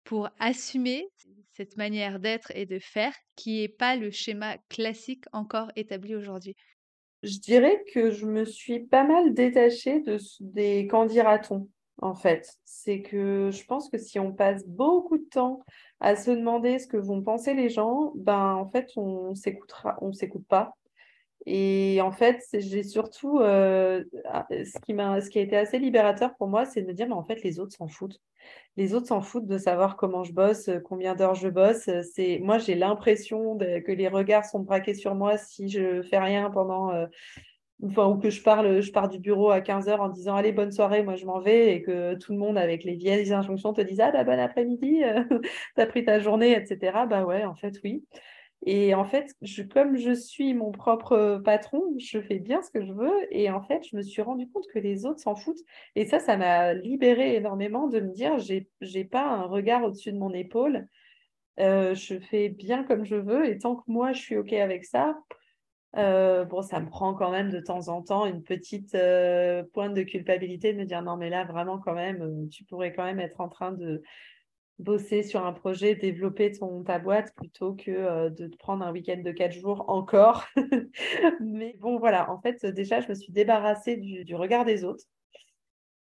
pour 0.05 0.29
assumer 0.39 1.07
cette 1.53 1.77
manière 1.77 2.21
d'être 2.21 2.51
et 2.55 2.67
de 2.67 2.79
faire 2.79 3.15
qui 3.37 3.61
n'est 3.61 3.69
pas 3.69 3.97
le 3.97 4.11
schéma 4.11 4.59
classique 4.69 5.25
encore 5.33 5.71
établi 5.77 6.15
aujourd'hui? 6.15 6.55
Je 7.25 7.39
dirais 7.39 7.85
que 7.93 8.11
je 8.11 8.27
me 8.27 8.45
suis 8.45 8.81
pas 8.81 9.05
mal 9.05 9.35
détachée 9.35 10.01
de, 10.01 10.19
des 10.41 10.87
candidatons, 10.87 11.69
en 12.01 12.15
fait. 12.15 12.49
C'est 12.65 13.03
que 13.03 13.51
je 13.51 13.65
pense 13.65 13.89
que 13.89 13.99
si 13.99 14.19
on 14.19 14.33
passe 14.33 14.67
beaucoup 14.67 15.19
de 15.19 15.25
temps 15.25 15.61
à 16.01 16.17
se 16.17 16.31
demander 16.31 16.79
ce 16.79 16.87
que 16.87 16.97
vont 16.97 17.23
penser 17.23 17.55
les 17.55 17.69
gens, 17.69 18.13
ben 18.17 18.55
en 18.55 18.69
fait, 18.69 18.91
on 18.97 19.35
s'écoutera, 19.35 19.99
on 20.03 20.13
s'écoute 20.13 20.47
pas. 20.47 20.75
Et 21.47 22.01
en 22.01 22.11
fait, 22.11 22.43
j'ai 22.55 22.83
surtout 22.83 23.39
euh, 23.41 24.03
ah, 24.27 24.47
ce 24.51 24.81
qui 24.81 24.95
m'a, 24.95 25.21
ce 25.21 25.29
qui 25.29 25.39
a 25.39 25.43
été 25.43 25.57
assez 25.57 25.79
libérateur 25.79 26.35
pour 26.37 26.49
moi, 26.49 26.65
c'est 26.65 26.83
de 26.83 26.87
me 26.87 26.95
dire, 26.95 27.07
mais 27.07 27.15
en 27.15 27.25
fait, 27.25 27.43
les 27.43 27.61
autres 27.61 27.77
s'en 27.77 27.89
foutent. 27.89 28.21
Les 28.77 28.95
autres 28.95 29.09
s'en 29.09 29.21
foutent 29.21 29.47
de 29.47 29.59
savoir 29.59 29.97
comment 29.97 30.25
je 30.25 30.33
bosse, 30.33 30.71
combien 30.85 31.15
d'heures 31.15 31.35
je 31.35 31.49
bosse. 31.49 31.89
C'est 32.15 32.41
moi, 32.43 32.59
j'ai 32.59 32.75
l'impression 32.75 33.59
que 33.59 33.93
les 33.93 34.09
regards 34.09 34.45
sont 34.47 34.61
braqués 34.61 34.95
sur 34.95 35.15
moi 35.15 35.37
si 35.37 35.69
je 35.69 36.03
fais 36.03 36.19
rien 36.19 36.51
pendant 36.51 36.91
euh, 36.93 37.07
Enfin, 37.83 38.07
ou 38.07 38.19
que 38.19 38.31
je 38.31 38.41
je 38.41 38.93
pars 38.93 39.09
du 39.09 39.19
bureau 39.19 39.51
à 39.51 39.61
15h 39.61 39.99
en 39.99 40.09
disant 40.09 40.37
allez, 40.37 40.53
bonne 40.53 40.73
soirée, 40.73 41.03
moi 41.03 41.17
je 41.17 41.27
m'en 41.27 41.41
vais, 41.41 41.75
et 41.75 41.83
que 41.83 42.15
tout 42.15 42.33
le 42.33 42.39
monde 42.39 42.57
avec 42.57 42.85
les 42.85 42.95
vieilles 42.95 43.33
injonctions 43.33 43.73
te 43.73 43.81
dise 43.81 44.01
ah, 44.01 44.11
bah, 44.13 44.25
bon 44.25 44.39
après-midi, 44.39 45.03
t'as 45.75 45.87
pris 45.87 46.05
ta 46.05 46.21
journée, 46.21 46.53
etc. 46.57 47.07
Bah 47.07 47.25
ouais, 47.25 47.45
en 47.45 47.55
fait, 47.55 47.75
oui. 47.85 48.05
Et 48.67 48.95
en 48.95 49.05
fait, 49.05 49.35
je, 49.43 49.63
comme 49.63 49.97
je 49.97 50.13
suis 50.13 50.55
mon 50.55 50.73
propre 50.73 51.41
patron, 51.45 51.83
je 51.99 52.19
fais 52.21 52.39
bien 52.39 52.63
ce 52.63 52.71
que 52.71 52.85
je 52.85 52.93
veux. 52.93 53.13
Et 53.31 53.51
en 53.51 53.63
fait, 53.63 53.87
je 53.91 53.95
me 53.95 54.03
suis 54.03 54.23
rendu 54.23 54.49
compte 54.51 54.67
que 54.73 54.79
les 54.79 55.05
autres 55.05 55.21
s'en 55.21 55.37
foutent. 55.37 55.61
Et 55.97 56.07
ça, 56.07 56.19
ça 56.19 56.39
m'a 56.39 56.73
libéré 56.73 57.37
énormément 57.37 57.89
de 57.89 58.01
me 58.01 58.11
dire, 58.13 58.39
j'ai, 58.39 58.69
j'ai 58.81 59.05
pas 59.05 59.27
un 59.27 59.43
regard 59.43 59.85
au-dessus 59.85 60.13
de 60.13 60.19
mon 60.19 60.33
épaule. 60.33 60.89
Euh, 61.61 61.95
je 61.95 62.19
fais 62.19 62.49
bien 62.49 62.85
comme 62.85 63.05
je 63.05 63.17
veux. 63.17 63.47
Et 63.47 63.59
tant 63.59 63.77
que 63.77 63.85
moi, 63.87 64.13
je 64.13 64.21
suis 64.23 64.37
OK 64.39 64.55
avec 64.55 64.87
ça, 64.87 65.15
euh, 65.97 66.45
bon, 66.47 66.63
ça 66.63 66.81
me 66.81 66.89
prend 66.89 67.15
quand 67.15 67.31
même 67.31 67.51
de 67.51 67.61
temps 67.61 67.89
en 67.89 68.03
temps 68.03 68.27
une 68.27 68.43
petite 68.43 68.95
euh, 68.95 69.63
pointe 69.75 69.95
de 69.95 70.03
culpabilité 70.03 70.73
de 70.73 70.79
me 70.79 70.85
dire 70.85 71.03
non, 71.03 71.17
mais 71.17 71.31
là, 71.31 71.45
vraiment, 71.45 71.79
quand 71.79 71.95
même, 71.95 72.49
tu 72.49 72.65
pourrais 72.65 72.93
quand 72.93 73.05
même 73.05 73.21
être 73.21 73.41
en 73.41 73.49
train 73.49 73.73
de 73.73 74.03
bosser 74.79 75.23
sur 75.23 75.45
un 75.45 75.53
projet, 75.53 75.95
développer 75.95 76.53
ton, 76.53 76.83
ta 76.83 76.99
boîte 76.99 77.35
plutôt 77.37 77.75
que 77.75 77.91
euh, 77.91 78.31
de 78.31 78.49
prendre 78.59 78.85
un 78.85 78.93
week-end 78.93 79.21
de 79.23 79.31
quatre 79.31 79.53
jours 79.53 79.85
encore. 79.89 80.47
Mais 81.41 81.77
bon, 81.79 81.99
voilà, 81.99 82.31
en 82.31 82.41
fait, 82.41 82.65
déjà, 82.67 83.01
je 83.01 83.09
me 83.09 83.15
suis 83.15 83.33
débarrassée 83.33 83.97
du, 83.97 84.35
regard 84.35 84.65
des 84.65 84.85
autres. 84.85 85.05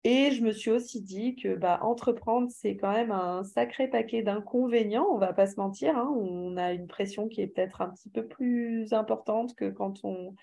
Et 0.05 0.31
je 0.31 0.43
me 0.43 0.53
suis 0.53 0.71
aussi 0.71 1.03
dit 1.03 1.35
que 1.35 1.57
bah, 1.57 1.81
entreprendre, 1.83 2.49
c'est 2.51 2.77
quand 2.77 2.93
même 2.93 3.11
un 3.11 3.43
sacré 3.43 3.89
paquet 3.89 4.23
d'inconvénients, 4.23 5.07
on 5.11 5.19
va 5.19 5.33
pas 5.33 5.49
se 5.49 5.57
mentir. 5.57 5.97
Hein. 5.97 6.15
On 6.17 6.57
a 6.57 6.73
une 6.73 6.87
pression 6.87 7.29
qui 7.29 7.41
est 7.41 7.49
peut-être 7.49 7.81
un 7.81 7.91
petit 7.91 8.09
peu 8.09 8.25
plus 8.25 8.93
importante 8.93 9.57
que 9.57 9.69
quand 9.69 10.05
on, 10.05 10.35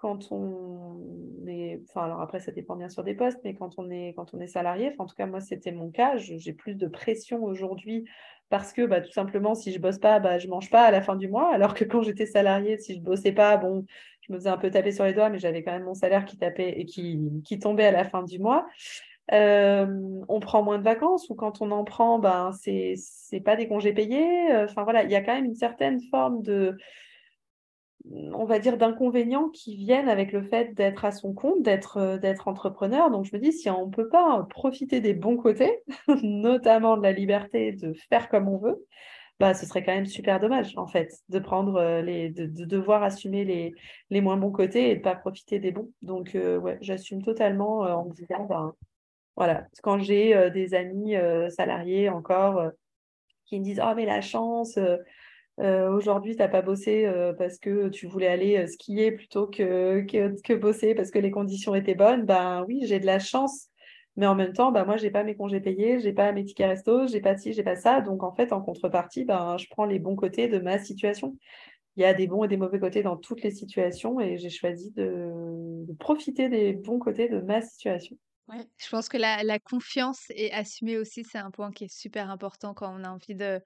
quand 0.00 0.30
on 0.30 1.00
est, 1.48 1.80
enfin 1.88 2.04
alors 2.04 2.20
après 2.20 2.38
ça 2.38 2.52
dépend 2.52 2.76
bien 2.76 2.88
sûr 2.88 3.02
des 3.02 3.14
postes, 3.14 3.40
mais 3.44 3.54
quand 3.54 3.78
on 3.78 3.90
est 3.90 4.14
quand 4.16 4.32
on 4.32 4.40
est 4.40 4.46
salarié, 4.46 4.94
en 4.98 5.06
tout 5.06 5.16
cas 5.16 5.26
moi 5.26 5.40
c'était 5.40 5.72
mon 5.72 5.90
cas, 5.90 6.16
j'ai 6.16 6.52
plus 6.52 6.76
de 6.76 6.86
pression 6.86 7.42
aujourd'hui 7.42 8.04
parce 8.48 8.72
que 8.72 8.86
bah, 8.86 9.00
tout 9.00 9.10
simplement 9.10 9.54
si 9.54 9.72
je 9.72 9.80
bosse 9.80 9.98
pas, 9.98 10.20
bah, 10.20 10.38
je 10.38 10.46
mange 10.48 10.70
pas 10.70 10.82
à 10.84 10.90
la 10.90 11.02
fin 11.02 11.16
du 11.16 11.28
mois, 11.28 11.52
alors 11.52 11.74
que 11.74 11.84
quand 11.84 12.02
j'étais 12.02 12.26
salarié, 12.26 12.78
si 12.78 12.94
je 12.94 13.00
bossais 13.00 13.32
pas, 13.32 13.56
bon, 13.56 13.84
je 14.20 14.32
me 14.32 14.38
faisais 14.38 14.50
un 14.50 14.56
peu 14.56 14.70
taper 14.70 14.92
sur 14.92 15.04
les 15.04 15.14
doigts, 15.14 15.30
mais 15.30 15.38
j'avais 15.38 15.62
quand 15.64 15.72
même 15.72 15.84
mon 15.84 15.94
salaire 15.94 16.24
qui 16.24 16.38
tapait 16.38 16.78
et 16.78 16.84
qui, 16.84 17.20
qui 17.44 17.58
tombait 17.58 17.86
à 17.86 17.92
la 17.92 18.04
fin 18.04 18.22
du 18.22 18.38
mois. 18.38 18.66
Euh, 19.32 19.86
on 20.28 20.40
prend 20.40 20.62
moins 20.62 20.78
de 20.78 20.84
vacances 20.84 21.28
ou 21.28 21.34
quand 21.34 21.60
on 21.60 21.70
en 21.72 21.84
prend, 21.84 22.18
ben 22.18 22.52
c'est 22.52 22.94
c'est 22.96 23.40
pas 23.40 23.56
des 23.56 23.68
congés 23.68 23.92
payés. 23.92 24.48
Enfin 24.64 24.84
voilà, 24.84 25.02
il 25.02 25.10
y 25.10 25.16
a 25.16 25.22
quand 25.22 25.34
même 25.34 25.44
une 25.44 25.54
certaine 25.54 26.00
forme 26.10 26.40
de 26.42 26.76
on 28.04 28.44
va 28.44 28.58
dire, 28.58 28.78
d'inconvénients 28.78 29.48
qui 29.48 29.76
viennent 29.76 30.08
avec 30.08 30.32
le 30.32 30.42
fait 30.42 30.74
d'être 30.74 31.04
à 31.04 31.12
son 31.12 31.34
compte, 31.34 31.62
d'être, 31.62 31.98
euh, 31.98 32.18
d'être 32.18 32.48
entrepreneur. 32.48 33.10
Donc, 33.10 33.24
je 33.24 33.36
me 33.36 33.40
dis, 33.40 33.52
si 33.52 33.68
on 33.70 33.86
ne 33.86 33.90
peut 33.90 34.08
pas 34.08 34.46
profiter 34.50 35.00
des 35.00 35.14
bons 35.14 35.36
côtés, 35.36 35.82
notamment 36.22 36.96
de 36.96 37.02
la 37.02 37.12
liberté 37.12 37.72
de 37.72 37.92
faire 38.08 38.28
comme 38.28 38.48
on 38.48 38.58
veut, 38.58 38.84
bah, 39.40 39.54
ce 39.54 39.66
serait 39.66 39.84
quand 39.84 39.94
même 39.94 40.06
super 40.06 40.40
dommage, 40.40 40.76
en 40.76 40.86
fait, 40.86 41.12
de 41.28 41.38
prendre 41.38 41.76
euh, 41.76 42.02
les, 42.02 42.30
de, 42.30 42.46
devoir 42.64 43.02
assumer 43.02 43.44
les, 43.44 43.74
les 44.10 44.20
moins 44.20 44.36
bons 44.36 44.50
côtés 44.52 44.90
et 44.90 44.94
de 44.94 44.98
ne 44.98 45.04
pas 45.04 45.14
profiter 45.14 45.58
des 45.58 45.70
bons. 45.70 45.92
Donc, 46.02 46.34
euh, 46.34 46.76
j'assume 46.80 47.22
totalement 47.22 47.80
en 47.80 48.06
me 48.06 48.14
disant, 48.14 48.44
ben, 48.46 48.74
voilà, 49.36 49.66
quand 49.82 49.98
j'ai 50.00 50.50
des 50.50 50.74
amis 50.74 51.14
salariés 51.50 52.08
encore 52.08 52.72
qui 53.44 53.60
me 53.60 53.64
disent, 53.64 53.80
oh, 53.80 53.92
mais 53.94 54.04
la 54.04 54.20
chance, 54.20 54.76
euh, 55.60 55.90
aujourd'hui, 55.90 56.36
tu 56.36 56.38
n'as 56.38 56.48
pas 56.48 56.62
bossé 56.62 57.04
euh, 57.04 57.32
parce 57.32 57.58
que 57.58 57.88
tu 57.88 58.06
voulais 58.06 58.28
aller 58.28 58.58
euh, 58.58 58.66
skier 58.68 59.10
plutôt 59.10 59.48
que, 59.48 60.02
que, 60.02 60.54
bosser 60.54 60.94
parce 60.94 61.10
que 61.10 61.18
les 61.18 61.32
conditions 61.32 61.74
étaient 61.74 61.96
bonnes. 61.96 62.24
Ben 62.24 62.64
oui, 62.68 62.82
j'ai 62.84 63.00
de 63.00 63.06
la 63.06 63.18
chance. 63.18 63.68
Mais 64.16 64.26
en 64.26 64.34
même 64.34 64.52
temps, 64.52 64.72
ben, 64.72 64.84
moi, 64.84 64.96
je 64.96 65.04
n'ai 65.04 65.10
pas 65.10 65.24
mes 65.24 65.36
congés 65.36 65.60
payés, 65.60 66.00
je 66.00 66.06
n'ai 66.06 66.12
pas 66.12 66.32
mes 66.32 66.44
tickets 66.44 66.68
resto, 66.68 67.06
je 67.06 67.12
n'ai 67.12 67.20
pas 67.20 67.36
ci, 67.36 67.52
je 67.52 67.58
n'ai 67.58 67.64
pas 67.64 67.76
ça. 67.76 68.00
Donc, 68.00 68.22
en 68.22 68.34
fait, 68.34 68.52
en 68.52 68.60
contrepartie, 68.60 69.24
ben, 69.24 69.56
je 69.58 69.66
prends 69.70 69.84
les 69.84 69.98
bons 69.98 70.16
côtés 70.16 70.48
de 70.48 70.58
ma 70.58 70.78
situation. 70.78 71.36
Il 71.96 72.02
y 72.02 72.04
a 72.04 72.14
des 72.14 72.28
bons 72.28 72.44
et 72.44 72.48
des 72.48 72.56
mauvais 72.56 72.78
côtés 72.78 73.02
dans 73.02 73.16
toutes 73.16 73.42
les 73.42 73.50
situations 73.50 74.20
et 74.20 74.38
j'ai 74.38 74.50
choisi 74.50 74.92
de, 74.92 75.84
profiter 75.98 76.48
des 76.48 76.72
bons 76.72 77.00
côtés 77.00 77.28
de 77.28 77.40
ma 77.40 77.60
situation. 77.60 78.16
Ouais, 78.48 78.64
je 78.78 78.88
pense 78.88 79.08
que 79.08 79.18
la, 79.18 79.42
la 79.42 79.58
confiance 79.58 80.24
et 80.30 80.52
assumer 80.52 80.96
aussi, 80.96 81.24
c'est 81.24 81.38
un 81.38 81.50
point 81.50 81.70
qui 81.70 81.84
est 81.84 81.92
super 81.92 82.30
important 82.30 82.72
quand 82.72 82.92
on 82.96 83.04
a 83.04 83.10
envie 83.10 83.34
de, 83.34 83.60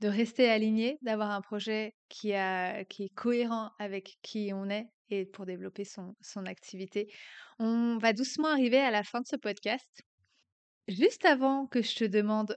de 0.00 0.08
rester 0.08 0.50
aligné, 0.50 0.98
d'avoir 1.02 1.30
un 1.30 1.40
projet 1.40 1.94
qui, 2.08 2.34
a, 2.34 2.84
qui 2.84 3.04
est 3.04 3.14
cohérent 3.14 3.70
avec 3.78 4.18
qui 4.22 4.52
on 4.52 4.68
est 4.68 4.88
et 5.10 5.26
pour 5.26 5.46
développer 5.46 5.84
son, 5.84 6.14
son 6.20 6.46
activité. 6.46 7.12
On 7.58 7.98
va 7.98 8.12
doucement 8.12 8.48
arriver 8.48 8.80
à 8.80 8.90
la 8.90 9.02
fin 9.02 9.20
de 9.20 9.26
ce 9.26 9.36
podcast. 9.36 10.02
Juste 10.88 11.24
avant 11.24 11.66
que 11.66 11.82
je 11.82 11.94
te 11.94 12.04
demande 12.04 12.56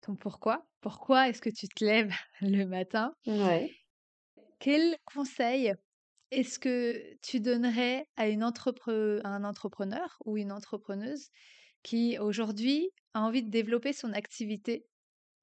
ton 0.00 0.16
pourquoi, 0.16 0.66
pourquoi 0.80 1.28
est-ce 1.28 1.40
que 1.40 1.50
tu 1.50 1.68
te 1.68 1.84
lèves 1.84 2.14
le 2.40 2.64
matin 2.64 3.12
ouais. 3.26 3.70
Quel 4.58 4.96
conseil 5.04 5.74
est-ce 6.30 6.58
que 6.58 7.16
tu 7.22 7.40
donnerais 7.40 8.06
à, 8.16 8.28
une 8.28 8.44
entrepre 8.44 9.20
à 9.24 9.28
un 9.28 9.44
entrepreneur 9.44 10.18
ou 10.24 10.36
une 10.36 10.52
entrepreneuse 10.52 11.30
qui 11.82 12.18
aujourd'hui 12.18 12.90
a 13.14 13.22
envie 13.22 13.42
de 13.42 13.50
développer 13.50 13.92
son 13.92 14.12
activité 14.12 14.84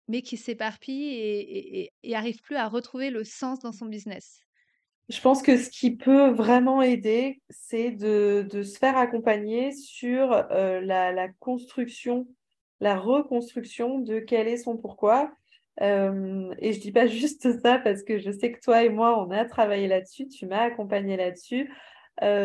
mais 0.08 0.22
qui 0.22 0.38
s'éparpille 0.38 1.14
et, 1.14 1.92
et, 2.04 2.16
arrive 2.16 2.42
plus 2.42 2.56
à 2.56 2.68
retrouver 2.68 3.10
le 3.10 3.24
sens 3.24 3.60
dans 3.60 3.72
son 3.72 3.88
business 3.88 4.42
Je 5.10 5.20
pense 5.20 5.42
que 5.42 5.58
ce 5.58 5.70
qui 5.70 5.96
peut 5.96 6.30
vraiment 6.30 6.82
aider, 6.82 7.42
c'est 7.50 7.92
de, 7.92 8.48
se 8.64 8.78
faire 8.78 8.98
accompagner 8.98 9.72
sur 9.72 10.32
euh, 10.52 10.82
la, 10.82 11.28
construction, 11.40 12.28
la 12.80 12.98
reconstruction 12.98 14.00
de 14.00 14.20
quel 14.20 14.48
est 14.48 14.58
son 14.58 14.78
pourquoi. 14.78 15.32
Et 15.82 16.72
je 16.74 16.80
dis 16.80 16.92
pas 16.92 17.08
juste 17.08 17.62
ça 17.62 17.80
parce 17.80 18.04
que 18.04 18.20
je 18.20 18.32
sais 18.32 18.52
que 18.52 18.62
toi 18.62 18.84
et 18.84 18.90
moi, 18.90 19.22
on 19.22 19.32
a 19.32 19.46
travaillé 19.46 19.88
là-dessus, 19.88 20.28
tu 20.28 20.46
m'as 20.46 20.64
accompagné 20.64 21.18
là-dessus. 21.18 21.72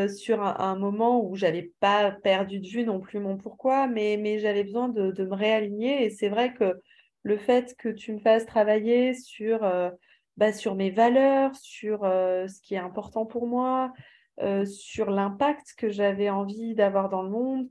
Sur 0.08 0.42
un, 0.42 0.76
moment 0.76 1.24
où 1.24 1.36
j'avais 1.36 1.70
pas 1.78 2.10
perdu 2.10 2.58
de 2.58 2.66
vue 2.66 2.84
non 2.84 2.98
plus 2.98 3.20
mon 3.20 3.36
pourquoi, 3.36 3.86
mais, 3.86 4.16
mais 4.16 4.40
j'avais 4.40 4.64
besoin 4.64 4.88
de, 4.88 5.24
me 5.24 5.34
réaligner. 5.34 6.04
Et 6.04 6.10
c'est 6.10 6.28
vrai 6.28 6.52
que 6.54 6.74
le 7.22 7.36
fait 7.36 7.74
que 7.76 7.88
tu 7.88 8.12
me 8.12 8.18
fasses 8.18 8.46
travailler 8.46 9.14
sur, 9.14 9.62
euh, 9.64 9.90
bah, 10.36 10.52
sur 10.52 10.74
mes 10.74 10.90
valeurs, 10.90 11.54
sur 11.54 12.04
euh, 12.04 12.46
ce 12.48 12.60
qui 12.60 12.74
est 12.74 12.78
important 12.78 13.26
pour 13.26 13.46
moi, 13.46 13.92
euh, 14.40 14.64
sur 14.64 15.10
l'impact 15.10 15.74
que 15.76 15.90
j'avais 15.90 16.30
envie 16.30 16.74
d'avoir 16.74 17.08
dans 17.08 17.22
le 17.22 17.30
monde, 17.30 17.68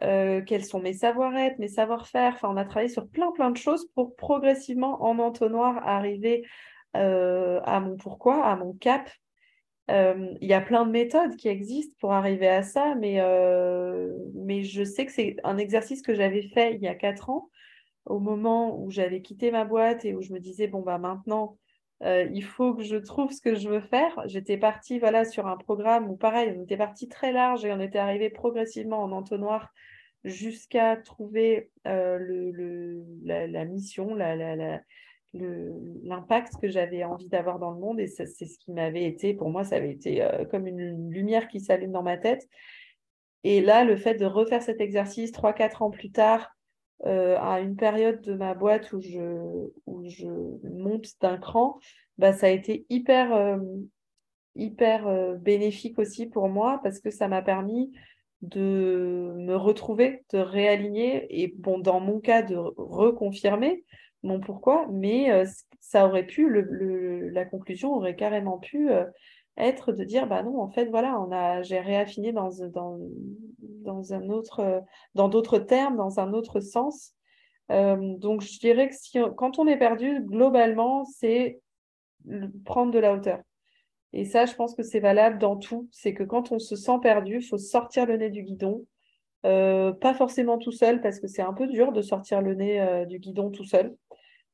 quels 0.00 0.64
sont 0.64 0.80
mes 0.80 0.94
savoir-être, 0.94 1.58
mes 1.58 1.68
savoir-faire. 1.68 2.32
Enfin, 2.34 2.48
on 2.50 2.56
a 2.56 2.64
travaillé 2.64 2.88
sur 2.88 3.08
plein, 3.08 3.30
plein 3.30 3.50
de 3.50 3.56
choses 3.56 3.86
pour 3.94 4.16
progressivement, 4.16 5.04
en 5.04 5.18
entonnoir, 5.18 5.86
arriver 5.86 6.44
à 6.94 7.78
mon 7.78 7.96
pourquoi, 7.98 8.44
à 8.44 8.56
mon 8.56 8.72
cap. 8.72 9.08
Il 9.88 10.38
y 10.40 10.54
a 10.54 10.60
plein 10.62 10.86
de 10.86 10.90
méthodes 10.90 11.36
qui 11.36 11.48
existent 11.48 11.94
pour 12.00 12.14
arriver 12.14 12.48
à 12.48 12.62
ça, 12.62 12.96
mais, 12.96 13.20
mais 14.34 14.64
je 14.64 14.82
sais 14.82 15.06
que 15.06 15.12
c'est 15.12 15.36
un 15.44 15.58
exercice 15.58 16.02
que 16.02 16.14
j'avais 16.14 16.48
fait 16.48 16.74
il 16.74 16.80
y 16.80 16.88
a 16.88 16.96
quatre 16.96 17.28
ans 17.30 17.50
au 18.06 18.18
moment 18.18 18.78
où 18.80 18.90
j'avais 18.90 19.22
quitté 19.22 19.50
ma 19.50 19.64
boîte 19.64 20.04
et 20.04 20.14
où 20.14 20.22
je 20.22 20.32
me 20.32 20.40
disais, 20.40 20.66
bon, 20.66 20.82
bah 20.82 20.98
maintenant, 20.98 21.56
euh, 22.02 22.26
il 22.32 22.42
faut 22.42 22.74
que 22.74 22.82
je 22.82 22.96
trouve 22.96 23.30
ce 23.30 23.40
que 23.40 23.54
je 23.54 23.68
veux 23.68 23.80
faire. 23.80 24.20
J'étais 24.26 24.56
partie 24.56 24.98
voilà, 24.98 25.24
sur 25.24 25.46
un 25.46 25.56
programme 25.56 26.10
où, 26.10 26.16
pareil, 26.16 26.52
on 26.56 26.62
était 26.62 26.76
parti 26.76 27.08
très 27.08 27.32
large 27.32 27.64
et 27.64 27.72
on 27.72 27.80
était 27.80 27.98
arrivé 27.98 28.28
progressivement 28.28 29.02
en 29.02 29.12
entonnoir 29.12 29.72
jusqu'à 30.24 30.96
trouver 30.96 31.70
euh, 31.86 32.18
le, 32.18 33.04
la, 33.24 33.64
mission, 33.64 34.16
l'impact 35.34 36.54
que 36.60 36.68
j'avais 36.68 37.04
envie 37.04 37.28
d'avoir 37.28 37.60
dans 37.60 37.70
le 37.70 37.78
monde. 37.78 38.00
Et 38.00 38.08
c'est 38.08 38.26
ce 38.26 38.58
qui 38.58 38.72
m'avait 38.72 39.04
été, 39.04 39.34
pour 39.34 39.50
moi, 39.50 39.62
ça 39.62 39.76
avait 39.76 39.92
été 39.92 40.22
euh, 40.22 40.44
comme 40.44 40.66
une 40.66 41.10
lumière 41.10 41.46
qui 41.46 41.60
s'allume 41.60 41.92
dans 41.92 42.02
ma 42.02 42.16
tête. 42.16 42.48
Et 43.44 43.60
là, 43.60 43.84
le 43.84 43.96
fait 43.96 44.14
de 44.14 44.26
refaire 44.26 44.62
cet 44.62 44.80
exercice 44.80 45.30
trois, 45.32 45.52
quatre 45.52 45.82
ans 45.82 45.90
plus 45.90 46.10
tard, 46.10 46.52
euh, 47.06 47.36
à 47.40 47.60
une 47.60 47.76
période 47.76 48.20
de 48.20 48.34
ma 48.34 48.54
boîte 48.54 48.92
où 48.92 49.00
je, 49.00 50.28
monte 50.68 51.08
d'un 51.20 51.36
cran, 51.36 51.78
bah, 52.18 52.32
ça 52.32 52.46
a 52.46 52.50
été 52.50 52.86
hyper, 52.90 53.34
euh, 53.34 53.58
hyper 54.54 55.36
bénéfique 55.38 55.98
aussi 55.98 56.26
pour 56.26 56.48
moi 56.48 56.80
parce 56.82 57.00
que 57.00 57.10
ça 57.10 57.28
m'a 57.28 57.42
permis 57.42 57.92
de 58.42 59.32
me 59.36 59.54
retrouver, 59.54 60.24
de 60.32 60.38
réaligner 60.38 61.42
et 61.42 61.54
bon, 61.56 61.78
dans 61.78 62.00
mon 62.00 62.20
cas, 62.20 62.42
de 62.42 62.56
reconfirmer 62.56 63.84
mon 64.22 64.40
pourquoi, 64.40 64.86
mais 64.90 65.44
ça 65.80 66.06
aurait 66.06 66.26
pu, 66.26 66.48
la 67.32 67.44
conclusion 67.44 67.92
aurait 67.94 68.16
carrément 68.16 68.58
pu 68.58 68.88
être 69.56 69.92
de 69.92 70.04
dire 70.04 70.26
bah 70.26 70.42
non 70.42 70.60
en 70.60 70.70
fait 70.70 70.86
voilà 70.86 71.20
on 71.20 71.30
a 71.30 71.62
j'ai 71.62 71.78
réaffiné 71.78 72.32
dans, 72.32 72.50
dans, 72.72 72.98
dans 73.58 74.14
un 74.14 74.30
autre 74.30 74.82
dans 75.14 75.28
d'autres 75.28 75.58
termes 75.58 75.96
dans 75.96 76.20
un 76.20 76.32
autre 76.32 76.60
sens. 76.60 77.14
Euh, 77.70 78.16
donc 78.18 78.42
je 78.42 78.58
dirais 78.58 78.88
que 78.88 78.94
si, 78.94 79.18
quand 79.36 79.58
on 79.58 79.66
est 79.66 79.76
perdu 79.76 80.20
globalement 80.20 81.04
c'est 81.04 81.60
prendre 82.64 82.92
de 82.92 82.98
la 82.98 83.12
hauteur. 83.12 83.40
Et 84.14 84.24
ça 84.24 84.46
je 84.46 84.54
pense 84.54 84.74
que 84.74 84.82
c'est 84.82 85.00
valable 85.00 85.38
dans 85.38 85.56
tout. 85.56 85.88
C'est 85.92 86.14
que 86.14 86.24
quand 86.24 86.52
on 86.52 86.58
se 86.58 86.76
sent 86.76 86.98
perdu 87.02 87.36
il 87.36 87.46
faut 87.46 87.58
sortir 87.58 88.06
le 88.06 88.16
nez 88.16 88.30
du 88.30 88.42
guidon. 88.42 88.86
Euh, 89.44 89.92
pas 89.92 90.14
forcément 90.14 90.56
tout 90.56 90.70
seul 90.70 91.00
parce 91.00 91.18
que 91.18 91.26
c'est 91.26 91.42
un 91.42 91.52
peu 91.52 91.66
dur 91.66 91.92
de 91.92 92.00
sortir 92.00 92.40
le 92.40 92.54
nez 92.54 92.80
euh, 92.80 93.04
du 93.04 93.18
guidon 93.18 93.50
tout 93.50 93.64
seul. 93.64 93.94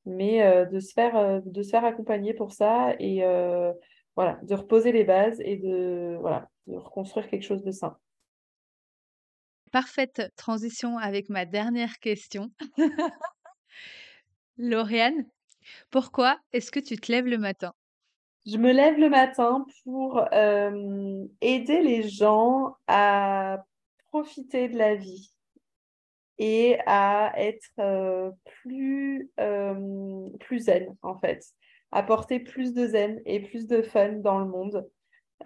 Mais 0.06 0.66
de 0.72 0.80
se 0.80 0.94
faire 0.94 1.42
de 1.42 1.62
se 1.62 1.68
faire 1.68 1.84
accompagner 1.84 2.32
pour 2.32 2.52
ça 2.52 2.94
et 2.98 3.22
voilà, 4.18 4.36
de 4.42 4.52
reposer 4.56 4.90
les 4.90 5.04
bases 5.04 5.40
et 5.44 5.58
de, 5.58 6.16
voilà, 6.20 6.48
de 6.66 6.74
reconstruire 6.74 7.28
quelque 7.28 7.44
chose 7.44 7.62
de 7.62 7.70
sain. 7.70 7.96
Parfaite 9.70 10.32
transition 10.34 10.98
avec 10.98 11.28
ma 11.28 11.44
dernière 11.44 12.00
question. 12.00 12.50
Lauriane, 14.58 15.24
pourquoi 15.90 16.36
est-ce 16.52 16.72
que 16.72 16.80
tu 16.80 16.96
te 16.96 17.12
lèves 17.12 17.28
le 17.28 17.38
matin? 17.38 17.72
Je 18.44 18.56
me 18.56 18.72
lève 18.72 18.98
le 18.98 19.08
matin 19.08 19.64
pour 19.84 20.20
aider 20.32 21.80
les 21.80 22.08
gens 22.08 22.74
à 22.88 23.64
profiter 24.08 24.68
de 24.68 24.78
la 24.78 24.96
vie 24.96 25.32
et 26.38 26.76
à 26.86 27.34
être 27.36 28.34
plus, 28.64 29.30
plus 30.40 30.58
zen 30.58 30.96
en 31.02 31.16
fait 31.20 31.54
apporter 31.90 32.40
plus 32.40 32.74
de 32.74 32.86
zen 32.86 33.20
et 33.24 33.40
plus 33.40 33.66
de 33.66 33.82
fun 33.82 34.12
dans 34.12 34.38
le 34.38 34.46
monde 34.46 34.88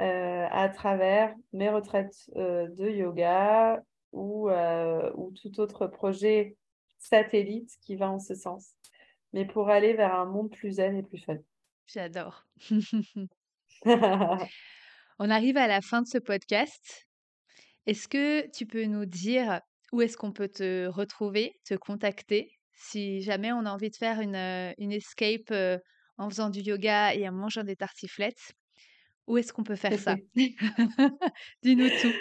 euh, 0.00 0.46
à 0.50 0.68
travers 0.68 1.34
mes 1.52 1.68
retraites 1.68 2.30
euh, 2.36 2.66
de 2.68 2.88
yoga 2.88 3.82
ou, 4.12 4.48
euh, 4.48 5.10
ou 5.14 5.32
tout 5.32 5.60
autre 5.60 5.86
projet 5.86 6.56
satellite 6.98 7.70
qui 7.82 7.96
va 7.96 8.10
en 8.10 8.18
ce 8.18 8.34
sens, 8.34 8.72
mais 9.32 9.44
pour 9.44 9.68
aller 9.68 9.92
vers 9.92 10.14
un 10.14 10.24
monde 10.24 10.50
plus 10.50 10.72
zen 10.72 10.96
et 10.96 11.02
plus 11.02 11.18
fun. 11.18 11.36
J'adore. 11.86 12.46
On 15.18 15.30
arrive 15.30 15.56
à 15.56 15.66
la 15.66 15.80
fin 15.82 16.02
de 16.02 16.06
ce 16.06 16.18
podcast. 16.18 17.06
Est-ce 17.86 18.08
que 18.08 18.48
tu 18.50 18.66
peux 18.66 18.84
nous 18.84 19.06
dire 19.06 19.60
où 19.92 20.00
est-ce 20.00 20.16
qu'on 20.16 20.32
peut 20.32 20.48
te 20.48 20.86
retrouver, 20.86 21.60
te 21.66 21.74
contacter, 21.74 22.58
si 22.72 23.20
jamais 23.20 23.52
on 23.52 23.66
a 23.66 23.70
envie 23.70 23.90
de 23.90 23.96
faire 23.96 24.20
une, 24.20 24.36
une 24.78 24.92
escape 24.92 25.52
en 26.22 26.30
faisant 26.30 26.50
du 26.50 26.60
yoga 26.60 27.14
et 27.14 27.28
en 27.28 27.32
mangeant 27.32 27.64
des 27.64 27.76
tartiflettes. 27.76 28.54
Où 29.28 29.36
est-ce 29.38 29.52
qu'on 29.52 29.62
peut 29.62 29.76
faire 29.76 29.98
ça? 29.98 30.16
Dis-nous 31.62 31.88
tout. 31.88 32.12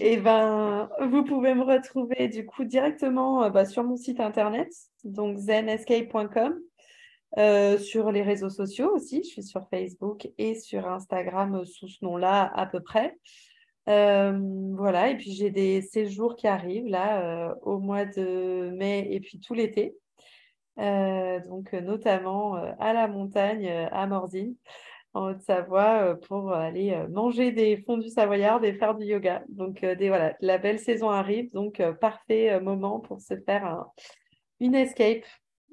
Eh 0.00 0.16
ben, 0.16 0.90
vous 1.08 1.24
pouvez 1.24 1.54
me 1.54 1.62
retrouver 1.62 2.28
du 2.28 2.44
coup 2.46 2.64
directement 2.64 3.44
euh, 3.44 3.50
bah, 3.50 3.64
sur 3.64 3.84
mon 3.84 3.96
site 3.96 4.18
internet, 4.18 4.68
donc 5.04 5.38
zenescape.com, 5.38 6.58
euh, 7.38 7.78
sur 7.78 8.10
les 8.10 8.22
réseaux 8.22 8.50
sociaux 8.50 8.92
aussi. 8.92 9.22
Je 9.22 9.28
suis 9.28 9.42
sur 9.44 9.68
Facebook 9.70 10.28
et 10.36 10.56
sur 10.56 10.88
Instagram 10.88 11.56
euh, 11.56 11.64
sous 11.64 11.88
ce 11.88 12.04
nom-là 12.04 12.50
à 12.54 12.66
peu 12.66 12.80
près. 12.80 13.16
voilà, 13.86 15.10
et 15.10 15.16
puis 15.16 15.32
j'ai 15.32 15.50
des 15.50 15.80
séjours 15.80 16.34
qui 16.34 16.48
arrivent 16.48 16.88
là 16.88 17.54
au 17.62 17.78
mois 17.78 18.04
de 18.04 18.70
mai 18.76 19.06
et 19.10 19.20
puis 19.20 19.38
tout 19.38 19.54
l'été. 19.54 19.94
Euh, 20.78 21.40
donc 21.40 21.74
euh, 21.74 21.80
notamment 21.80 22.56
euh, 22.56 22.70
à 22.78 22.92
la 22.92 23.08
montagne 23.08 23.68
à 23.68 24.06
Morzine, 24.06 24.54
en 25.14 25.30
Haute-Savoie, 25.30 26.16
pour 26.28 26.52
aller 26.52 26.96
manger 27.10 27.50
des 27.50 27.78
fondus 27.78 28.10
savoyards 28.10 28.62
et 28.64 28.74
faire 28.74 28.94
du 28.94 29.04
yoga. 29.06 29.42
Donc 29.48 29.80
des, 29.80 30.08
voilà, 30.08 30.36
la 30.40 30.58
belle 30.58 30.78
saison 30.78 31.10
arrive, 31.10 31.50
donc 31.52 31.82
parfait 32.00 32.60
moment 32.60 33.00
pour 33.00 33.20
se 33.20 33.34
faire 33.40 33.86
une 34.60 34.74
escape 34.74 35.24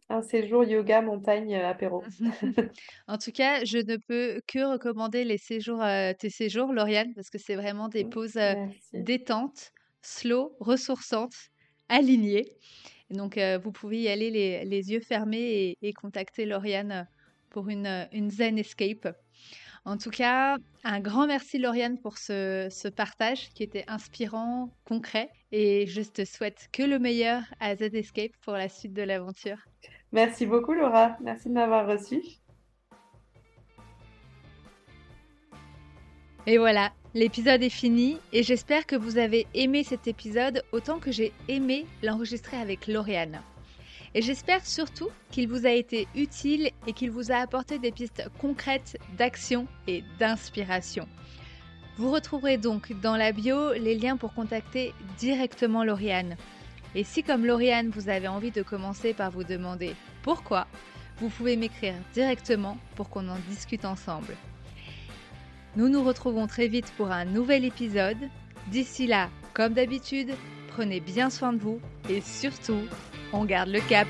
un 0.07 0.21
séjour 0.21 0.63
yoga 0.63 1.01
montagne 1.01 1.55
apéro. 1.55 2.03
en 3.07 3.17
tout 3.17 3.31
cas, 3.31 3.65
je 3.65 3.79
ne 3.79 3.97
peux 3.97 4.39
que 4.47 4.71
recommander 4.71 5.25
les 5.25 5.37
séjours, 5.37 5.83
tes 6.17 6.29
séjours, 6.29 6.71
Lauriane, 6.71 7.13
parce 7.13 7.29
que 7.29 7.39
c'est 7.39 7.55
vraiment 7.55 7.89
des 7.89 8.03
mmh, 8.05 8.09
pauses 8.09 8.39
détentes, 8.93 9.71
slow, 10.01 10.55
ressourçantes, 10.59 11.35
alignées. 11.89 12.55
Donc, 13.09 13.37
euh, 13.37 13.57
vous 13.57 13.71
pouvez 13.71 14.01
y 14.01 14.07
aller 14.07 14.31
les, 14.31 14.91
yeux 14.91 14.99
fermés 14.99 15.77
et, 15.81 15.93
contacter 15.93 16.45
Lauriane 16.45 17.07
pour 17.49 17.69
une, 17.69 18.07
une, 18.11 18.31
Zen 18.31 18.57
Escape. 18.57 19.15
En 19.85 19.97
tout 19.97 20.09
cas, 20.09 20.57
un 20.83 20.99
grand 20.99 21.27
merci 21.27 21.59
Lauriane 21.59 21.99
pour 21.99 22.17
ce, 22.17 22.67
ce, 22.71 22.87
partage 22.87 23.49
qui 23.49 23.61
était 23.61 23.85
inspirant, 23.87 24.71
concret. 24.85 25.29
Et 25.51 25.85
je 25.85 26.01
te 26.01 26.25
souhaite 26.25 26.67
que 26.71 26.81
le 26.81 26.97
meilleur 26.97 27.43
à 27.59 27.75
Zen 27.75 27.95
Escape 27.95 28.31
pour 28.41 28.53
la 28.53 28.67
suite 28.67 28.93
de 28.93 29.03
l'aventure. 29.03 29.57
Merci 30.11 30.45
beaucoup 30.45 30.73
Laura. 30.73 31.17
Merci 31.21 31.49
de 31.49 31.53
m'avoir 31.53 31.87
reçu. 31.87 32.21
Et 36.47 36.57
voilà, 36.57 36.93
L'épisode 37.15 37.63
est 37.63 37.69
fini 37.69 38.17
et 38.33 38.43
j'espère 38.43 38.85
que 38.85 38.97
vous 38.97 39.17
avez 39.17 39.47
aimé 39.53 39.85
cet 39.85 40.05
épisode 40.05 40.63
autant 40.73 40.99
que 40.99 41.13
j'ai 41.13 41.31
aimé 41.47 41.85
l'enregistrer 42.03 42.57
avec 42.57 42.87
Lauriane. 42.87 43.39
Et 44.13 44.21
j'espère 44.21 44.65
surtout 44.65 45.07
qu'il 45.31 45.47
vous 45.47 45.65
a 45.65 45.69
été 45.69 46.09
utile 46.13 46.71
et 46.85 46.91
qu'il 46.91 47.11
vous 47.11 47.31
a 47.31 47.37
apporté 47.37 47.79
des 47.79 47.93
pistes 47.93 48.29
concrètes 48.41 48.97
d'action 49.17 49.65
et 49.87 50.03
d'inspiration. 50.19 51.07
Vous 51.95 52.11
retrouverez 52.11 52.57
donc 52.57 52.91
dans 52.99 53.15
la 53.15 53.31
bio 53.31 53.71
les 53.71 53.95
liens 53.95 54.17
pour 54.17 54.33
contacter 54.33 54.93
directement 55.17 55.85
Lauriane. 55.85 56.35
Et 56.95 57.05
si 57.05 57.23
comme 57.23 57.45
Lauriane 57.45 57.91
vous 57.91 58.09
avez 58.09 58.27
envie 58.27 58.51
de 58.51 58.61
commencer 58.61 59.13
par 59.13 59.31
vous 59.31 59.45
demander 59.45 59.95
pourquoi, 60.21 60.67
vous 61.19 61.29
pouvez 61.29 61.55
m'écrire 61.55 61.95
directement 62.13 62.77
pour 62.95 63.09
qu'on 63.09 63.29
en 63.29 63.39
discute 63.47 63.85
ensemble. 63.85 64.35
Nous 65.75 65.89
nous 65.89 66.03
retrouvons 66.03 66.47
très 66.47 66.67
vite 66.67 66.93
pour 66.95 67.11
un 67.11 67.25
nouvel 67.25 67.65
épisode. 67.65 68.17
D'ici 68.71 69.07
là, 69.07 69.29
comme 69.53 69.73
d'habitude, 69.73 70.31
prenez 70.69 70.99
bien 70.99 71.29
soin 71.29 71.53
de 71.53 71.59
vous 71.59 71.79
et 72.09 72.21
surtout, 72.21 72.81
on 73.33 73.45
garde 73.45 73.69
le 73.69 73.81
cap. 73.81 74.07